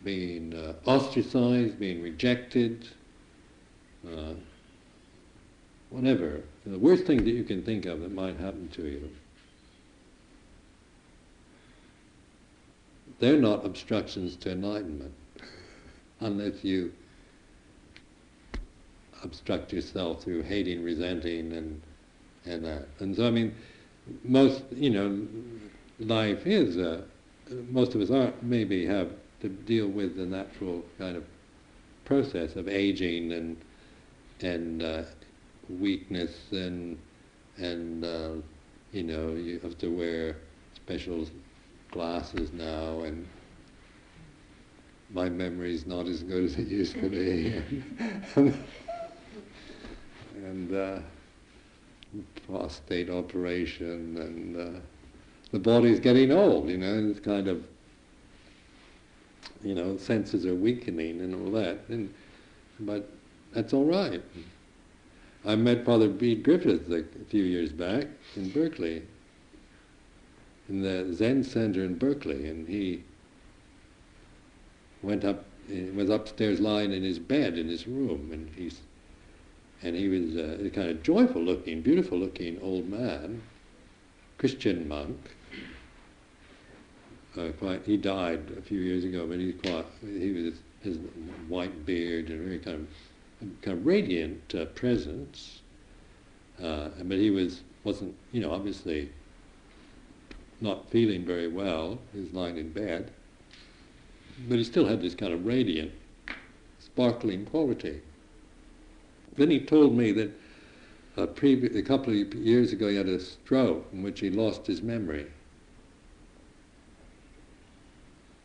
being 0.05 0.55
uh, 0.55 0.74
ostracized, 0.84 1.78
being 1.78 2.03
rejected, 2.03 2.88
uh, 4.07 4.34
whatever, 6.68 6.78
the 6.78 6.78
worst 6.78 7.06
thing 7.06 7.24
that 7.24 7.30
you 7.30 7.44
can 7.44 7.62
think 7.62 7.86
of 7.86 8.00
that 8.00 8.12
might 8.12 8.36
happen 8.36 8.68
to 8.74 8.82
you. 8.82 9.08
They're 13.18 13.40
not 13.40 13.64
obstructions 13.64 14.36
to 14.36 14.52
enlightenment 14.52 15.14
unless 16.20 16.64
you 16.64 16.92
obstruct 19.24 19.72
yourself 19.72 20.22
through 20.22 20.42
hating, 20.42 20.84
resenting, 20.84 21.52
and 21.52 21.82
and 22.44 22.64
that. 22.64 22.88
And 23.00 23.16
so, 23.16 23.26
I 23.26 23.30
mean, 23.30 23.54
most 24.24 24.62
you 24.72 24.90
know, 24.90 25.26
life 25.98 26.46
is. 26.46 26.76
Uh, 26.76 27.02
most 27.70 27.94
of 27.94 28.00
us 28.02 28.10
are 28.10 28.32
maybe 28.42 28.86
have 28.86 29.10
to 29.40 29.48
deal 29.48 29.88
with 29.88 30.16
the 30.16 30.26
natural 30.26 30.84
kind 30.98 31.16
of 31.16 31.24
process 32.04 32.56
of 32.56 32.68
aging 32.68 33.32
and 33.32 33.56
and 34.40 34.82
uh, 34.82 35.02
weakness 35.68 36.52
and 36.52 36.98
and 37.56 38.04
uh, 38.04 38.30
you 38.92 39.02
know 39.02 39.30
you 39.30 39.58
have 39.60 39.76
to 39.78 39.88
wear 39.88 40.36
special 40.74 41.26
glasses 41.90 42.52
now 42.52 43.00
and 43.00 43.26
my 45.10 45.28
memory 45.28 45.74
is 45.74 45.86
not 45.86 46.06
as 46.06 46.22
good 46.22 46.44
as 46.44 46.56
it 46.58 46.68
used 46.68 46.94
to 46.94 47.08
be. 47.08 47.62
And 50.44 50.72
uh, 50.72 51.00
prostate 52.46 53.10
operation 53.10 54.16
and 54.16 54.56
uh, 54.56 54.80
the 55.50 55.58
body's 55.58 56.00
getting 56.00 56.32
old 56.32 56.68
you 56.68 56.78
know 56.78 56.94
and 56.94 57.10
it's 57.10 57.20
kind 57.20 57.48
of 57.48 57.64
you 59.62 59.74
know 59.74 59.96
senses 59.96 60.46
are 60.46 60.54
weakening 60.54 61.20
and 61.20 61.34
all 61.34 61.52
that 61.52 61.80
and 61.88 62.12
but 62.80 63.10
that's 63.52 63.72
all 63.72 63.84
right 63.84 64.22
I 65.49 65.57
met 65.57 65.86
Father 65.86 66.11
Bede 66.11 66.42
Griffith 66.42 66.90
a 66.92 67.05
few 67.30 67.42
years 67.42 67.72
back 67.72 68.07
in 68.36 68.51
Berkeley, 68.51 69.01
in 70.68 70.82
the 70.82 71.11
Zen 71.14 71.42
Center 71.42 71.82
in 71.84 71.94
Berkeley, 71.94 72.46
and 72.51 72.68
he 72.68 73.03
went 75.01 75.24
up, 75.24 75.46
was 75.94 76.11
upstairs 76.11 76.61
lying 76.61 76.92
in 76.92 77.03
his 77.03 77.18
bed 77.18 77.57
in 77.57 77.66
his 77.66 77.88
room, 77.88 78.28
and 78.30 78.51
he's, 78.57 78.82
and 79.82 79.96
he 79.96 80.09
was 80.09 80.36
a 80.36 80.68
kind 80.68 80.90
of 80.90 81.03
joyful-looking, 81.03 81.80
beautiful-looking 81.80 82.61
old 82.61 82.86
man, 82.86 83.40
Christian 84.36 84.86
monk. 84.86 85.16
Uh, 87.38 87.53
quite, 87.59 87.86
he 87.86 87.96
died 87.96 88.53
a 88.59 88.61
few 88.61 88.80
years 88.80 89.03
ago, 89.03 89.26
but 89.26 89.38
he 89.38 89.55
quite, 89.55 89.86
he 90.03 90.30
was 90.30 90.55
his 90.82 90.99
white 91.49 91.86
beard 91.86 92.28
and 92.28 92.44
very 92.44 92.59
kind 92.59 92.76
of 92.76 92.88
kind 93.62 93.78
of 93.78 93.86
radiant 93.86 94.55
uh, 94.55 94.66
presence. 94.66 95.61
Uh, 96.62 96.89
but 97.05 97.18
he 97.18 97.30
was 97.30 97.62
wasn't 97.84 98.14
you 98.32 98.41
know 98.41 98.53
obviously 98.53 99.11
not 100.61 100.91
feeling 100.91 101.24
very 101.24 101.49
well. 101.49 101.99
He 102.12 102.20
was 102.20 102.32
lying 102.32 102.57
in 102.59 102.72
bed, 102.72 103.12
but 104.49 104.59
he 104.59 104.64
still 104.64 104.86
had 104.86 105.01
this 105.01 105.14
kind 105.14 105.32
of 105.32 105.47
radiant, 105.47 105.93
sparkling 106.80 107.47
quality. 107.47 108.01
Then 109.36 109.51
he 109.51 109.61
told 109.61 109.97
me 109.97 110.11
that 110.12 110.32
a, 111.16 111.26
previ- 111.26 111.76
a 111.76 111.82
couple 111.82 112.12
of 112.12 112.34
years 112.34 112.72
ago 112.72 112.89
he 112.89 112.97
had 112.97 113.09
a 113.09 113.20
stroke 113.20 113.86
in 113.93 114.03
which 114.03 114.18
he 114.20 114.30
lost 114.30 114.66
his 114.66 114.82
memory. 114.82 115.26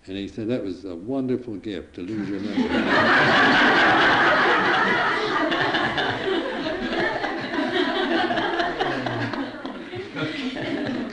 And 0.05 0.17
he 0.17 0.27
said 0.27 0.49
that 0.49 0.63
was 0.63 0.85
a 0.85 0.95
wonderful 0.95 1.55
gift 1.55 1.95
to 1.95 2.01
lose 2.01 2.29
your 2.29 2.39
memory. 2.41 4.29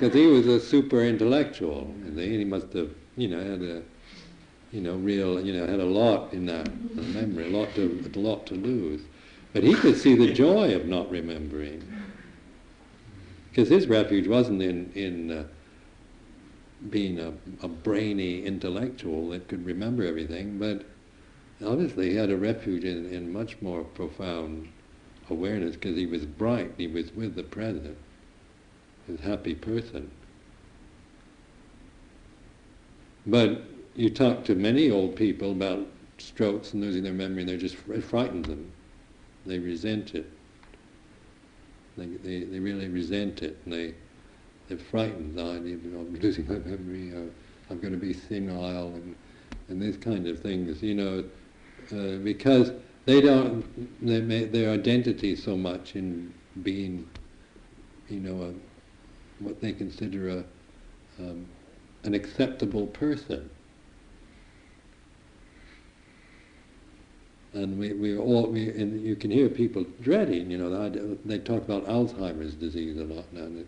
because 0.00 0.14
he 0.14 0.26
was 0.26 0.46
a 0.46 0.58
super 0.58 1.02
intellectual. 1.02 1.82
And 2.06 2.18
he 2.18 2.42
must 2.42 2.72
have, 2.72 2.90
you 3.16 3.28
know, 3.28 3.38
had 3.38 3.60
a, 3.60 3.82
you 4.72 4.80
know, 4.80 4.94
real, 4.94 5.38
you 5.38 5.52
know, 5.52 5.66
had 5.66 5.78
a 5.78 5.84
lot 5.84 6.32
in 6.32 6.46
that 6.46 6.70
memory, 6.94 7.52
a 7.52 7.56
lot 7.56 7.74
to, 7.74 8.10
a 8.14 8.18
lot 8.18 8.46
to 8.46 8.54
lose. 8.54 9.02
But 9.52 9.62
he 9.62 9.74
could 9.74 9.98
see 9.98 10.14
the 10.16 10.32
joy 10.32 10.74
of 10.74 10.86
not 10.86 11.10
remembering, 11.10 11.82
because 13.50 13.68
his 13.68 13.88
refuge 13.88 14.28
wasn't 14.28 14.62
in 14.62 14.90
in 14.94 15.30
uh, 15.32 15.44
being 16.88 17.18
a, 17.18 17.32
a 17.62 17.68
brainy 17.68 18.46
intellectual 18.46 19.28
that 19.30 19.48
could 19.48 19.66
remember 19.66 20.04
everything, 20.04 20.58
but 20.58 20.86
obviously 21.66 22.10
he 22.10 22.16
had 22.16 22.30
a 22.30 22.36
refuge 22.36 22.84
in, 22.84 23.06
in 23.12 23.32
much 23.32 23.60
more 23.60 23.82
profound 23.82 24.68
awareness 25.28 25.74
because 25.74 25.96
he 25.96 26.06
was 26.06 26.24
bright, 26.24 26.72
he 26.78 26.86
was 26.86 27.12
with 27.12 27.34
the 27.34 27.42
present 27.42 27.98
a 29.18 29.22
happy 29.22 29.54
person. 29.54 30.10
But 33.26 33.62
you 33.94 34.10
talk 34.10 34.44
to 34.44 34.54
many 34.54 34.90
old 34.90 35.16
people 35.16 35.52
about 35.52 35.86
strokes 36.18 36.72
and 36.72 36.82
losing 36.82 37.02
their 37.02 37.12
memory, 37.12 37.40
and 37.40 37.48
they're 37.48 37.56
just 37.56 37.76
it 37.88 38.04
frightens 38.04 38.46
them. 38.46 38.70
They 39.46 39.58
resent 39.58 40.14
it. 40.14 40.30
They, 41.96 42.06
they, 42.06 42.44
they 42.44 42.58
really 42.58 42.88
resent 42.88 43.42
it, 43.42 43.58
and 43.64 43.74
they 43.74 43.94
they're 44.68 44.78
frightened. 44.78 45.38
Oh, 45.38 45.50
I'm 45.50 46.18
losing 46.20 46.46
my 46.46 46.58
memory. 46.58 47.12
Uh, 47.14 47.30
I'm 47.70 47.80
going 47.80 47.92
to 47.92 47.98
be 47.98 48.12
senile, 48.12 48.92
and 48.94 49.14
and 49.68 49.80
these 49.80 49.96
kind 49.96 50.26
of 50.26 50.40
things, 50.40 50.82
you 50.82 50.94
know, 50.94 51.24
uh, 51.92 52.18
because 52.18 52.72
they 53.06 53.20
don't, 53.20 53.64
they 54.04 54.20
make 54.20 54.52
their 54.52 54.70
identity 54.70 55.36
so 55.36 55.56
much 55.56 55.96
in 55.96 56.34
being, 56.62 57.08
you 58.08 58.20
know, 58.20 58.42
a, 58.42 58.69
what 59.40 59.60
they 59.60 59.72
consider 59.72 60.28
a, 60.28 60.44
um, 61.18 61.46
an 62.04 62.14
acceptable 62.14 62.86
person. 62.88 63.50
And 67.52 67.78
we, 67.78 67.92
we 67.92 68.16
all, 68.16 68.46
we, 68.46 68.68
and 68.68 69.04
you 69.04 69.16
can 69.16 69.30
hear 69.30 69.48
people 69.48 69.84
dreading, 70.00 70.50
you 70.50 70.58
know, 70.58 70.88
they 71.24 71.38
talk 71.38 71.62
about 71.62 71.86
Alzheimer's 71.86 72.54
disease 72.54 72.96
a 72.96 73.04
lot 73.04 73.32
now. 73.32 73.42
And 73.42 73.66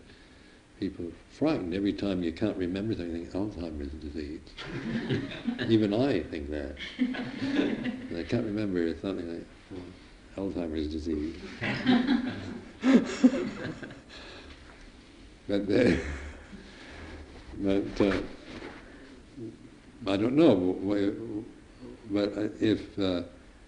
people 0.79 1.05
frightened 1.31 1.73
every 1.73 1.93
time 1.93 2.23
you 2.23 2.31
can't 2.31 2.55
remember 2.55 2.93
something, 2.93 3.25
Alzheimer's 3.27 3.91
disease. 3.93 4.39
Even 5.67 5.93
I 5.93 6.23
think 6.23 6.49
that. 6.49 6.75
I 8.17 8.23
can't 8.23 8.45
remember 8.45 8.93
something 9.01 9.33
like 9.33 9.45
oh, 10.37 10.41
Alzheimer's 10.41 10.87
disease. 10.87 11.35
but, 15.47 15.61
uh, 15.69 15.91
but 17.59 18.01
uh, 18.01 18.17
I 20.07 20.17
don't 20.17 20.35
know. 20.35 21.45
But 22.09 22.33
if 22.59 22.99
uh, 22.99 23.23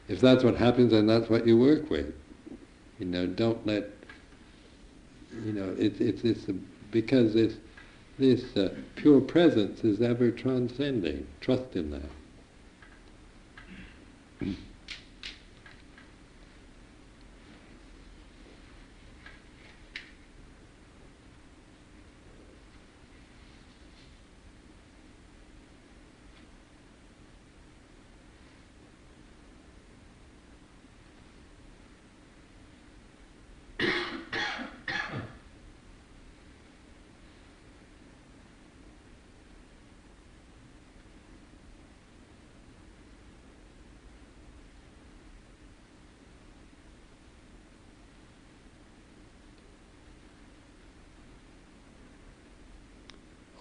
if 0.07 0.19
that's 0.19 0.43
what 0.43 0.55
happens, 0.55 0.91
then 0.91 1.07
that's 1.07 1.29
what 1.29 1.47
you 1.47 1.57
work 1.57 1.89
with. 1.89 2.13
You 2.99 3.05
know, 3.05 3.25
don't 3.25 3.65
let. 3.65 3.89
You 5.43 5.53
know, 5.53 5.75
it's 5.77 5.99
it's 5.99 6.23
it's 6.23 6.45
because 6.91 7.33
this 7.33 7.55
this 8.17 8.55
uh, 8.55 8.73
pure 8.95 9.21
presence 9.21 9.83
is 9.83 10.01
ever 10.01 10.31
transcending. 10.31 11.25
Trust 11.41 11.75
in 11.75 11.91
that. 11.91 12.09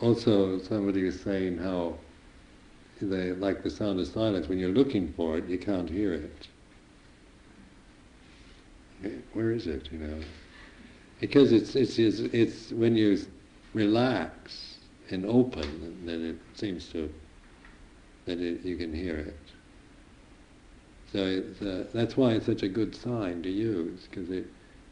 Also 0.05 0.59
somebody 0.59 1.03
was 1.05 1.19
saying 1.21 1.57
how 1.59 1.95
they 3.01 3.33
like 3.33 3.63
the 3.63 3.71
sound 3.71 3.99
of 3.99 4.07
silence. 4.07 4.49
When 4.49 4.59
you're 4.59 4.69
looking 4.71 5.13
for 5.15 5.39
it, 5.39 5.49
you 5.49 5.59
can't 5.59 5.89
hear 5.89 6.13
it. 6.13 6.49
Where 9.33 9.51
is 9.51 9.67
it? 9.67 9.89
You 9.91 9.99
know, 9.99 10.21
because 11.21 11.53
it's 11.53 11.75
it's 11.75 11.99
it's, 11.99 12.21
it's 12.21 12.71
when 12.73 12.97
you 12.97 13.19
relax 13.73 14.79
and 15.11 15.27
open, 15.27 16.03
then 16.07 16.25
it 16.25 16.59
seems 16.59 16.89
to 16.93 17.13
that 18.27 18.41
it, 18.41 18.65
you 18.65 18.77
can 18.77 18.95
hear 18.95 19.17
it. 19.17 19.39
So 21.13 21.43
uh, 21.67 21.85
that's 21.93 22.17
why 22.17 22.33
it's 22.33 22.47
such 22.47 22.63
a 22.63 22.69
good 22.69 22.95
sign 22.95 23.43
to 23.43 23.51
use, 23.51 24.07
because 24.09 24.31
it 24.31 24.47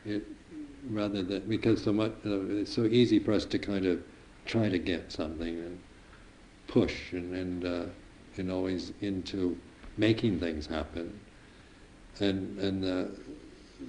it 0.04 0.26
rather 0.90 1.22
than 1.22 1.48
because 1.48 1.82
so 1.82 1.92
much 1.92 2.12
uh, 2.26 2.40
it's 2.60 2.74
so 2.74 2.84
easy 2.84 3.18
for 3.18 3.32
us 3.32 3.44
to 3.46 3.58
kind 3.58 3.86
of 3.86 4.02
try 4.46 4.68
to 4.68 4.78
get 4.78 5.12
something 5.12 5.58
and 5.58 5.78
push 6.66 7.12
and 7.12 7.34
and, 7.34 7.64
uh, 7.64 7.84
and 8.36 8.50
always 8.50 8.92
into 9.00 9.56
making 9.96 10.38
things 10.40 10.66
happen. 10.66 11.18
And 12.20 12.58
and 12.58 12.84
uh, 12.84 13.10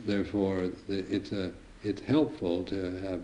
therefore 0.05 0.69
it's 0.87 1.31
a 1.31 1.51
it's 1.83 2.01
helpful 2.01 2.63
to 2.65 2.97
have 3.01 3.21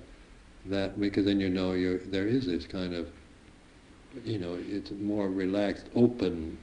that 0.66 1.00
because 1.00 1.26
then 1.26 1.40
you 1.40 1.50
know 1.50 1.74
you 1.74 2.00
there 2.06 2.28
is 2.28 2.46
this 2.46 2.66
kind 2.66 2.94
of 2.94 3.08
you 4.26 4.40
know 4.40 4.58
it's 4.70 4.92
more 4.92 5.30
relaxed, 5.30 5.86
open, 5.96 6.58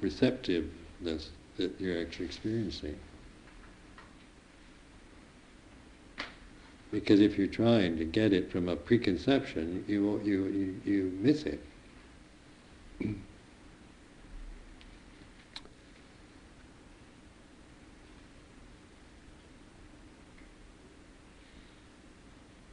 receptiveness 0.00 1.30
that 1.56 1.74
you're 1.78 2.00
actually 2.00 2.26
experiencing. 2.26 2.96
Because 6.90 7.20
if 7.20 7.36
you're 7.36 7.46
trying 7.46 7.98
to 7.98 8.04
get 8.04 8.32
it 8.32 8.50
from 8.50 8.68
a 8.68 8.76
preconception, 8.76 9.84
you, 9.86 10.20
you, 10.24 10.46
you, 10.46 10.80
you 10.92 11.18
miss 11.20 11.42
it. 11.44 11.60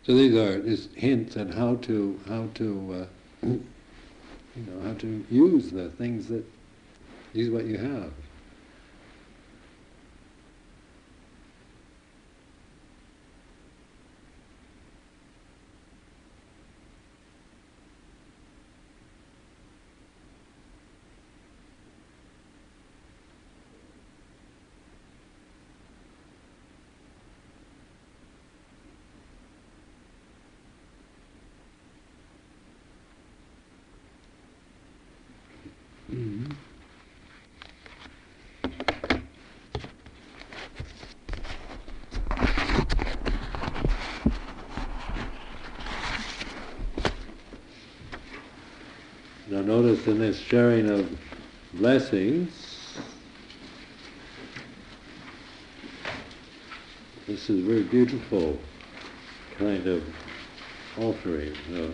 So 0.06 0.14
these 0.14 0.36
are 0.36 0.62
just 0.62 0.94
hints 0.94 1.36
at 1.36 1.52
how 1.56 1.76
to 1.78 2.20
how 2.28 2.48
to 2.56 3.08
uh, 3.44 3.48
you 3.48 3.64
know 4.56 4.88
how 4.88 4.94
to 4.94 5.26
use 5.32 5.72
the 5.72 5.90
things 5.90 6.28
that 6.28 6.46
use 7.34 7.50
what 7.50 7.66
you 7.66 7.78
have. 7.78 8.12
Now 49.48 49.55
notice 49.66 50.06
in 50.06 50.20
this 50.20 50.38
sharing 50.38 50.90
of 50.90 51.10
blessings, 51.74 53.00
this 57.26 57.50
is 57.50 57.66
very 57.66 57.82
beautiful 57.82 58.60
kind 59.58 59.88
of 59.88 60.04
offering. 61.00 61.54
Know. 61.70 61.92